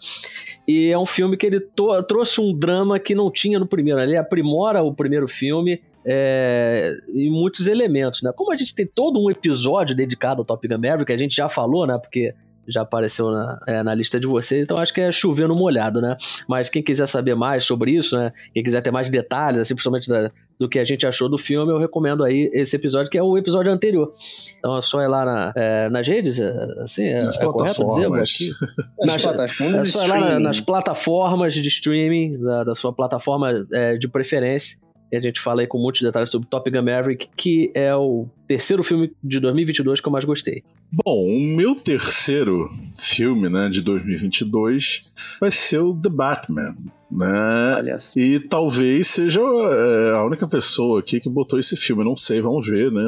E 0.68 0.92
é 0.92 0.98
um 0.98 1.06
filme 1.06 1.38
que 1.38 1.46
ele 1.46 1.60
trouxe 2.08 2.42
um 2.42 2.54
drama 2.54 3.00
que 3.00 3.14
não 3.14 3.32
tinha 3.32 3.60
no 3.60 3.68
primeiro. 3.68 4.00
Ele 4.00 4.18
aprimora 4.18 4.82
o 4.82 4.94
primeiro 4.94 5.28
filme 5.28 5.82
é, 6.06 6.98
em 7.14 7.30
muitos 7.30 7.68
elementos, 7.68 8.22
né? 8.22 8.32
Como 8.36 8.52
a 8.52 8.56
gente 8.56 8.74
tem 8.74 8.86
todo 8.86 9.20
um 9.24 9.30
episódio 9.30 9.96
dedicado 9.96 10.42
ao 10.42 10.46
Top 10.46 10.68
Gun 10.68 10.76
Maverick, 10.76 11.12
a 11.12 11.18
gente 11.18 11.36
já 11.36 11.48
falou, 11.50 11.86
né? 11.86 11.98
Porque 11.98 12.34
já 12.68 12.82
apareceu 12.82 13.32
na, 13.32 13.60
é, 13.68 13.84
na 13.84 13.94
lista 13.94 14.20
de 14.20 14.28
vocês, 14.28 14.64
então 14.64 14.78
acho 14.78 14.94
que 14.94 15.02
é 15.02 15.12
chovendo 15.12 15.56
molhado, 15.56 16.02
né? 16.02 16.16
Mas 16.48 16.70
quem 16.70 16.82
quiser 16.82 17.08
saber 17.08 17.36
mais 17.36 17.64
sobre 17.64 17.92
isso, 17.92 18.18
né? 18.18 18.32
Quem 18.54 18.64
quiser 18.64 18.82
ter 18.82 18.92
mais 18.92 19.10
detalhes, 19.10 19.60
assim, 19.60 19.76
principalmente 19.76 20.10
da, 20.10 20.32
do 20.60 20.70
que 20.70 20.80
a 20.80 20.86
gente 20.86 21.06
achou 21.06 21.30
do 21.30 21.38
filme, 21.38 21.72
eu 21.72 21.78
recomendo 21.78 22.24
aí 22.24 22.50
esse 22.54 22.76
episódio, 22.76 23.12
que 23.12 23.18
é 23.18 23.24
o 23.24 23.38
episódio 23.38 23.72
anterior. 23.72 24.12
Então 24.58 24.78
é 24.78 24.82
só 24.82 25.02
ir 25.02 25.08
lá 25.08 25.26
na, 25.26 25.54
é, 25.56 25.90
nas 25.90 26.08
redes, 26.08 26.40
é, 26.40 26.52
assim, 26.82 27.04
é, 27.04 27.24
nas 27.24 27.38
é 27.38 27.46
correto 27.46 27.88
dizer? 27.88 28.06
Aqui? 28.06 28.52
Nas, 29.06 29.22
plataformas 29.22 29.88
é 29.88 29.92
só 29.92 30.06
ir 30.06 30.20
lá 30.20 30.40
nas 30.40 30.60
plataformas 30.60 31.54
de 31.54 31.68
streaming, 31.68 32.40
da, 32.40 32.64
da 32.64 32.76
sua 32.76 32.94
plataforma 32.94 33.66
é, 33.72 33.98
de 33.98 34.08
preferência, 34.08 34.78
e 35.12 35.18
a 35.18 35.22
gente 35.22 35.40
fala 35.40 35.62
aí 35.62 35.68
com 35.68 35.78
muitos 35.78 36.02
detalhes 36.02 36.30
sobre 36.30 36.48
Top 36.48 36.70
Gun 36.70 36.82
Maverick, 36.82 37.30
que 37.36 37.72
é 37.74 37.96
o 37.96 38.28
terceiro 38.48 38.84
filme 38.84 39.12
de 39.24 39.40
2022 39.40 40.02
que 40.02 40.08
eu 40.08 40.12
mais 40.12 40.26
gostei. 40.26 40.64
Bom, 40.92 41.26
o 41.28 41.56
meu 41.56 41.76
terceiro 41.76 42.70
filme, 42.98 43.50
né, 43.50 43.70
de 43.70 43.82
2022 43.82 45.12
vai 45.40 45.52
ser 45.52 45.80
o 45.80 45.94
The 45.96 46.10
Batman, 46.10 46.76
né? 47.12 47.98
E 48.16 48.40
talvez 48.40 49.08
seja 49.08 49.42
é, 49.42 50.12
a 50.16 50.24
única 50.24 50.48
pessoa 50.48 51.00
aqui 51.00 51.20
que 51.20 51.30
botou 51.30 51.60
esse 51.60 51.76
filme, 51.76 52.04
não 52.04 52.16
sei, 52.16 52.42
vamos 52.42 52.68
ver, 52.68 52.92
né? 52.92 53.04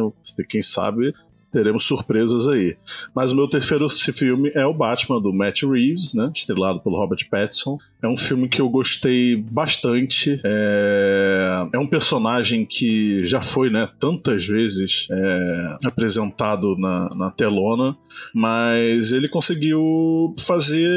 Quem 0.48 0.62
sabe 0.62 1.14
teremos 1.52 1.84
surpresas 1.84 2.48
aí. 2.48 2.76
Mas 3.16 3.32
o 3.32 3.36
meu 3.36 3.48
terceiro 3.48 3.88
filme 3.90 4.52
é 4.54 4.66
o 4.66 4.74
Batman, 4.74 5.22
do 5.22 5.34
Matt 5.34 5.64
Reeves, 5.64 6.14
né? 6.14 6.32
Estrelado 6.36 6.80
pelo 6.82 6.98
Robert 6.98 7.28
Pattinson. 7.30 7.78
É 8.02 8.08
um 8.08 8.16
filme 8.16 8.48
que 8.48 8.62
eu 8.62 8.70
gostei 8.70 9.36
bastante. 9.36 10.40
É, 10.44 11.68
é 11.74 11.80
um 11.80 11.88
personagem 11.88 12.66
que 12.66 13.26
já 13.26 13.42
foi, 13.42 13.70
né, 13.70 13.90
tantas 14.00 14.46
vezes 14.46 15.08
é, 15.10 15.78
apresentado 15.86 16.78
na, 16.78 17.10
na 17.16 17.32
telona, 17.32 17.98
mas 18.34 19.12
ele 19.12 19.28
conseguiu 19.28 20.36
fazer 20.40 20.90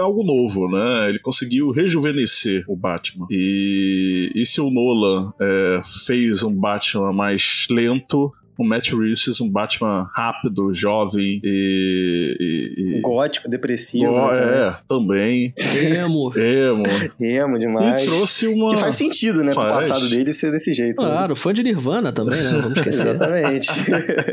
algo 0.00 0.22
novo, 0.22 0.68
né? 0.68 1.08
Ele 1.08 1.18
conseguiu 1.18 1.70
rejuvenescer 1.70 2.64
o 2.68 2.76
Batman. 2.76 3.26
E, 3.30 4.32
e 4.34 4.46
se 4.46 4.60
o 4.60 4.70
Nolan 4.70 5.32
é, 5.40 5.80
fez 6.06 6.42
um 6.42 6.54
Batman 6.54 7.12
mais 7.12 7.66
lento, 7.70 8.32
o 8.58 8.64
Matt 8.64 8.92
Reeves 8.92 9.40
um 9.40 9.50
Batman 9.50 10.08
rápido, 10.14 10.72
jovem 10.72 11.40
e. 11.44 12.36
e, 12.40 12.96
e... 12.98 13.00
Gótico, 13.00 13.48
depressivo. 13.48 14.10
Go 14.10 14.32
né, 14.32 14.38
é, 14.40 14.76
também. 14.88 15.54
Emo. 15.84 16.32
Emo. 16.36 16.84
Emo 17.20 17.58
demais. 17.58 18.02
E 18.02 18.06
trouxe 18.06 18.46
uma. 18.46 18.70
Que 18.70 18.76
faz 18.76 18.96
sentido, 18.96 19.44
né? 19.44 19.52
Faz. 19.52 19.66
Pro 19.66 19.76
passado 19.76 20.08
dele 20.08 20.32
ser 20.32 20.50
desse 20.52 20.72
jeito. 20.72 21.02
Né? 21.02 21.08
Claro, 21.08 21.30
né? 21.30 21.36
fã 21.36 21.52
de 21.52 21.62
Nirvana 21.62 22.12
também, 22.12 22.40
né? 22.40 22.50
Vamos 22.50 22.76
esquecer. 22.78 23.14
Exatamente. 23.14 23.68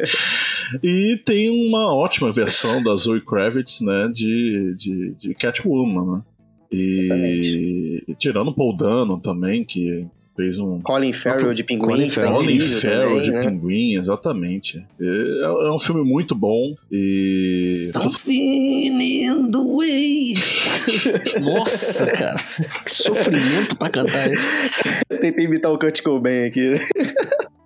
e 0.82 1.18
tem 1.26 1.50
uma 1.50 1.94
ótima 1.94 2.32
versão 2.32 2.82
da 2.82 2.96
Zoe 2.96 3.22
Kravitz, 3.22 3.82
né? 3.82 4.10
De, 4.14 4.76
de, 4.76 5.16
de 5.16 5.34
Catwoman, 5.36 6.18
né? 6.18 6.24
E 6.72 7.00
Exatamente. 7.06 8.16
tirando 8.18 8.56
Paul 8.56 8.76
Dano 8.76 9.20
também, 9.20 9.64
que 9.64 10.08
Fez 10.36 10.58
um. 10.58 10.82
Colin 10.82 11.14
Farrell 11.14 11.54
de 11.54 11.64
Pinguim. 11.64 11.90
Colin 11.90 12.10
Farrell, 12.10 12.34
Colin 12.34 12.60
Farrell 12.60 13.08
também, 13.08 13.22
de 13.22 13.32
né? 13.32 13.42
Pinguim, 13.44 13.96
exatamente. 13.96 14.86
É, 15.00 15.68
é, 15.68 15.72
um 15.72 15.78
filme 15.78 16.04
muito 16.04 16.34
bom 16.34 16.76
e. 16.92 17.72
Something 17.92 19.00
in 19.00 19.52
the 19.52 19.60
way. 19.60 20.34
Nossa, 21.40 22.08
cara. 22.08 22.36
Que 22.84 22.92
sofrimento 22.92 23.76
pra 23.78 23.90
cantar 23.90 24.32
isso. 24.32 24.48
Tentei 25.22 25.46
imitar 25.46 25.72
o 25.72 25.78
Kurt 25.78 26.02
Cobain 26.02 26.46
aqui. 26.46 26.74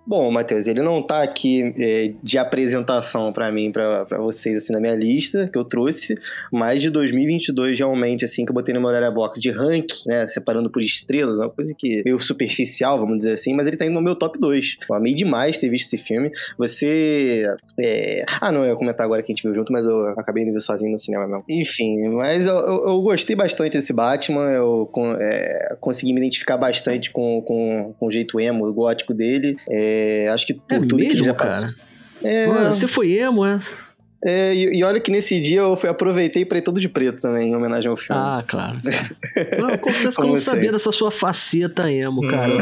Bom, 0.08 0.30
Matheus, 0.30 0.66
ele 0.66 0.80
não 0.80 1.02
tá 1.02 1.22
aqui 1.22 1.74
é, 1.76 2.14
de 2.22 2.38
apresentação 2.38 3.30
para 3.30 3.52
mim, 3.52 3.70
para 3.70 4.06
vocês, 4.16 4.56
assim, 4.56 4.72
na 4.72 4.80
minha 4.80 4.94
lista 4.94 5.50
que 5.52 5.58
eu 5.58 5.64
trouxe, 5.66 6.18
mas 6.50 6.80
de 6.80 6.88
2022, 6.88 7.78
realmente, 7.78 8.24
assim, 8.24 8.46
que 8.46 8.50
eu 8.50 8.54
botei 8.54 8.74
no 8.74 8.80
meu 8.80 9.12
box 9.12 9.38
de 9.38 9.50
ranking, 9.50 10.08
né, 10.08 10.26
separando 10.26 10.70
por 10.70 10.80
estrelas, 10.80 11.40
uma 11.40 11.50
coisa 11.50 11.74
que 11.76 12.02
meio 12.06 12.18
superficial, 12.18 12.98
vamos 12.98 13.18
dizer 13.18 13.32
assim, 13.32 13.52
mas 13.52 13.66
ele 13.66 13.76
tá 13.76 13.84
indo 13.84 13.92
no 13.92 14.00
meu 14.00 14.16
top 14.16 14.38
2. 14.38 14.78
Eu 14.88 14.96
amei 14.96 15.12
demais 15.12 15.58
ter 15.58 15.68
visto 15.68 15.92
esse 15.92 15.98
filme. 15.98 16.30
Você... 16.56 17.44
É... 17.78 18.24
Ah, 18.40 18.50
não, 18.50 18.64
eu 18.64 18.70
ia 18.70 18.76
comentar 18.76 19.04
agora 19.04 19.22
que 19.22 19.30
a 19.30 19.34
gente 19.34 19.42
viu 19.42 19.54
junto, 19.54 19.70
mas 19.70 19.84
eu 19.84 20.08
acabei 20.18 20.42
de 20.42 20.50
ver 20.50 20.60
sozinho 20.60 20.90
no 20.90 20.98
cinema 20.98 21.26
mesmo. 21.26 21.44
Enfim, 21.50 22.08
mas 22.14 22.46
eu, 22.46 22.54
eu, 22.54 22.88
eu 22.88 23.02
gostei 23.02 23.36
bastante 23.36 23.76
desse 23.76 23.92
Batman, 23.92 24.48
eu 24.52 24.90
é, 25.20 25.76
consegui 25.78 26.14
me 26.14 26.20
identificar 26.20 26.56
bastante 26.56 27.10
com, 27.10 27.42
com, 27.42 27.94
com 27.98 28.06
o 28.06 28.10
jeito 28.10 28.40
emo, 28.40 28.72
gótico 28.72 29.12
dele. 29.12 29.54
É, 29.68 29.97
acho 30.32 30.46
que 30.46 30.54
por 30.54 30.76
é 30.76 30.80
tudo 30.80 30.96
mesmo, 30.96 31.10
que 31.10 31.16
ele 31.16 31.24
já 31.24 31.34
cara? 31.34 31.50
passou. 31.50 31.70
É, 32.22 32.66
você 32.66 32.86
foi 32.86 33.12
emo, 33.12 33.46
é? 33.46 33.60
é, 34.24 34.54
e, 34.54 34.78
e 34.78 34.84
olha 34.84 34.98
que 34.98 35.10
nesse 35.10 35.40
dia 35.40 35.60
eu 35.60 35.76
fui, 35.76 35.88
aproveitei 35.88 36.44
pra 36.44 36.58
ir 36.58 36.62
todo 36.62 36.80
de 36.80 36.88
preto 36.88 37.22
também, 37.22 37.50
em 37.50 37.56
homenagem 37.56 37.90
ao 37.90 37.96
filme. 37.96 38.20
Ah, 38.20 38.42
claro. 38.46 38.80
Não, 39.58 39.70
eu 39.70 39.78
confesso 39.78 40.02
que 40.02 40.06
eu 40.08 40.12
Como 40.16 40.28
não 40.30 40.36
sabia 40.36 40.72
dessa 40.72 40.90
sua 40.90 41.10
faceta 41.10 41.90
emo, 41.90 42.22
cara. 42.28 42.52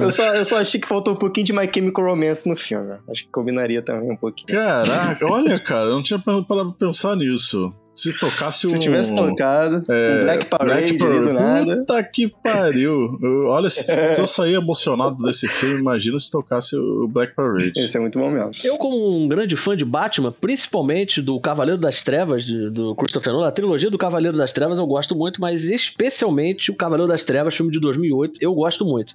Eu 0.00 0.10
só, 0.10 0.34
eu 0.34 0.44
só 0.44 0.58
achei 0.58 0.80
que 0.80 0.86
faltou 0.86 1.14
um 1.14 1.16
pouquinho 1.16 1.46
de 1.46 1.52
My 1.52 1.68
Chemical 1.72 2.04
Romance 2.04 2.48
no 2.48 2.56
filme. 2.56 2.94
Acho 3.10 3.24
que 3.24 3.30
combinaria 3.30 3.82
também 3.82 4.10
um 4.10 4.16
pouquinho. 4.16 4.48
Caraca, 4.48 5.26
olha, 5.30 5.58
cara, 5.58 5.86
eu 5.86 5.94
não 5.94 6.02
tinha 6.02 6.18
parado 6.18 6.44
pra 6.44 6.64
pensar 6.86 7.16
nisso. 7.16 7.74
Se 7.94 8.12
tocasse 8.18 8.68
Se 8.68 8.74
um. 8.76 8.78
tivesse 8.78 9.14
tocado, 9.14 9.84
é, 9.88 10.18
um 10.20 10.24
Black 10.24 10.46
Parade 10.46 10.94
Black 10.98 11.06
ali 11.16 11.26
do 11.26 11.32
nada. 11.32 11.76
Puta 11.78 12.02
que 12.04 12.28
pariu. 12.42 13.18
Eu- 13.22 13.46
olha, 13.46 13.68
se, 13.68 13.84
se 14.14 14.20
eu 14.20 14.26
sair 14.26 14.54
emocionado 14.54 15.22
desse 15.22 15.46
filme, 15.48 15.78
imagina 15.80 16.18
se 16.18 16.30
tocasse 16.30 16.76
o 16.76 17.06
Black 17.08 17.34
Parade. 17.34 17.72
Esse 17.76 17.96
é 17.96 18.00
muito 18.00 18.18
bom 18.18 18.30
mesmo. 18.30 18.50
Eu, 18.64 18.76
como 18.78 19.16
um 19.16 19.28
grande 19.28 19.54
fã 19.56 19.76
de 19.76 19.84
Batman, 19.84 20.32
principalmente 20.32 21.22
do 21.22 21.38
Cavaleiro 21.40 21.80
das 21.80 22.02
Trevas, 22.02 22.44
de- 22.44 22.70
do 22.70 22.94
Christopher 22.96 23.32
Nolan, 23.32 23.48
a 23.48 23.52
trilogia 23.52 23.90
do 23.90 23.98
Cavaleiro 23.98 24.36
das 24.36 24.52
Trevas 24.52 24.78
eu 24.78 24.86
gosto 24.86 25.14
muito, 25.14 25.40
mas 25.40 25.68
especialmente 25.70 26.70
o 26.70 26.74
Cavaleiro 26.74 27.10
das 27.10 27.24
Trevas, 27.24 27.54
filme 27.54 27.70
de 27.70 27.78
2008, 27.80 28.38
eu 28.40 28.52
gosto 28.54 28.84
muito. 28.84 29.14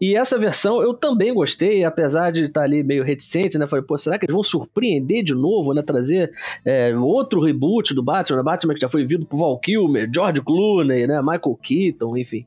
E 0.00 0.16
essa 0.16 0.38
versão 0.38 0.80
eu 0.82 0.94
também 0.94 1.32
gostei, 1.34 1.84
apesar 1.84 2.30
de 2.30 2.44
estar 2.44 2.62
ali 2.62 2.82
meio 2.82 3.04
reticente, 3.04 3.58
né? 3.58 3.66
Falei, 3.66 3.84
pô, 3.84 3.96
será 3.98 4.18
que 4.18 4.24
eles 4.24 4.32
vão 4.34 4.42
surpreender 4.42 5.22
de 5.24 5.34
novo, 5.34 5.72
né? 5.74 5.82
Trazer 5.82 6.30
é, 6.64 6.96
outro 6.96 7.40
reboot 7.40 7.94
do 7.94 8.02
Batman, 8.02 8.13
né? 8.36 8.42
Batman 8.42 8.74
que 8.74 8.80
já 8.80 8.88
foi 8.88 9.04
vindo 9.04 9.26
por 9.26 9.38
Val 9.38 9.58
Kilmer, 9.58 10.10
George 10.12 10.40
Clooney, 10.40 11.06
né? 11.06 11.20
Michael 11.20 11.58
Keaton, 11.62 12.16
enfim. 12.16 12.46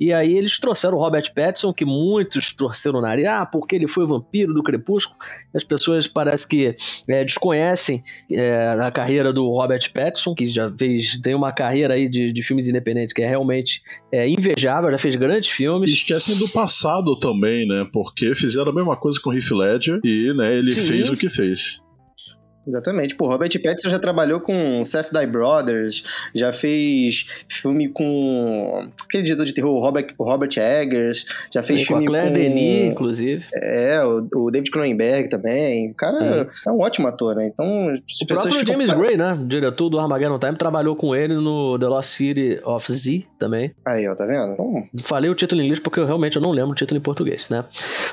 E 0.00 0.12
aí 0.12 0.36
eles 0.36 0.58
trouxeram 0.58 0.96
o 0.96 1.00
Robert 1.00 1.32
Pattinson, 1.34 1.72
que 1.72 1.84
muitos 1.84 2.52
torceram 2.52 2.98
o 2.98 3.02
nariz, 3.02 3.26
ah, 3.26 3.46
porque 3.46 3.76
ele 3.76 3.86
foi 3.86 4.04
o 4.04 4.06
vampiro 4.06 4.54
do 4.54 4.62
Crepúsculo. 4.62 5.18
As 5.54 5.64
pessoas 5.64 6.06
parece 6.06 6.46
que 6.46 6.74
é, 7.08 7.24
desconhecem 7.24 8.02
é, 8.30 8.76
a 8.80 8.90
carreira 8.90 9.32
do 9.32 9.48
Robert 9.48 9.90
Pattinson, 9.92 10.34
que 10.34 10.48
já 10.48 10.72
fez, 10.76 11.18
tem 11.20 11.34
uma 11.34 11.52
carreira 11.52 11.94
aí 11.94 12.08
de, 12.08 12.32
de 12.32 12.42
filmes 12.42 12.68
independentes 12.68 13.12
que 13.12 13.22
é 13.22 13.28
realmente 13.28 13.82
é, 14.12 14.28
invejável, 14.28 14.90
já 14.90 14.98
fez 14.98 15.16
grandes 15.16 15.50
filmes. 15.50 15.90
esquecem 15.90 16.36
do 16.36 16.48
passado 16.48 17.18
também, 17.18 17.66
né? 17.66 17.86
Porque 17.92 18.34
fizeram 18.34 18.70
a 18.70 18.74
mesma 18.74 18.96
coisa 18.96 19.20
com 19.20 19.30
o 19.30 19.34
Heath 19.34 19.50
Ledger 19.50 20.00
e, 20.04 20.32
né, 20.34 20.56
ele 20.56 20.72
Sim. 20.72 20.88
fez 20.88 21.10
o 21.10 21.16
que 21.16 21.28
fez. 21.28 21.80
Exatamente. 22.68 23.16
Pô, 23.16 23.26
Robert 23.26 23.50
Pattinson 23.62 23.88
já 23.88 23.98
trabalhou 23.98 24.40
com 24.40 24.84
Seth 24.84 25.10
Die 25.10 25.26
Brothers, 25.26 26.04
já 26.34 26.52
fez 26.52 27.26
filme 27.48 27.88
com 27.88 28.88
aquele 29.04 29.22
diretor 29.22 29.44
de 29.44 29.54
terror, 29.54 29.80
Robert, 29.82 30.14
Robert 30.18 30.50
Eggers, 30.56 31.24
já 31.50 31.62
fez 31.62 31.86
com 31.86 31.94
a 31.94 31.98
filme 31.98 32.06
Claire 32.06 32.28
com... 32.28 32.34
Denis, 32.34 32.92
inclusive. 32.92 33.46
É, 33.54 34.04
o, 34.04 34.28
o 34.34 34.50
David 34.50 34.70
Cronenberg 34.70 35.28
também. 35.28 35.90
O 35.90 35.94
cara 35.94 36.50
é, 36.66 36.70
um 36.70 36.80
ótimo 36.80 37.08
ator, 37.08 37.34
né? 37.34 37.46
Então, 37.46 37.94
O 38.22 38.26
próprio 38.26 38.52
ficam... 38.52 38.74
James 38.74 38.90
Gray, 38.90 39.16
né? 39.16 39.38
Diretor 39.46 39.88
do 39.88 39.98
Armageddon 39.98 40.38
Time, 40.38 40.56
trabalhou 40.56 40.94
com 40.94 41.14
ele 41.14 41.34
no 41.34 41.78
The 41.78 41.86
Lost 41.86 42.10
City 42.10 42.60
of 42.64 42.92
Z 42.92 43.24
também. 43.38 43.72
Aí, 43.86 44.06
ó, 44.06 44.14
tá 44.14 44.26
vendo? 44.26 44.52
Então, 44.52 44.84
Falei 45.06 45.30
o 45.30 45.34
título 45.34 45.62
em 45.62 45.64
inglês 45.64 45.80
porque 45.80 46.00
eu 46.00 46.06
realmente 46.06 46.36
eu 46.36 46.42
não 46.42 46.50
lembro 46.50 46.72
o 46.72 46.74
título 46.74 46.98
em 46.98 47.02
português, 47.02 47.48
né? 47.48 47.64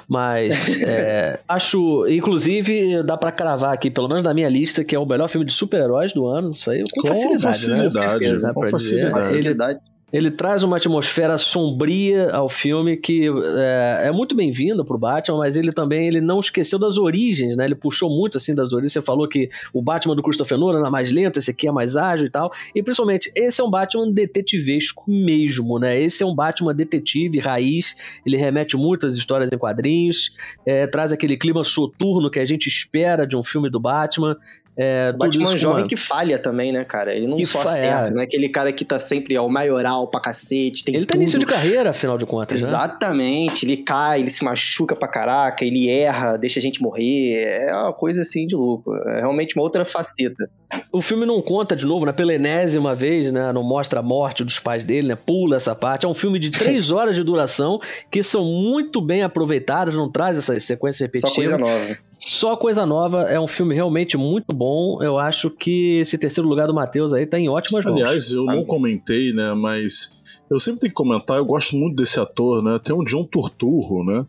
Mas 0.08 0.82
é, 0.88 1.40
acho, 1.48 2.08
inclusive, 2.08 3.04
dá 3.04 3.18
pra 3.18 3.32
cravar 3.32 3.74
aqui, 3.74 3.90
pelo 3.92 4.08
menos 4.08 4.24
na 4.24 4.34
minha 4.34 4.45
lista, 4.50 4.84
que 4.84 4.96
é 4.96 5.00
o 5.00 5.06
melhor 5.06 5.28
filme 5.28 5.46
de 5.46 5.54
super-heróis 5.54 6.14
do 6.14 6.26
ano. 6.28 6.52
Isso 6.52 6.70
aí 6.72 6.84
com, 6.94 7.02
Com 7.02 7.08
facilidade, 7.08 7.42
né? 7.46 7.48
facilidade, 7.48 7.92
certeza, 8.20 8.54
com 8.54 8.62
dizer. 8.62 8.72
facilidade. 8.72 9.06
Ele, 9.08 9.22
facilidade. 9.22 9.80
Ele 10.14 10.32
traz 10.32 10.64
uma 10.64 10.78
atmosfera 10.78 11.38
sombria 11.38 12.32
ao 12.32 12.48
filme 12.48 12.96
que 12.96 13.28
é, 13.58 14.08
é 14.08 14.12
muito 14.12 14.36
bem-vinda 14.36 14.84
pro 14.84 14.98
Batman, 14.98 15.40
mas 15.40 15.56
ele 15.56 15.72
também 15.72 16.08
ele 16.08 16.22
não 16.22 16.40
esqueceu 16.40 16.78
das 16.78 16.98
origens, 16.98 17.58
né? 17.58 17.66
Ele 17.66 17.76
puxou 17.76 18.10
muito 18.10 18.38
assim 18.38 18.54
das 18.54 18.72
origens. 18.72 18.94
Você 18.94 19.02
falou 19.02 19.28
que 19.28 19.50
o 19.74 19.82
Batman 19.82 20.16
do 20.16 20.22
Christopher 20.22 20.58
Nolan 20.58 20.86
é 20.86 20.90
mais 20.90 21.12
lento, 21.12 21.40
esse 21.40 21.52
aqui 21.52 21.68
é 21.68 21.72
mais 21.72 21.98
ágil 21.98 22.28
e 22.28 22.30
tal. 22.30 22.52
E 22.74 22.84
principalmente, 22.84 23.32
esse 23.36 23.60
é 23.60 23.64
um 23.64 23.70
Batman 23.70 24.12
detetivesco 24.12 25.04
mesmo, 25.08 25.80
né? 25.80 26.00
Esse 26.00 26.24
é 26.24 26.26
um 26.26 26.36
Batman 26.36 26.74
detetive, 26.74 27.40
raiz. 27.40 28.22
Ele 28.26 28.38
remete 28.38 28.78
muito 28.78 29.08
às 29.08 29.16
histórias 29.16 29.52
em 29.52 29.58
quadrinhos, 29.58 30.32
é, 30.66 30.88
traz 30.88 31.12
aquele 31.12 31.36
clima 31.36 31.64
soturno 31.64 32.30
que 32.30 32.40
a 32.40 32.46
gente 32.46 32.68
espera 32.68 33.26
de 33.26 33.36
um 33.36 33.44
filme 33.44 33.70
do 33.70 33.80
Batman. 33.80 34.38
É, 34.78 35.12
O 35.14 35.18
Batman 35.18 35.44
isso 35.44 35.52
com 35.54 35.58
jovem 35.58 35.82
uma- 35.84 35.88
que 35.88 35.96
falha 35.96 36.38
também, 36.38 36.72
né, 36.72 36.84
cara? 36.84 37.16
Ele 37.16 37.28
não 37.28 37.38
Que 37.38 37.46
só 37.46 37.62
acerta, 37.62 38.10
é. 38.10 38.14
né? 38.14 38.24
Aquele 38.24 38.50
cara 38.50 38.74
que 38.74 38.84
tá 38.84 39.00
sempre 39.00 39.36
ao 39.38 39.50
maioral 39.50 40.08
pra 40.10 40.20
cacete, 40.20 40.84
tem 40.84 40.96
Ele 40.96 41.06
tá 41.06 41.14
tudo. 41.14 41.22
início 41.22 41.40
de 41.40 41.46
carreira, 41.46 41.92
afinal 41.92 42.18
de 42.18 42.26
contas, 42.26 42.60
né? 42.60 42.68
Exatamente, 42.68 43.66
ele 43.66 43.78
cai, 43.78 44.20
ele 44.20 44.30
se 44.30 44.44
machuca 44.44 44.96
pra 44.96 45.08
caraca, 45.08 45.64
ele 45.64 45.90
erra, 45.90 46.38
deixa 46.38 46.60
a 46.60 46.62
gente 46.62 46.82
morrer. 46.82 47.44
É 47.70 47.74
uma 47.74 47.94
coisa 47.94 48.22
assim 48.22 48.46
de 48.48 48.56
louco. 48.56 48.94
É 49.08 49.20
realmente 49.22 49.56
uma 49.56 49.64
outra 49.64 49.86
faceta. 49.86 50.50
O 50.92 51.02
filme 51.02 51.26
não 51.26 51.42
conta 51.42 51.76
de 51.76 51.86
novo, 51.86 52.06
né? 52.06 52.12
Pela 52.12 52.34
enésima 52.34 52.96
vez, 52.96 53.32
né? 53.32 53.52
Não 53.52 53.64
mostra 53.64 54.00
a 54.00 54.04
morte 54.04 54.44
dos 54.44 54.60
pais 54.60 54.84
dele, 54.84 55.10
né? 55.10 55.16
Pula 55.16 55.56
essa 55.56 55.76
parte. 55.76 56.06
É 56.06 56.10
um 56.10 56.14
filme 56.14 56.40
de 56.40 56.50
três 56.50 56.90
horas 56.92 57.16
de 57.16 57.24
duração 57.24 57.80
que 58.10 58.24
são 58.24 58.44
muito 58.46 59.02
bem 59.02 59.24
aproveitadas, 59.24 59.96
não 59.96 60.10
traz 60.10 60.38
essas 60.38 60.64
sequências 60.64 60.98
Só 60.98 61.06
repetitivas. 61.06 61.36
coisa 61.36 61.58
nova. 61.58 61.98
Só 62.28 62.56
coisa 62.56 62.86
nova. 62.86 63.22
É 63.24 63.40
um 63.40 63.48
filme 63.48 63.76
realmente 63.76 64.18
muito 64.18 64.56
bom. 64.56 65.02
Eu 65.02 65.20
acho 65.20 65.50
que 65.50 66.00
esse 66.00 66.18
terceiro 66.18 66.48
lugar 66.48 66.68
do 66.68 66.74
Matheus 66.74 67.14
aí 67.14 67.26
tá 67.26 67.40
em 67.40 67.50
ótimas 67.50 67.86
mãos. 67.86 68.02
Aliás, 68.02 68.32
eu 68.32 68.46
não 68.46 68.66
comentei, 68.66 69.32
né? 69.32 69.54
Mas 69.54 70.16
eu 70.50 70.60
sempre 70.60 70.82
tenho 70.82 70.92
que 70.92 70.96
comentar, 70.96 71.38
eu 71.38 71.46
gosto 71.46 71.76
muito 71.76 71.96
desse 71.96 72.20
ator, 72.20 72.64
né? 72.64 72.80
Tem 72.84 72.96
o 72.96 73.04
John 73.04 73.24
Turturro, 73.24 74.04
né? 74.04 74.26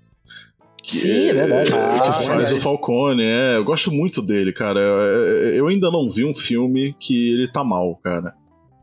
Sim, 0.87 1.29
é 1.29 1.33
verdade. 1.33 1.73
Ah, 1.75 2.01
que 2.01 2.07
faz 2.13 2.27
verdade. 2.29 2.55
o 2.55 2.61
Falcone, 2.61 3.23
é. 3.25 3.57
Eu 3.57 3.65
gosto 3.65 3.91
muito 3.91 4.23
dele, 4.23 4.53
cara. 4.53 4.79
Eu, 4.81 5.67
ainda 5.69 5.91
não 5.91 6.09
vi 6.09 6.25
um 6.25 6.33
filme 6.35 6.95
que 6.99 7.33
ele 7.33 7.51
tá 7.51 7.65
mal, 7.65 7.97
cara. 8.03 8.35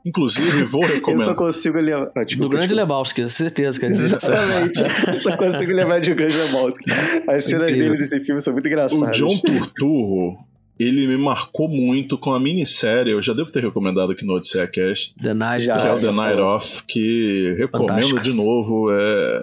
Inclusive, 0.05 0.63
vou 0.65 0.81
Eu 0.83 0.87
só 0.89 0.93
recomendar. 0.95 1.35
consigo 1.35 1.77
lembrar. 1.79 2.11
Ah, 2.15 2.19
Do 2.19 2.25
desculpa, 2.25 2.49
grande 2.49 2.67
desculpa. 2.67 2.81
Lebowski, 2.93 3.29
certeza 3.29 3.79
que 3.79 3.85
é 3.85 3.89
Exatamente. 3.89 4.83
Eu 5.07 5.21
só 5.21 5.37
consigo 5.37 5.71
lembrar 5.71 5.99
de 5.99 6.11
um 6.11 6.15
grande 6.15 6.35
Lebowski. 6.35 6.91
As 7.27 7.45
cenas 7.45 7.69
Incrível. 7.69 7.91
dele 7.91 7.97
desse 7.97 8.19
filme 8.23 8.41
são 8.41 8.51
muito 8.53 8.65
O 8.65 8.67
engraçadas. 8.67 9.15
John 9.17 9.37
Turturro, 9.39 10.37
ele 10.79 11.07
me 11.07 11.17
marcou 11.17 11.67
muito 11.67 12.17
com 12.17 12.33
a 12.33 12.39
minissérie. 12.39 13.11
Eu 13.13 13.21
já 13.21 13.33
devo 13.33 13.51
ter 13.51 13.63
recomendado 13.63 14.11
aqui 14.11 14.25
no 14.25 14.33
Odisseia 14.33 14.67
Cast, 14.67 15.13
The 15.21 15.33
Night 15.33 15.65
Já. 15.65 15.77
que 15.77 15.87
é 15.87 15.93
o 15.93 15.99
The 15.99 16.11
Night 16.11 16.41
Off, 16.41 16.83
que 16.87 17.55
recomendo 17.57 17.89
Fantástico. 17.89 18.21
de 18.21 18.33
novo. 18.33 18.91
É, 18.91 19.41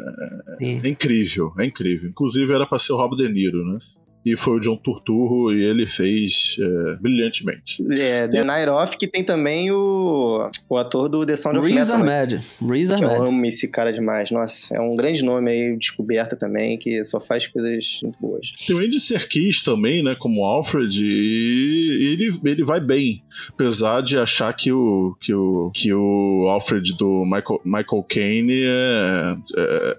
é 0.60 0.88
incrível, 0.88 1.52
é 1.58 1.64
incrível. 1.64 2.10
Inclusive 2.10 2.52
era 2.52 2.66
pra 2.66 2.78
ser 2.78 2.92
o 2.92 2.96
Rob 2.96 3.16
De 3.16 3.28
Niro, 3.28 3.64
né? 3.64 3.78
E 4.24 4.36
foi 4.36 4.56
o 4.56 4.60
John 4.60 4.76
Turturro 4.76 5.52
e 5.52 5.64
ele 5.64 5.86
fez 5.86 6.56
é, 6.60 6.96
brilhantemente. 6.96 7.82
É, 7.90 8.28
The 8.28 8.44
Night 8.44 8.68
Off, 8.68 8.98
que 8.98 9.06
tem 9.06 9.24
também 9.24 9.70
o, 9.70 10.48
o 10.68 10.76
ator 10.76 11.08
do 11.08 11.24
The 11.24 11.36
Sound 11.36 11.58
of 11.58 11.72
Metal. 11.72 11.98
né? 11.98 12.20
Ahmed. 12.20 12.34
Riz 12.60 12.92
Que 12.92 13.02
eu 13.02 13.08
Ahmed. 13.08 13.28
amo 13.28 13.46
esse 13.46 13.70
cara 13.70 13.92
demais. 13.92 14.30
Nossa, 14.30 14.76
é 14.76 14.80
um 14.80 14.94
grande 14.94 15.24
nome 15.24 15.50
aí, 15.50 15.76
descoberta 15.76 16.36
também, 16.36 16.76
que 16.76 17.02
só 17.04 17.18
faz 17.18 17.46
coisas 17.48 18.00
muito 18.02 18.18
boas. 18.20 18.50
Tem 18.66 18.76
o 18.76 18.78
Andy 18.80 19.00
Serkis 19.00 19.62
também, 19.62 20.02
né, 20.02 20.14
como 20.18 20.44
Alfred, 20.44 21.02
e 21.02 22.12
ele, 22.12 22.30
ele 22.44 22.64
vai 22.64 22.80
bem, 22.80 23.22
apesar 23.48 24.02
de 24.02 24.18
achar 24.18 24.52
que 24.52 24.70
o, 24.70 25.16
que 25.20 25.32
o, 25.32 25.70
que 25.72 25.92
o 25.94 26.46
Alfred 26.50 26.94
do 26.96 27.24
Michael, 27.24 27.60
Michael 27.64 28.02
Caine 28.08 28.62
é, 28.64 29.36
é, 29.56 29.96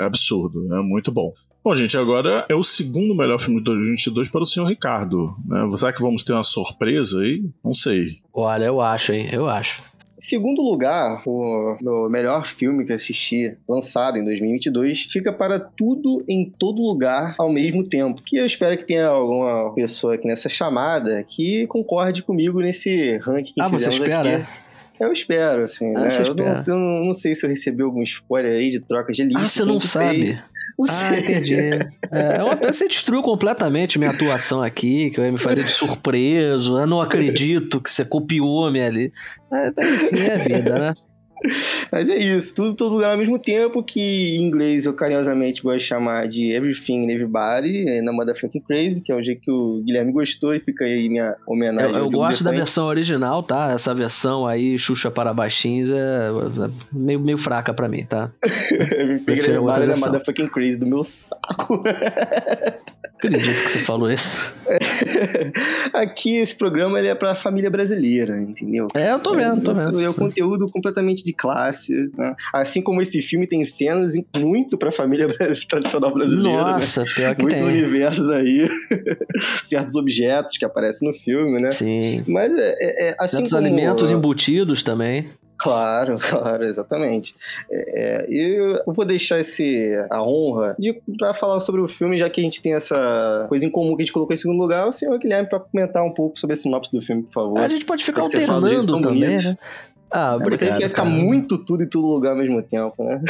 é 0.00 0.04
absurdo, 0.04 0.74
é 0.74 0.80
muito 0.80 1.12
bom. 1.12 1.32
Bom, 1.62 1.74
gente, 1.74 1.98
agora 1.98 2.46
é 2.48 2.54
o 2.54 2.62
segundo 2.62 3.14
melhor 3.14 3.38
filme 3.40 3.58
de 3.58 3.64
2022 3.64 4.28
para 4.28 4.42
o 4.42 4.46
senhor 4.46 4.66
Ricardo. 4.66 5.34
Né? 5.46 5.66
Será 5.76 5.92
que 5.92 6.00
vamos 6.02 6.22
ter 6.22 6.32
uma 6.32 6.44
surpresa 6.44 7.20
aí? 7.20 7.42
Não 7.62 7.74
sei. 7.74 8.20
Olha, 8.32 8.64
eu 8.64 8.80
acho, 8.80 9.12
hein? 9.12 9.28
Eu 9.30 9.48
acho. 9.48 9.82
Em 10.16 10.20
segundo 10.20 10.62
lugar, 10.62 11.22
o 11.26 11.76
meu 11.80 12.08
melhor 12.10 12.44
filme 12.46 12.84
que 12.84 12.90
eu 12.90 12.96
assisti, 12.96 13.56
lançado 13.68 14.18
em 14.18 14.24
2022, 14.24 15.02
fica 15.10 15.32
para 15.32 15.60
Tudo 15.60 16.24
em 16.28 16.44
Todo 16.58 16.80
Lugar 16.80 17.34
ao 17.38 17.52
mesmo 17.52 17.84
tempo. 17.86 18.22
Que 18.24 18.36
eu 18.38 18.46
espero 18.46 18.76
que 18.78 18.84
tenha 18.86 19.06
alguma 19.06 19.72
pessoa 19.74 20.14
aqui 20.14 20.26
nessa 20.26 20.48
chamada 20.48 21.22
que 21.22 21.66
concorde 21.68 22.22
comigo 22.22 22.60
nesse 22.60 23.18
ranking 23.18 23.52
que 23.52 23.60
Ah, 23.60 23.68
você 23.68 23.90
fizemos 23.90 24.08
espera? 24.08 24.36
aqui. 24.38 24.46
Eu 24.98 25.12
espero, 25.12 25.62
assim, 25.62 25.94
Ah, 25.94 26.00
né? 26.00 26.10
você 26.10 26.22
Eu 26.22 26.34
não, 26.34 26.46
eu 26.66 26.76
não- 26.76 27.04
não 27.06 27.12
sei 27.12 27.32
se 27.36 27.46
eu 27.46 27.50
recebi 27.50 27.82
algum 27.84 28.02
spoiler 28.02 28.56
aí 28.56 28.70
de 28.70 28.80
troca 28.80 29.12
de 29.12 29.22
lista. 29.22 29.40
Ah, 29.40 29.44
você 29.44 29.64
não 29.64 29.78
sabe. 29.78 30.20
fez. 30.22 30.42
Ah, 30.88 31.18
entendi. 31.18 31.56
É, 32.10 32.42
uma 32.42 32.56
pena 32.56 32.72
você 32.72 32.88
destruiu 32.88 33.22
completamente 33.22 33.98
minha 33.98 34.10
atuação 34.10 34.62
aqui, 34.62 35.10
que 35.10 35.20
eu 35.20 35.24
ia 35.26 35.32
me 35.32 35.36
fazer 35.36 35.62
de 35.62 35.70
surpreso. 35.70 36.78
Eu 36.78 36.86
não 36.86 37.02
acredito 37.02 37.82
que 37.82 37.92
você 37.92 38.02
copiou 38.02 38.70
me 38.70 38.80
ali. 38.80 39.12
É, 39.52 39.66
é, 39.66 40.32
é 40.32 40.36
vida, 40.38 40.78
né? 40.78 40.94
Mas 41.90 42.08
é 42.08 42.16
isso, 42.16 42.54
tudo 42.54 42.74
todo 42.74 42.94
lugar 42.94 43.12
ao 43.12 43.18
mesmo 43.18 43.38
tempo, 43.38 43.82
que 43.82 44.36
em 44.36 44.42
inglês 44.42 44.86
eu 44.86 44.92
carinhosamente 44.92 45.62
gosto 45.62 45.78
de 45.78 45.84
chamar 45.84 46.28
de 46.28 46.50
Everything 46.52 47.04
and 47.04 47.12
Everybody, 47.12 48.02
na 48.02 48.12
Motherfucking 48.12 48.60
Crazy, 48.60 49.00
que 49.00 49.12
é 49.12 49.14
o 49.14 49.22
jeito 49.22 49.40
que 49.40 49.50
o 49.50 49.82
Guilherme 49.84 50.12
gostou 50.12 50.54
e 50.54 50.58
fica 50.58 50.84
aí 50.84 51.08
minha 51.08 51.36
homenagem. 51.46 51.94
Eu, 51.94 52.04
eu 52.04 52.10
gosto 52.10 52.44
da 52.44 52.50
versão 52.50 52.86
original, 52.86 53.42
tá? 53.42 53.72
Essa 53.72 53.94
versão 53.94 54.46
aí, 54.46 54.78
Xuxa 54.78 55.10
para 55.10 55.32
baixinhos, 55.32 55.90
é, 55.90 55.96
é 55.96 56.70
meio, 56.92 57.20
meio 57.20 57.38
fraca 57.38 57.72
pra 57.72 57.88
mim, 57.88 58.04
tá? 58.04 58.30
Everything 58.96 59.32
and 59.32 59.44
Everybody 59.44 59.84
é 59.84 59.96
Motherfucking 59.96 60.46
Crazy 60.46 60.78
do 60.78 60.86
meu 60.86 61.02
saco. 61.04 61.82
Acredito 63.18 63.64
que 63.64 63.70
você 63.70 63.78
falou 63.80 64.10
isso. 64.10 64.52
Aqui, 65.92 66.36
esse 66.36 66.54
programa 66.54 67.00
ele 67.00 67.08
é 67.08 67.14
pra 67.16 67.34
família 67.34 67.68
brasileira, 67.68 68.38
entendeu? 68.38 68.86
É, 68.94 69.10
eu 69.10 69.18
tô 69.18 69.34
vendo, 69.34 69.60
tô 69.60 69.72
vendo. 69.72 70.00
É 70.00 70.08
um 70.08 70.12
conteúdo 70.12 70.66
completamente 70.66 71.24
de 71.24 71.32
classe. 71.32 71.92
Né? 72.16 72.36
Assim 72.54 72.80
como 72.80 73.02
esse 73.02 73.20
filme 73.20 73.48
tem 73.48 73.64
cenas 73.64 74.12
muito 74.36 74.78
pra 74.78 74.92
família 74.92 75.28
tradicional 75.68 76.14
brasileira. 76.14 76.64
Né? 76.64 76.72
Nossa, 76.72 77.00
né? 77.00 77.06
pior 77.12 77.34
que 77.34 77.42
Muitos 77.42 77.60
tem. 77.60 77.70
universos 77.70 78.30
aí. 78.30 78.68
certos 79.64 79.96
objetos 79.96 80.56
que 80.56 80.64
aparecem 80.64 81.08
no 81.08 81.14
filme, 81.14 81.60
né? 81.60 81.72
Sim. 81.72 82.22
Mas 82.28 82.54
é, 82.54 82.74
é, 82.78 83.10
é 83.10 83.16
assim 83.18 83.38
Certos 83.38 83.52
como... 83.52 83.66
alimentos 83.66 84.12
embutidos 84.12 84.84
também. 84.84 85.28
Claro, 85.58 86.18
claro, 86.22 86.64
exatamente. 86.64 87.34
É, 87.70 88.26
eu 88.28 88.80
vou 88.86 89.04
deixar 89.04 89.40
esse, 89.40 89.94
a 90.08 90.22
honra 90.22 90.76
de 90.78 91.00
para 91.18 91.34
falar 91.34 91.60
sobre 91.60 91.80
o 91.80 91.88
filme, 91.88 92.16
já 92.16 92.30
que 92.30 92.40
a 92.40 92.44
gente 92.44 92.62
tem 92.62 92.74
essa 92.74 93.46
coisa 93.48 93.66
em 93.66 93.70
comum 93.70 93.96
que 93.96 94.02
a 94.02 94.04
gente 94.04 94.12
colocou 94.12 94.34
em 94.34 94.38
segundo 94.38 94.58
lugar, 94.58 94.86
o 94.86 94.92
senhor 94.92 95.18
Guilherme 95.18 95.48
para 95.48 95.60
comentar 95.60 96.04
um 96.04 96.12
pouco 96.12 96.38
sobre 96.38 96.54
a 96.54 96.56
sinopse 96.56 96.92
do 96.92 97.02
filme, 97.02 97.24
por 97.24 97.32
favor. 97.32 97.58
A 97.58 97.68
gente 97.68 97.84
pode 97.84 98.04
ficar 98.04 98.22
alternando 98.22 98.86
também, 98.86 99.20
né? 99.20 99.58
Ah, 100.10 100.32
É, 100.32 100.36
obrigado. 100.36 100.58
Você 100.58 100.78
quer 100.80 100.88
ficar 100.88 101.02
cara. 101.02 101.14
muito 101.14 101.58
tudo 101.58 101.82
em 101.82 101.88
todo 101.88 102.06
lugar 102.06 102.32
ao 102.32 102.38
mesmo 102.38 102.62
tempo, 102.62 103.04
né? 103.04 103.20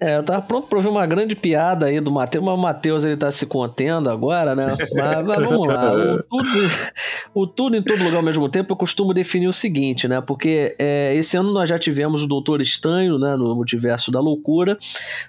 É, 0.00 0.16
eu 0.16 0.22
tava 0.22 0.42
pronto 0.42 0.66
pra 0.66 0.78
ouvir 0.78 0.88
uma 0.88 1.06
grande 1.06 1.36
piada 1.36 1.86
aí 1.86 2.00
do 2.00 2.10
Matheus, 2.10 2.44
mas 2.44 2.54
o 2.54 2.58
Matheus 2.58 3.04
ele 3.04 3.16
tá 3.16 3.30
se 3.30 3.46
contendo 3.46 4.10
agora, 4.10 4.54
né? 4.54 4.64
Mas, 4.94 5.26
mas 5.26 5.46
vamos 5.46 5.68
lá. 5.68 5.92
O 5.92 6.22
tudo, 6.28 6.50
o 7.34 7.46
tudo 7.46 7.76
em 7.76 7.82
todo 7.82 8.02
lugar 8.02 8.16
ao 8.16 8.22
mesmo 8.22 8.48
tempo 8.48 8.72
eu 8.72 8.76
costumo 8.76 9.12
definir 9.14 9.48
o 9.48 9.52
seguinte, 9.52 10.08
né? 10.08 10.20
Porque 10.20 10.74
é, 10.78 11.14
esse 11.14 11.36
ano 11.36 11.52
nós 11.52 11.68
já 11.68 11.78
tivemos 11.78 12.22
o 12.22 12.26
Doutor 12.26 12.60
Estranho, 12.60 13.18
né? 13.18 13.36
No 13.36 13.54
Multiverso 13.54 14.10
da 14.10 14.20
Loucura, 14.20 14.78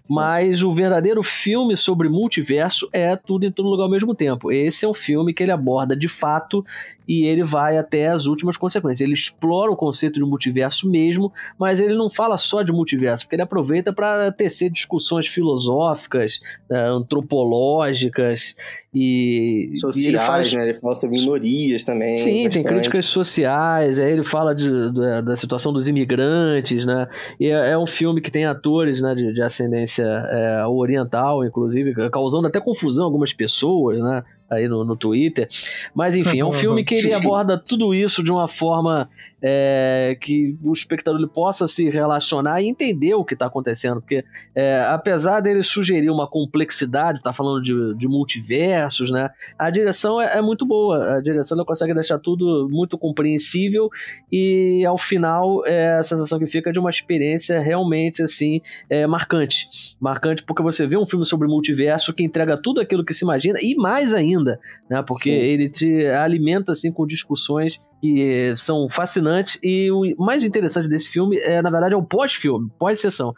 mas 0.09 0.63
o 0.63 0.71
verdadeiro 0.71 1.21
filme 1.23 1.77
sobre 1.77 2.09
multiverso 2.09 2.89
é 2.91 3.15
tudo 3.15 3.45
em 3.45 3.51
todo 3.51 3.69
lugar 3.69 3.83
ao 3.83 3.89
mesmo 3.89 4.13
tempo. 4.15 4.51
Esse 4.51 4.85
é 4.85 4.87
um 4.87 4.93
filme 4.93 5.33
que 5.33 5.43
ele 5.43 5.51
aborda 5.51 5.95
de 5.95 6.07
fato 6.07 6.63
e 7.07 7.25
ele 7.25 7.43
vai 7.43 7.77
até 7.77 8.07
as 8.09 8.25
últimas 8.25 8.57
consequências. 8.57 9.01
Ele 9.01 9.13
explora 9.13 9.71
o 9.71 9.75
conceito 9.75 10.15
de 10.15 10.25
multiverso 10.25 10.89
mesmo, 10.95 11.31
mas 11.59 11.79
ele 11.81 11.93
não 11.93 12.09
fala 12.09 12.37
só 12.37 12.61
de 12.61 12.71
multiverso, 12.71 13.25
porque 13.25 13.35
ele 13.35 13.41
aproveita 13.43 13.91
para 13.91 14.31
tecer 14.31 14.69
discussões 14.69 15.27
filosóficas, 15.27 16.39
né, 16.69 16.87
antropológicas 16.89 18.55
e, 18.93 19.69
e 19.71 19.75
Sociais, 19.75 20.07
ele 20.07 20.17
faz 20.17 20.53
né? 20.53 20.63
Ele 20.63 20.73
fala 20.75 20.95
sobre 20.95 21.19
minorias 21.19 21.83
também. 21.83 22.15
Sim, 22.15 22.31
tem 22.49 22.63
bastante. 22.63 22.65
críticas 22.67 23.05
sociais, 23.07 23.99
aí 23.99 24.11
ele 24.11 24.23
fala 24.23 24.55
de- 24.55 24.93
da- 24.93 25.21
da 25.21 25.35
situação 25.35 25.73
dos 25.73 25.87
imigrantes, 25.87 26.85
né? 26.85 27.07
E 27.39 27.47
é, 27.49 27.71
é 27.71 27.77
um 27.77 27.85
filme 27.85 28.21
que 28.21 28.31
tem 28.31 28.45
atores 28.45 29.01
né, 29.01 29.13
de, 29.15 29.33
de 29.33 29.41
ascendência 29.41 30.03
é, 30.03 30.65
oriental, 30.65 31.43
inclusive, 31.43 31.93
causando 32.09 32.47
até 32.47 32.59
confusão 32.61 33.05
algumas 33.05 33.33
pessoas, 33.33 33.99
né? 33.99 34.23
Aí 34.49 34.67
no, 34.67 34.85
no 34.85 34.95
Twitter. 34.95 35.47
Mas 35.93 36.15
enfim, 36.15 36.39
é 36.39 36.45
um 36.45 36.51
filme 36.51 36.83
que 36.83 36.93
ele 36.95 37.11
aborda 37.13 37.57
tudo 37.57 37.93
isso 37.95 38.23
de 38.23 38.31
uma 38.31 38.47
forma 38.47 39.09
é, 39.41 40.15
que 40.21 40.55
o 40.63 40.71
espectador 40.85 41.19
ele 41.19 41.29
possa 41.29 41.67
se 41.67 41.89
relacionar 41.89 42.61
e 42.61 42.67
entender 42.67 43.13
o 43.15 43.25
que 43.25 43.33
está 43.33 43.47
acontecendo. 43.47 44.01
Porque 44.01 44.23
é, 44.53 44.85
apesar 44.89 45.41
dele 45.41 45.63
sugerir 45.63 46.09
uma 46.09 46.27
complexidade, 46.27 47.21
tá 47.21 47.33
falando 47.33 47.61
de, 47.61 47.95
de 47.95 48.07
multiversos, 48.07 49.11
né? 49.11 49.29
A 49.57 49.69
direção 49.69 50.21
é, 50.21 50.37
é 50.37 50.41
muito 50.41 50.65
boa. 50.65 51.17
A 51.17 51.21
direção 51.21 51.57
ela 51.57 51.65
consegue 51.65 51.93
deixar 51.93 52.19
tudo 52.19 52.67
muito 52.69 52.97
compreensível 52.97 53.89
e 54.31 54.85
ao 54.85 54.97
final 54.97 55.65
é 55.65 55.97
a 55.97 56.03
sensação 56.03 56.39
que 56.39 56.47
fica 56.47 56.69
é 56.69 56.73
de 56.73 56.79
uma 56.79 56.89
experiência 56.89 57.59
realmente 57.59 58.23
assim 58.23 58.61
é, 58.89 59.05
marcante. 59.07 59.67
Marcante 59.99 60.43
porque 60.43 60.61
você 60.61 60.87
vê 60.87 60.97
um 60.97 61.05
filme 61.05 61.25
sobre 61.25 61.47
multiverso 61.47 62.13
que 62.13 62.23
entrega 62.23 62.57
tudo 62.57 62.79
aquilo 62.81 63.03
que 63.03 63.13
se 63.13 63.23
imagina 63.23 63.57
e 63.61 63.75
mais 63.75 64.13
ainda, 64.13 64.59
né? 64.89 65.03
Porque 65.05 65.29
Sim. 65.29 65.35
ele 65.35 65.69
te 65.69 66.07
alimenta 66.07 66.71
assim 66.71 66.91
com 66.91 67.05
discussões 67.05 67.79
que 68.05 68.55
são 68.55 68.87
fascinantes 68.87 69.57
e 69.63 69.89
o 69.89 70.23
mais 70.23 70.43
interessante 70.43 70.87
desse 70.87 71.09
filme 71.09 71.37
é 71.39 71.59
na 71.61 71.71
verdade 71.71 71.95
é 71.95 71.97
o 71.97 72.03
pós-filme, 72.03 72.69
pós-sessão. 72.77 73.33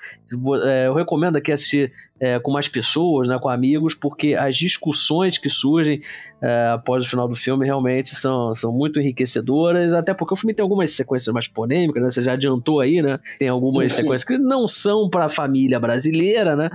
É, 0.65 0.87
eu 0.87 0.93
recomendo 0.93 1.37
aqui 1.37 1.51
assistir 1.53 1.91
é, 2.19 2.37
com 2.39 2.51
mais 2.51 2.67
pessoas, 2.67 3.27
né, 3.27 3.37
com 3.39 3.47
amigos, 3.47 3.93
porque 3.93 4.33
as 4.33 4.57
discussões 4.57 5.37
que 5.37 5.49
surgem 5.49 6.01
é, 6.41 6.71
após 6.73 7.05
o 7.05 7.09
final 7.09 7.27
do 7.27 7.35
filme 7.35 7.65
realmente 7.65 8.15
são, 8.15 8.53
são 8.53 8.71
muito 8.71 8.99
enriquecedoras, 8.99 9.93
até 9.93 10.13
porque 10.13 10.33
o 10.33 10.37
filme 10.37 10.53
tem 10.53 10.63
algumas 10.63 10.91
sequências 10.91 11.33
mais 11.33 11.47
polêmicas, 11.47 12.01
né? 12.01 12.09
Você 12.09 12.23
já 12.23 12.33
adiantou 12.33 12.79
aí, 12.79 13.01
né? 13.01 13.19
Tem 13.39 13.47
algumas 13.47 13.93
Sim. 13.93 14.01
sequências 14.01 14.23
que 14.23 14.37
não 14.37 14.67
são 14.67 15.09
para 15.09 15.25
a 15.25 15.29
família 15.29 15.79
brasileira, 15.79 16.55
né? 16.55 16.69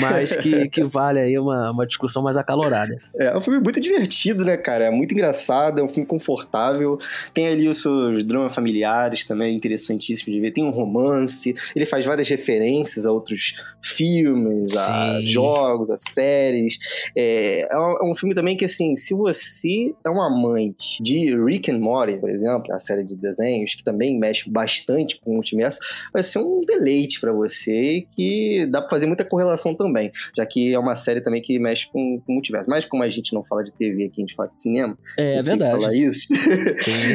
Mas 0.00 0.36
que, 0.36 0.68
que 0.68 0.84
vale 0.84 1.20
aí 1.20 1.38
uma, 1.38 1.70
uma 1.70 1.86
discussão 1.86 2.22
mais 2.22 2.36
acalorada. 2.36 2.96
É, 3.16 3.26
é 3.26 3.36
um 3.36 3.40
filme 3.40 3.60
muito 3.60 3.80
divertido, 3.80 4.44
né, 4.44 4.56
cara? 4.56 4.84
É 4.84 4.90
muito 4.90 5.12
engraçado, 5.12 5.80
é 5.80 5.82
um 5.82 5.88
filme 5.88 6.06
confortável. 6.06 6.98
Tem 7.38 7.46
ali 7.46 7.68
os 7.68 7.80
seus 7.80 8.24
dramas 8.24 8.52
familiares 8.52 9.24
também, 9.24 9.54
interessantíssimos 9.54 10.34
de 10.34 10.40
ver. 10.40 10.50
Tem 10.50 10.64
um 10.64 10.70
romance, 10.70 11.54
ele 11.76 11.86
faz 11.86 12.04
várias 12.04 12.28
referências 12.28 13.06
a 13.06 13.12
outros 13.12 13.54
filmes, 13.80 14.76
a 14.76 15.20
Sim. 15.20 15.28
jogos, 15.28 15.88
a 15.88 15.96
séries. 15.96 16.78
É, 17.16 17.72
é 17.72 17.78
um, 17.78 17.92
é 18.08 18.10
um 18.10 18.14
filme 18.16 18.34
também 18.34 18.56
que, 18.56 18.64
assim, 18.64 18.96
se 18.96 19.14
você 19.14 19.94
é 20.04 20.10
um 20.10 20.20
amante 20.20 21.00
de 21.00 21.32
Rick 21.44 21.70
and 21.70 21.78
Morty, 21.78 22.18
por 22.18 22.28
exemplo, 22.28 22.72
a 22.72 22.78
série 22.80 23.04
de 23.04 23.14
desenhos, 23.16 23.76
que 23.76 23.84
também 23.84 24.18
mexe 24.18 24.50
bastante 24.50 25.20
com 25.20 25.30
o 25.30 25.34
multiverso, 25.34 25.78
vai 26.12 26.24
ser 26.24 26.40
um 26.40 26.64
deleite 26.66 27.20
pra 27.20 27.32
você 27.32 28.04
que 28.16 28.66
dá 28.68 28.80
pra 28.80 28.90
fazer 28.90 29.06
muita 29.06 29.24
correlação 29.24 29.76
também, 29.76 30.10
já 30.36 30.44
que 30.44 30.74
é 30.74 30.78
uma 30.78 30.96
série 30.96 31.20
também 31.20 31.40
que 31.40 31.56
mexe 31.60 31.86
com, 31.86 32.20
com 32.26 32.32
o 32.32 32.34
multiverso. 32.34 32.68
Mas 32.68 32.84
como 32.84 33.04
a 33.04 33.08
gente 33.08 33.32
não 33.32 33.44
fala 33.44 33.62
de 33.62 33.72
TV 33.72 34.06
aqui, 34.06 34.20
a 34.20 34.22
gente 34.22 34.34
fala 34.34 34.48
de 34.48 34.58
cinema, 34.58 34.98
a 35.16 35.22
É 35.22 35.44
sempre 35.44 35.50
verdade. 35.50 35.82
fala 35.82 35.96
isso. 35.96 36.26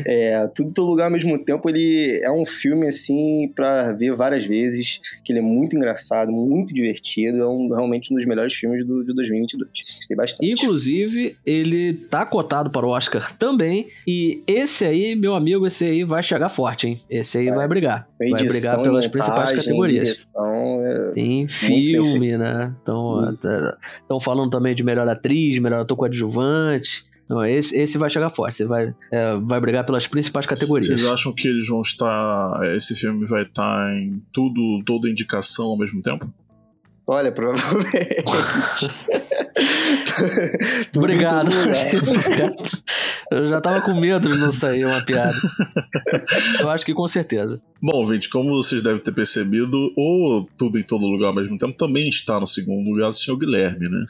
É, 0.06 0.48
tudo 0.54 0.70
em 0.70 0.74
todo 0.74 0.90
lugar 0.90 1.06
ao 1.06 1.12
mesmo 1.12 1.38
tempo, 1.38 1.70
ele 1.70 2.20
é 2.24 2.32
um 2.32 2.46
filme 2.46 2.88
assim 2.88 3.52
pra 3.56 3.92
ver 3.94 4.14
várias 4.16 4.46
vezes, 4.46 5.00
que 5.24 5.32
ele 5.32 5.40
é 5.40 5.42
muito 5.42 5.76
engraçado, 5.76 6.32
muito 6.32 6.74
divertido, 6.74 7.42
é 7.42 7.48
um, 7.48 7.70
realmente 7.70 8.14
um 8.14 8.18
dos 8.18 8.26
melhores 8.26 8.54
filmes 8.54 8.86
do, 8.86 9.04
de 9.04 9.14
2022. 9.14 9.70
Gostei 9.96 10.18
bastante. 10.18 10.52
Inclusive, 10.52 11.36
ele 11.46 11.94
tá 11.94 12.26
cotado 12.26 12.70
para 12.70 12.86
o 12.86 12.90
Oscar 12.90 13.36
também. 13.38 13.88
E 14.08 14.42
esse 14.48 14.86
aí, 14.86 15.16
meu 15.16 15.36
amigo, 15.36 15.66
esse 15.68 15.86
aí 15.86 16.04
vai 16.04 16.24
chegar 16.24 16.50
forte, 16.50 16.88
hein? 16.88 17.00
Esse 17.10 17.38
aí 17.38 17.48
É. 17.48 17.56
vai 17.56 17.68
brigar. 17.68 18.08
Vai 18.20 18.30
Edição, 18.30 18.48
brigar 18.48 18.74
pelas 18.76 18.88
montagem, 18.88 19.12
principais 19.12 19.52
categorias. 19.52 20.08
Direção, 20.08 20.86
é... 20.86 21.12
Tem 21.12 21.48
filme, 21.48 22.38
né? 22.38 22.74
Hum. 22.88 23.34
Estão 24.02 24.20
falando 24.20 24.50
também 24.50 24.76
de 24.76 24.84
melhor 24.84 25.08
atriz, 25.08 25.58
melhor 25.60 25.82
ator 25.82 25.98
coadjuvante. 25.98 27.06
Não, 27.30 27.44
esse, 27.46 27.78
esse 27.78 27.98
vai 27.98 28.10
chegar 28.10 28.30
forte. 28.30 28.58
Você 28.58 28.66
vai, 28.66 28.94
é, 29.12 29.38
vai 29.42 29.60
brigar 29.60 29.86
pelas 29.86 30.08
principais 30.08 30.46
categorias. 30.46 30.88
Vocês 30.88 31.06
acham 31.06 31.34
que 31.34 31.48
eles 31.48 31.68
vão 31.68 31.82
estar. 31.82 32.60
Esse 32.76 32.96
filme 32.96 33.26
vai 33.26 33.44
estar 33.44 33.94
em 33.96 34.22
tudo, 34.32 34.84
toda 34.86 35.10
indicação 35.10 35.66
ao 35.66 35.78
mesmo 35.78 36.02
tempo? 36.02 36.32
Olha, 37.06 37.32
provavelmente. 37.32 38.24
Obrigado. 40.96 41.52
Eu 43.32 43.50
já 43.50 43.60
tava 43.60 43.82
com 43.82 44.00
medo 44.00 44.32
de 44.32 44.38
não 44.38 44.52
sair 44.52 44.86
uma 44.86 45.04
piada. 45.04 45.34
Eu 46.62 46.70
acho 46.70 46.86
que 46.86 46.94
com 46.94 47.08
certeza. 47.08 47.60
Bom, 47.82 48.06
gente, 48.06 48.30
como 48.30 48.52
vocês 48.52 48.84
devem 48.84 49.02
ter 49.02 49.12
percebido, 49.12 49.92
o 49.98 50.46
Tudo 50.58 50.78
em 50.78 50.84
Todo 50.84 51.08
Lugar 51.08 51.30
ao 51.30 51.36
mesmo 51.36 51.58
tempo 51.58 51.74
também 51.74 52.08
está 52.08 52.40
no 52.40 52.48
segundo 52.48 52.90
lugar 52.90 53.10
do 53.10 53.16
senhor 53.16 53.38
Guilherme, 53.38 53.90
né? 53.90 54.06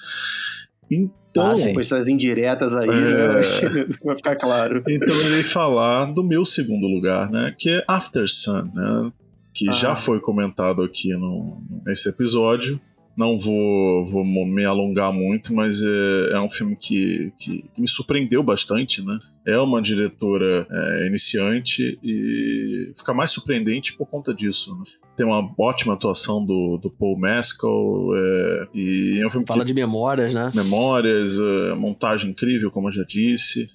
Então, 1.34 1.48
Ah. 1.52 1.74
Com 1.74 1.80
essas 1.80 2.08
indiretas 2.08 2.76
aí, 2.76 2.88
É. 2.90 2.94
né? 2.94 3.88
Vai 4.04 4.16
ficar 4.16 4.36
claro. 4.36 4.84
então 4.88 5.16
eu 5.16 5.32
irei 5.32 5.44
falar 5.44 6.06
do 6.14 6.24
meu 6.24 6.46
segundo 6.46 6.86
lugar, 6.86 7.30
né? 7.32 7.56
Que 7.58 7.72
é 7.72 7.84
After 7.88 8.28
Sun, 8.30 8.70
né? 8.74 9.12
Que 9.52 9.68
Ah. 9.68 9.72
já 9.72 9.96
foi 9.96 10.20
comentado 10.20 10.84
aqui 10.84 11.10
no, 11.14 11.60
nesse 11.86 12.08
episódio. 12.08 12.80
Não 13.18 13.38
vou, 13.38 14.04
vou 14.06 14.24
me 14.26 14.64
alongar 14.66 15.12
muito, 15.14 15.54
mas 15.54 15.84
é, 15.84 16.34
é 16.34 16.40
um 16.40 16.50
filme 16.50 16.76
que, 16.76 17.32
que 17.38 17.64
me 17.78 17.88
surpreendeu 17.88 18.42
bastante, 18.44 19.04
né? 19.04 19.20
É 19.46 19.58
uma 19.58 19.80
diretora 19.82 20.66
é, 20.70 21.08
iniciante 21.08 21.98
e 22.04 22.92
fica 22.98 23.14
mais 23.14 23.30
surpreendente 23.32 23.94
por 23.96 24.08
conta 24.08 24.34
disso. 24.34 24.76
Né? 24.76 24.84
Tem 25.16 25.26
uma 25.26 25.49
ótima 25.57 25.93
atuação 25.93 26.43
do, 26.43 26.78
do 26.78 26.89
Paul 26.89 27.18
Mescal. 27.18 28.16
É, 28.16 28.68
e 28.74 29.20
é 29.22 29.26
um 29.26 29.30
filme 29.30 29.45
Fala 29.45 29.61
que, 29.61 29.68
de 29.68 29.74
memórias, 29.74 30.34
né? 30.34 30.49
Memórias, 30.53 31.39
é, 31.39 31.76
montagem 31.76 32.32
incrível, 32.32 32.72
como 32.72 32.88
eu 32.88 32.91
já 32.91 33.03
disse. 33.03 33.68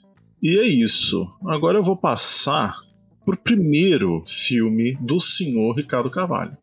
E 0.42 0.58
é 0.58 0.66
isso. 0.66 1.28
Agora 1.46 1.78
eu 1.78 1.82
vou 1.82 1.96
passar 1.96 2.76
pro 3.24 3.36
primeiro 3.36 4.22
filme 4.26 4.96
do 5.00 5.20
senhor 5.20 5.76
Ricardo 5.76 6.10
Carvalho. 6.10 6.56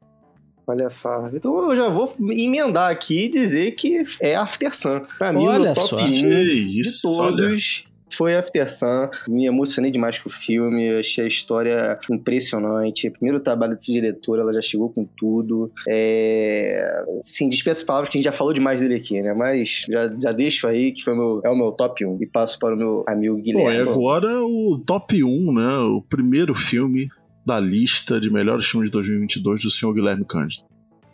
Olha 0.67 0.89
só. 0.89 1.30
Então 1.32 1.71
eu 1.71 1.76
já 1.76 1.89
vou 1.89 2.13
emendar 2.19 2.91
aqui 2.91 3.26
e 3.26 3.30
dizer 3.30 3.71
que 3.73 4.03
é 4.19 4.36
After 4.36 4.73
Sun. 4.76 5.01
Pra 5.17 5.32
mim, 5.32 5.45
Olha 5.45 5.71
o 5.71 5.76
top 5.76 5.88
só. 5.88 5.95
1 5.97 6.05
Que 6.05 6.21
de 6.23 6.80
isso, 6.80 7.07
todos 7.07 7.86
foi 8.16 8.36
After 8.36 8.70
Sun. 8.70 9.09
Me 9.28 9.45
emocionei 9.45 9.91
demais 9.91 10.20
com 10.20 10.30
o 10.30 10.32
filme. 10.32 10.86
eu 10.86 10.99
Achei 10.99 11.26
a 11.26 11.28
história 11.28 11.99
impressionante. 12.09 13.09
Primeiro 13.09 13.39
trabalho 13.39 13.76
desse 13.76 13.91
diretor, 13.91 14.39
ela 14.39 14.53
já 14.53 14.61
chegou 14.61 14.89
com 14.89 15.05
tudo. 15.05 15.72
É... 15.88 17.03
Sim, 17.22 17.49
dispensa 17.49 17.86
palavras 17.86 18.09
que 18.09 18.18
a 18.18 18.20
gente 18.20 18.26
já 18.26 18.32
falou 18.32 18.53
demais 18.53 18.82
dele 18.82 18.95
aqui, 18.95 19.22
né? 19.22 19.34
Mas 19.34 19.86
já, 19.89 20.13
já 20.22 20.32
deixo 20.32 20.68
aí 20.68 20.91
que 20.91 21.03
foi 21.03 21.16
meu, 21.16 21.41
é 21.43 21.49
o 21.49 21.55
meu 21.55 21.72
top 21.72 22.05
1. 22.05 22.18
E 22.22 22.28
passo 22.28 22.57
para 22.59 22.74
o 22.74 22.78
meu 22.78 23.03
amigo 23.07 23.36
Bom, 23.36 23.41
Guilherme. 23.41 23.76
e 23.76 23.82
agora 23.82 24.43
o 24.43 24.82
top 24.86 25.24
1, 25.24 25.53
né? 25.53 25.78
O 25.78 26.01
primeiro 26.01 26.55
filme 26.55 27.09
da 27.45 27.59
lista 27.59 28.20
de 28.20 28.32
melhores 28.32 28.66
filmes 28.66 28.89
de 28.89 28.93
2022 28.93 29.61
do 29.61 29.70
senhor 29.70 29.93
Guilherme 29.93 30.26
Cândido. 30.26 30.66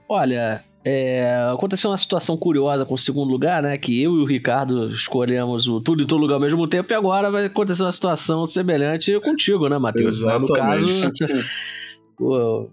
Olha, 0.08 0.64
é, 0.84 1.50
aconteceu 1.54 1.92
uma 1.92 1.98
situação 1.98 2.36
curiosa 2.36 2.86
com 2.86 2.96
o 2.96 2.98
segundo 2.98 3.30
lugar, 3.30 3.62
né? 3.62 3.78
Que 3.78 4.02
eu 4.02 4.16
e 4.16 4.22
o 4.22 4.26
Ricardo 4.26 4.90
escolhemos 4.90 5.68
o 5.68 5.80
tudo 5.80 6.02
e 6.02 6.06
todo 6.06 6.22
lugar 6.22 6.36
ao 6.36 6.42
mesmo 6.42 6.68
tempo, 6.68 6.92
e 6.92 6.96
agora 6.96 7.30
vai 7.30 7.46
acontecer 7.46 7.84
uma 7.84 7.92
situação 7.92 8.46
semelhante 8.46 9.20
contigo, 9.20 9.70
né, 9.70 9.78
Matheus? 9.78 10.24
No 10.24 10.48
caso, 10.48 10.88
Exatamente. 10.90 11.46
o 12.20 12.68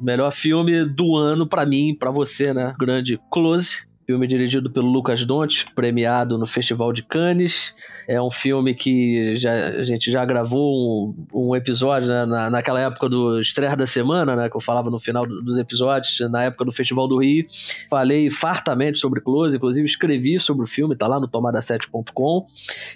melhor 0.00 0.30
filme 0.30 0.84
do 0.84 1.16
ano 1.16 1.46
pra 1.46 1.64
mim, 1.64 1.94
pra 1.98 2.10
você, 2.10 2.52
né? 2.52 2.74
Grande 2.78 3.18
Close. 3.30 3.86
Filme 4.06 4.26
dirigido 4.26 4.70
pelo 4.70 4.86
Lucas 4.86 5.24
Donte, 5.24 5.66
premiado 5.74 6.36
no 6.36 6.44
Festival 6.46 6.92
de 6.92 7.02
Cannes. 7.02 7.74
É 8.06 8.20
um 8.20 8.30
filme 8.30 8.74
que 8.74 9.34
já, 9.36 9.68
a 9.68 9.82
gente 9.82 10.10
já 10.10 10.22
gravou 10.26 11.14
um, 11.32 11.48
um 11.50 11.56
episódio 11.56 12.08
né, 12.10 12.26
na, 12.26 12.50
naquela 12.50 12.80
época 12.80 13.08
do 13.08 13.40
estreia 13.40 13.74
da 13.74 13.86
semana, 13.86 14.36
né? 14.36 14.50
Que 14.50 14.56
eu 14.56 14.60
falava 14.60 14.90
no 14.90 14.98
final 14.98 15.24
do- 15.26 15.40
dos 15.40 15.56
episódios, 15.56 16.20
na 16.30 16.44
época 16.44 16.66
do 16.66 16.72
Festival 16.72 17.08
do 17.08 17.18
Rio. 17.18 17.46
Falei 17.88 18.28
fartamente 18.30 18.98
sobre 18.98 19.22
Close, 19.22 19.56
inclusive 19.56 19.86
escrevi 19.86 20.38
sobre 20.38 20.64
o 20.64 20.66
filme, 20.66 20.94
tá 20.94 21.06
lá 21.06 21.18
no 21.18 21.26
tomada7.com. 21.26 22.46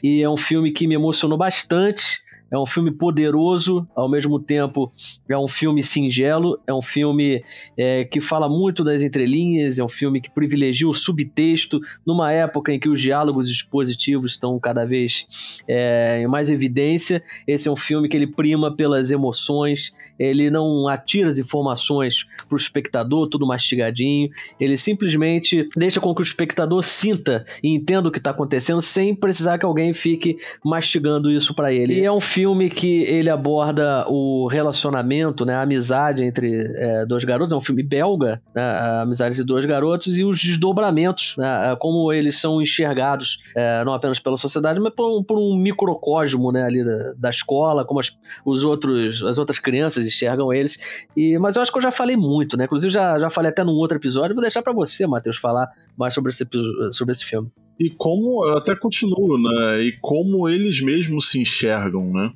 E 0.03 0.23
é 0.23 0.29
um 0.29 0.37
filme 0.37 0.73
que 0.73 0.87
me 0.87 0.95
emocionou 0.95 1.39
bastante. 1.39 2.21
É 2.51 2.59
um 2.59 2.65
filme 2.65 2.91
poderoso, 2.91 3.87
ao 3.95 4.09
mesmo 4.09 4.41
tempo 4.41 4.91
é 5.29 5.37
um 5.37 5.47
filme 5.47 5.83
singelo, 5.83 6.59
é 6.67 6.73
um 6.73 6.81
filme 6.81 7.43
é, 7.77 8.05
que 8.05 8.21
fala 8.21 8.49
muito 8.49 8.83
das 8.83 9.03
entrelinhas, 9.03 9.79
é 9.79 9.85
um 9.85 9.89
filme 9.89 10.21
que 10.21 10.31
privilegia 10.31 10.89
o 10.89 10.95
subtexto 10.95 11.79
numa 12.07 12.33
época 12.33 12.73
em 12.73 12.81
que 12.81 12.89
os 12.89 13.01
diálogos 13.01 13.51
expositivos 13.51 14.33
estão 14.33 14.59
cada 14.59 14.87
vez 14.87 15.61
é, 15.69 16.23
em 16.23 16.27
mais 16.27 16.49
evidência. 16.49 17.23
Esse 17.47 17.69
é 17.69 17.73
um 17.73 17.77
filme 17.77 18.09
que 18.09 18.17
ele 18.17 18.27
prima 18.27 18.75
pelas 18.75 19.11
emoções, 19.11 19.93
ele 20.19 20.51
não 20.51 20.89
atira 20.89 21.29
as 21.29 21.39
informações 21.39 22.25
para 22.49 22.55
o 22.55 22.57
espectador, 22.57 23.29
tudo 23.29 23.47
mastigadinho, 23.47 24.31
ele 24.59 24.77
simplesmente 24.77 25.69
deixa 25.77 26.01
com 26.01 26.15
que 26.15 26.23
o 26.23 26.25
espectador 26.25 26.83
sinta 26.83 27.45
e 27.63 27.75
entenda 27.75 28.09
o 28.09 28.13
que 28.13 28.19
está 28.19 28.31
acontecendo 28.31 28.81
sem 28.81 29.15
precisar 29.15 29.59
que 29.59 29.67
alguém 29.67 29.93
fique 29.93 30.39
mastigando 30.65 31.31
isso 31.31 31.55
para 31.55 31.73
ele. 31.73 32.01
E 32.01 32.05
é 32.05 32.13
um 32.13 32.21
filme 32.21 32.38
que 32.71 33.03
ele 33.05 33.31
aborda 33.31 34.05
o 34.09 34.47
relacionamento, 34.47 35.45
né, 35.45 35.55
a 35.55 35.63
amizade 35.63 36.23
entre 36.23 36.73
é, 36.77 37.07
dois 37.07 37.25
garotos, 37.25 37.53
é 37.53 37.57
um 37.57 37.61
filme 37.61 37.83
belga, 37.83 38.41
né, 38.55 38.63
a 38.63 39.03
amizade 39.03 39.37
de 39.37 39.45
dois 39.45 39.65
garotos 39.67 40.19
e 40.19 40.25
os 40.25 40.43
desdobramentos, 40.43 41.35
né, 41.39 41.77
como 41.79 42.13
eles 42.13 42.37
são 42.39 42.61
enxergados 42.61 43.39
é, 43.55 43.85
não 43.85 43.93
apenas 43.95 44.19
pela 44.19 44.37
sociedade, 44.37 44.79
mas 44.81 44.93
por 44.95 45.19
um, 45.19 45.23
por 45.23 45.39
um 45.39 45.57
microcosmo, 45.57 46.53
né, 46.53 46.65
ali 46.65 46.85
da, 46.85 47.13
da 47.17 47.31
escola, 47.31 47.85
como 47.85 48.01
as, 48.01 48.17
os 48.45 48.65
outros, 48.65 49.23
as 49.23 49.39
outras 49.39 49.59
crianças 49.59 50.07
enxergam 50.07 50.53
eles. 50.53 51.09
E, 51.17 51.39
mas 51.39 51.57
eu 51.57 51.63
acho 51.63 51.73
que 51.73 51.79
eu 51.79 51.83
já 51.83 51.91
falei 51.91 52.17
muito, 52.17 52.57
né? 52.57 52.65
Inclusive 52.65 52.93
já, 52.93 53.19
já 53.19 53.31
falei 53.31 53.51
até 53.51 53.65
num 53.65 53.73
outro 53.73 53.99
episódio. 53.99 54.35
Vou 54.35 54.43
deixar 54.43 54.63
para 54.63 54.73
você, 54.73 55.07
Matheus, 55.07 55.37
falar 55.37 55.69
mais 55.97 56.15
sobre 56.15 56.31
esse, 56.31 56.47
sobre 56.93 57.13
esse 57.13 57.25
filme. 57.25 57.51
E 57.79 57.91
como, 57.91 58.45
até 58.57 58.75
continuo, 58.75 59.39
né? 59.41 59.83
E 59.83 59.93
como 60.01 60.49
eles 60.49 60.81
mesmos 60.81 61.31
se 61.31 61.41
enxergam, 61.41 62.13
né? 62.13 62.33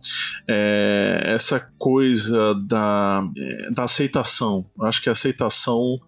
É, 0.48 1.22
essa 1.34 1.58
coisa 1.78 2.54
da, 2.66 3.28
é, 3.36 3.70
da 3.70 3.84
aceitação. 3.84 4.64
Acho 4.80 5.02
que 5.02 5.08
a 5.08 5.12
aceitação 5.12 5.98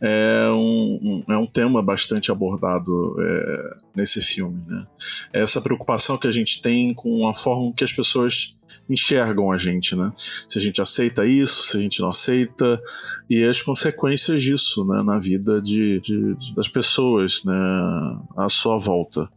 é 0.00 0.48
um, 0.50 1.22
um- 1.28 1.32
é 1.32 1.38
um 1.38 1.46
tema 1.46 1.80
bastante 1.80 2.32
abordado 2.32 3.14
é, 3.20 3.76
nesse 3.94 4.20
filme, 4.20 4.60
né? 4.66 4.84
Essa 5.32 5.60
preocupação 5.60 6.18
que 6.18 6.26
a 6.26 6.32
gente 6.32 6.60
tem 6.60 6.92
com 6.92 7.28
a 7.28 7.34
forma 7.34 7.72
que 7.72 7.84
as 7.84 7.92
pessoas 7.92 8.56
enxergam 8.88 9.50
a 9.52 9.58
gente, 9.58 9.94
né? 9.96 10.12
Se 10.48 10.58
a 10.58 10.62
gente 10.62 10.80
aceita 10.82 11.24
isso, 11.26 11.64
se 11.64 11.76
a 11.76 11.80
gente 11.80 12.00
não 12.00 12.08
aceita, 12.10 12.80
e 13.28 13.44
as 13.44 13.62
consequências 13.62 14.42
disso, 14.42 14.84
né, 14.86 15.02
na 15.02 15.18
vida 15.18 15.60
de, 15.60 16.00
de- 16.00 16.34
de- 16.34 16.54
das 16.54 16.68
pessoas, 16.68 17.42
né, 17.44 17.54
à 18.36 18.48
sua 18.48 18.78
volta. 18.78 19.28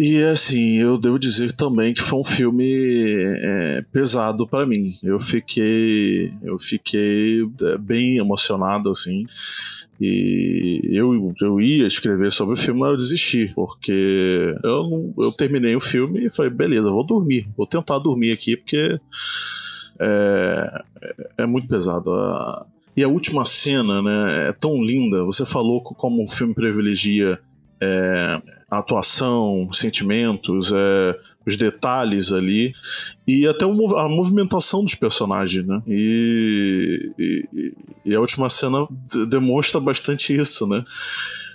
E 0.00 0.22
assim, 0.22 0.74
eu 0.76 0.96
devo 0.96 1.18
dizer 1.18 1.50
também 1.50 1.92
que 1.92 2.00
foi 2.02 2.20
um 2.20 2.24
filme 2.24 2.64
é, 3.42 3.84
pesado 3.92 4.46
para 4.46 4.64
mim. 4.64 4.96
Eu 5.02 5.18
fiquei, 5.18 6.32
eu 6.40 6.56
fiquei 6.58 7.40
é, 7.62 7.76
bem 7.78 8.16
emocionado 8.18 8.90
assim. 8.90 9.26
E 10.00 10.80
eu, 10.92 11.34
eu 11.40 11.60
ia 11.60 11.86
escrever 11.86 12.30
sobre 12.30 12.54
o 12.54 12.56
filme, 12.56 12.80
mas 12.80 12.90
eu 12.90 12.96
desisti, 12.96 13.52
porque 13.54 14.54
eu, 14.62 14.88
não- 14.88 15.14
eu 15.24 15.32
terminei 15.32 15.74
o 15.74 15.80
filme 15.80 16.24
e 16.26 16.30
falei, 16.30 16.50
beleza, 16.50 16.90
vou 16.90 17.04
dormir, 17.04 17.48
vou 17.56 17.66
tentar 17.66 17.98
dormir 17.98 18.30
aqui, 18.32 18.56
porque 18.56 18.98
é, 19.98 20.82
é 21.38 21.46
muito 21.46 21.66
pesado. 21.68 22.10
E 22.96 23.02
a 23.02 23.08
última 23.08 23.44
cena, 23.44 24.02
né, 24.02 24.48
é 24.48 24.52
tão 24.52 24.82
linda. 24.82 25.24
Você 25.24 25.44
falou 25.46 25.80
co- 25.82 25.94
como 25.94 26.22
o 26.22 26.28
filme 26.28 26.54
privilegia 26.54 27.38
é, 27.80 28.40
atuação, 28.70 29.68
os 29.68 29.78
sentimentos, 29.78 30.72
é, 30.72 31.16
os 31.48 31.56
detalhes 31.56 32.32
ali 32.32 32.72
e 33.26 33.46
até 33.46 33.64
a 33.64 34.08
movimentação 34.08 34.84
dos 34.84 34.94
personagens, 34.94 35.66
né? 35.66 35.82
E, 35.86 37.10
e- 37.18 37.74
e 38.04 38.14
a 38.16 38.20
última 38.20 38.48
cena 38.48 38.86
demonstra 39.28 39.80
bastante 39.80 40.34
isso, 40.34 40.66
né? 40.66 40.82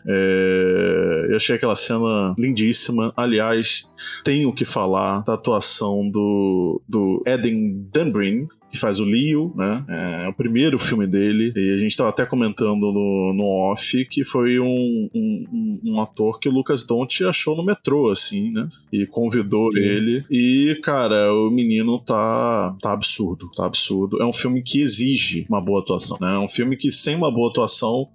É, 0.06 1.28
eu 1.30 1.36
achei 1.36 1.56
aquela 1.56 1.76
cena 1.76 2.36
lindíssima. 2.38 3.14
Aliás, 3.16 3.88
tenho 4.24 4.52
que 4.54 4.66
falar 4.66 5.24
da 5.24 5.34
atuação 5.34 6.10
do, 6.10 6.82
do 6.88 7.24
Eden 7.26 7.88
Dunbrin, 7.94 8.48
que 8.74 8.80
faz 8.80 9.00
o 9.00 9.06
Leo, 9.06 9.54
né? 9.56 9.86
É, 9.88 10.28
o 10.28 10.34
primeiro 10.34 10.80
filme 10.80 11.06
dele. 11.06 11.54
E 11.56 11.74
a 11.76 11.78
gente 11.78 11.92
estava 11.92 12.10
até 12.10 12.26
comentando 12.26 12.92
no, 12.92 13.32
no 13.32 13.44
off 13.44 14.04
que 14.06 14.24
foi 14.26 14.60
um, 14.60 15.08
um, 15.14 15.46
um- 15.54 15.80
um 15.94 16.02
ator 16.02 16.40
que 16.40 16.50
o 16.50 16.52
Lucas 16.52 16.84
Donte 16.84 17.24
achou 17.24 17.56
no 17.56 17.64
metrô, 17.64 18.10
assim, 18.10 18.52
né? 18.52 18.68
E 18.92 19.06
convidou 19.06 19.72
Sim. 19.72 19.78
ele. 19.80 20.24
E, 20.28 20.80
cara, 20.82 21.32
o 21.32 21.52
menino 21.52 22.00
tá, 22.00 22.76
tá 22.82 22.92
absurdo, 22.94 23.52
tá 23.56 23.68
absurdo. 23.68 24.20
É 24.20 24.26
um 24.26 24.34
filme 24.34 24.64
que 24.64 24.82
exige 24.82 25.46
uma 25.48 25.62
boa 25.62 25.80
atuação, 25.82 26.18
né? 26.20 26.34
É 26.34 26.40
um 26.40 26.48
filme 26.50 26.76
que 26.76 26.90
sem 26.90 27.16
uma 27.16 27.32
boa 27.32 27.52
atuação 27.52 28.08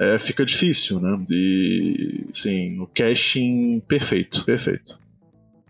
é, 0.00 0.18
fica 0.18 0.44
difícil, 0.44 0.98
né? 0.98 1.16
E, 1.30 2.24
sim, 2.32 2.80
o 2.80 2.88
casting 2.88 3.80
perfeito, 3.86 4.44
perfeito. 4.44 4.98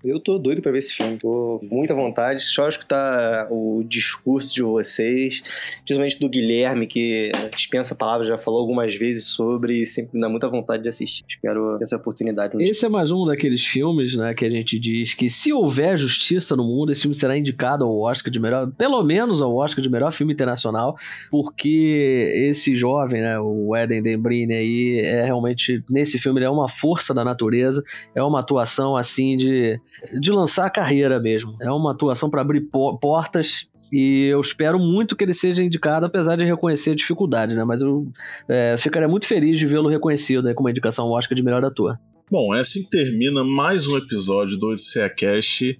Eu 0.06 0.20
tô 0.20 0.38
doido 0.38 0.62
pra 0.62 0.70
ver 0.70 0.78
esse 0.78 0.94
filme. 0.94 1.18
Tô 1.18 1.58
com 1.68 1.74
muita 1.74 1.92
vontade. 1.92 2.40
Só 2.42 2.68
escutar 2.68 3.48
o 3.50 3.82
discurso 3.82 4.54
de 4.54 4.62
vocês, 4.62 5.42
principalmente 5.78 6.20
do 6.20 6.28
Guilherme, 6.28 6.86
que 6.86 7.32
dispensa 7.56 7.94
palavras, 7.94 8.28
já 8.28 8.38
falou 8.38 8.60
algumas 8.60 8.94
vezes 8.94 9.24
sobre 9.24 9.82
e 9.82 9.86
sempre 9.86 10.12
me 10.14 10.20
dá 10.20 10.28
muita 10.28 10.48
vontade 10.48 10.84
de 10.84 10.88
assistir. 10.88 11.24
Espero 11.28 11.76
essa 11.82 11.96
oportunidade. 11.96 12.56
Esse 12.62 12.86
é 12.86 12.88
mais 12.88 13.10
um 13.10 13.26
daqueles 13.26 13.64
filmes, 13.66 14.14
né, 14.14 14.32
que 14.32 14.44
a 14.44 14.50
gente 14.50 14.78
diz 14.78 15.12
que 15.12 15.28
se 15.28 15.52
houver 15.52 15.98
justiça 15.98 16.54
no 16.54 16.62
mundo, 16.62 16.92
esse 16.92 17.02
filme 17.02 17.14
será 17.14 17.36
indicado 17.36 17.84
ao 17.84 18.00
Oscar 18.00 18.30
de 18.30 18.38
melhor, 18.38 18.70
pelo 18.78 19.02
menos 19.02 19.42
ao 19.42 19.56
Oscar 19.56 19.82
de 19.82 19.90
melhor 19.90 20.12
filme 20.12 20.32
internacional, 20.32 20.96
porque 21.30 22.32
esse 22.36 22.76
jovem, 22.76 23.22
né, 23.22 23.38
o 23.40 23.74
Eden 23.74 24.02
Dembrini 24.02 24.54
aí, 24.54 25.00
é 25.00 25.24
realmente, 25.24 25.82
nesse 25.90 26.18
filme 26.18 26.38
ele 26.38 26.46
é 26.46 26.50
uma 26.50 26.68
força 26.68 27.12
da 27.12 27.24
natureza, 27.24 27.82
é 28.14 28.22
uma 28.22 28.40
atuação 28.40 28.96
assim 28.96 29.36
de, 29.36 29.80
de 30.20 30.30
lançar 30.30 30.66
a 30.66 30.70
carreira 30.70 31.18
mesmo, 31.20 31.56
é 31.60 31.70
uma 31.70 31.92
atuação 31.92 32.28
para 32.30 32.40
abrir 32.40 32.60
po- 32.62 32.98
portas 32.98 33.68
e 33.92 34.24
eu 34.32 34.40
espero 34.40 34.78
muito 34.78 35.14
que 35.14 35.24
ele 35.24 35.32
seja 35.32 35.62
indicado, 35.62 36.06
apesar 36.06 36.36
de 36.36 36.44
reconhecer 36.44 36.90
a 36.90 36.94
dificuldade, 36.94 37.54
né? 37.54 37.64
Mas 37.64 37.82
eu 37.82 38.06
é, 38.48 38.76
ficaria 38.78 39.08
muito 39.08 39.26
feliz 39.26 39.58
de 39.58 39.66
vê-lo 39.66 39.88
reconhecido 39.88 40.48
aí 40.48 40.54
como 40.54 40.68
indicação 40.68 41.08
Oscar 41.10 41.36
de 41.36 41.42
melhor 41.42 41.64
ator. 41.64 41.98
Bom, 42.28 42.52
é 42.52 42.58
assim 42.58 42.82
que 42.82 42.90
termina 42.90 43.44
mais 43.44 43.86
um 43.86 43.96
episódio 43.96 44.58
do 44.58 44.70
Odisseia 44.70 45.08
Cast. 45.08 45.78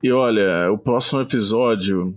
E 0.00 0.12
olha, 0.12 0.70
o 0.70 0.78
próximo 0.78 1.20
episódio 1.20 2.14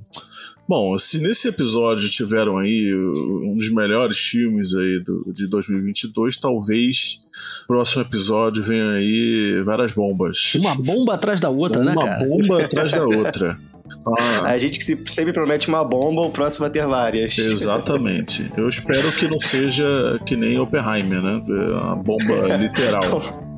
Bom, 0.67 0.97
se 0.97 1.21
nesse 1.21 1.49
episódio 1.49 2.09
tiveram 2.09 2.57
aí 2.57 2.93
um 2.95 3.53
dos 3.53 3.69
melhores 3.69 4.17
filmes 4.17 4.73
aí 4.75 4.99
do, 4.99 5.31
de 5.33 5.47
2022, 5.47 6.37
talvez 6.37 7.21
o 7.65 7.67
próximo 7.67 8.01
episódio 8.01 8.63
venha 8.63 8.91
aí 8.91 9.61
várias 9.63 9.91
bombas. 9.91 10.55
Uma 10.55 10.75
bomba 10.75 11.15
atrás 11.15 11.41
da 11.41 11.49
outra, 11.49 11.81
uma 11.81 11.93
né, 11.93 12.01
cara? 12.01 12.25
Uma 12.25 12.37
bomba 12.37 12.63
atrás 12.63 12.91
da 12.93 13.03
outra. 13.03 13.59
Ah. 14.05 14.51
A 14.51 14.57
gente 14.57 14.79
que 14.79 15.09
sempre 15.09 15.33
promete 15.33 15.67
uma 15.67 15.83
bomba, 15.83 16.21
o 16.21 16.31
próximo 16.31 16.61
vai 16.61 16.69
ter 16.69 16.87
várias. 16.87 17.37
Exatamente. 17.37 18.49
Eu 18.55 18.67
espero 18.67 19.11
que 19.11 19.27
não 19.27 19.39
seja 19.39 20.19
que 20.25 20.35
nem 20.35 20.57
Oppenheimer, 20.57 21.21
né? 21.21 21.41
Uma 21.49 21.95
bomba 21.95 22.55
literal. 22.57 23.52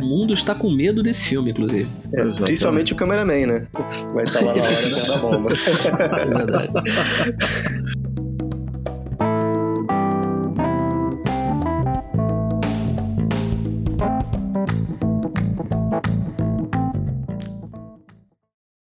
O 0.00 0.04
mundo 0.04 0.34
está 0.34 0.54
com 0.54 0.70
medo 0.70 1.02
desse 1.02 1.26
filme, 1.26 1.50
inclusive. 1.50 1.88
É, 2.12 2.22
principalmente 2.22 2.92
o 2.92 2.96
cameraman, 2.96 3.46
né? 3.46 3.66
Vai 4.14 4.24
estar 4.24 4.40
lá 4.40 4.54
na 4.54 4.62
hora 4.62 5.06
da 5.08 5.18
bomba. 5.18 5.52
É 6.16 6.26
verdade. 6.26 6.72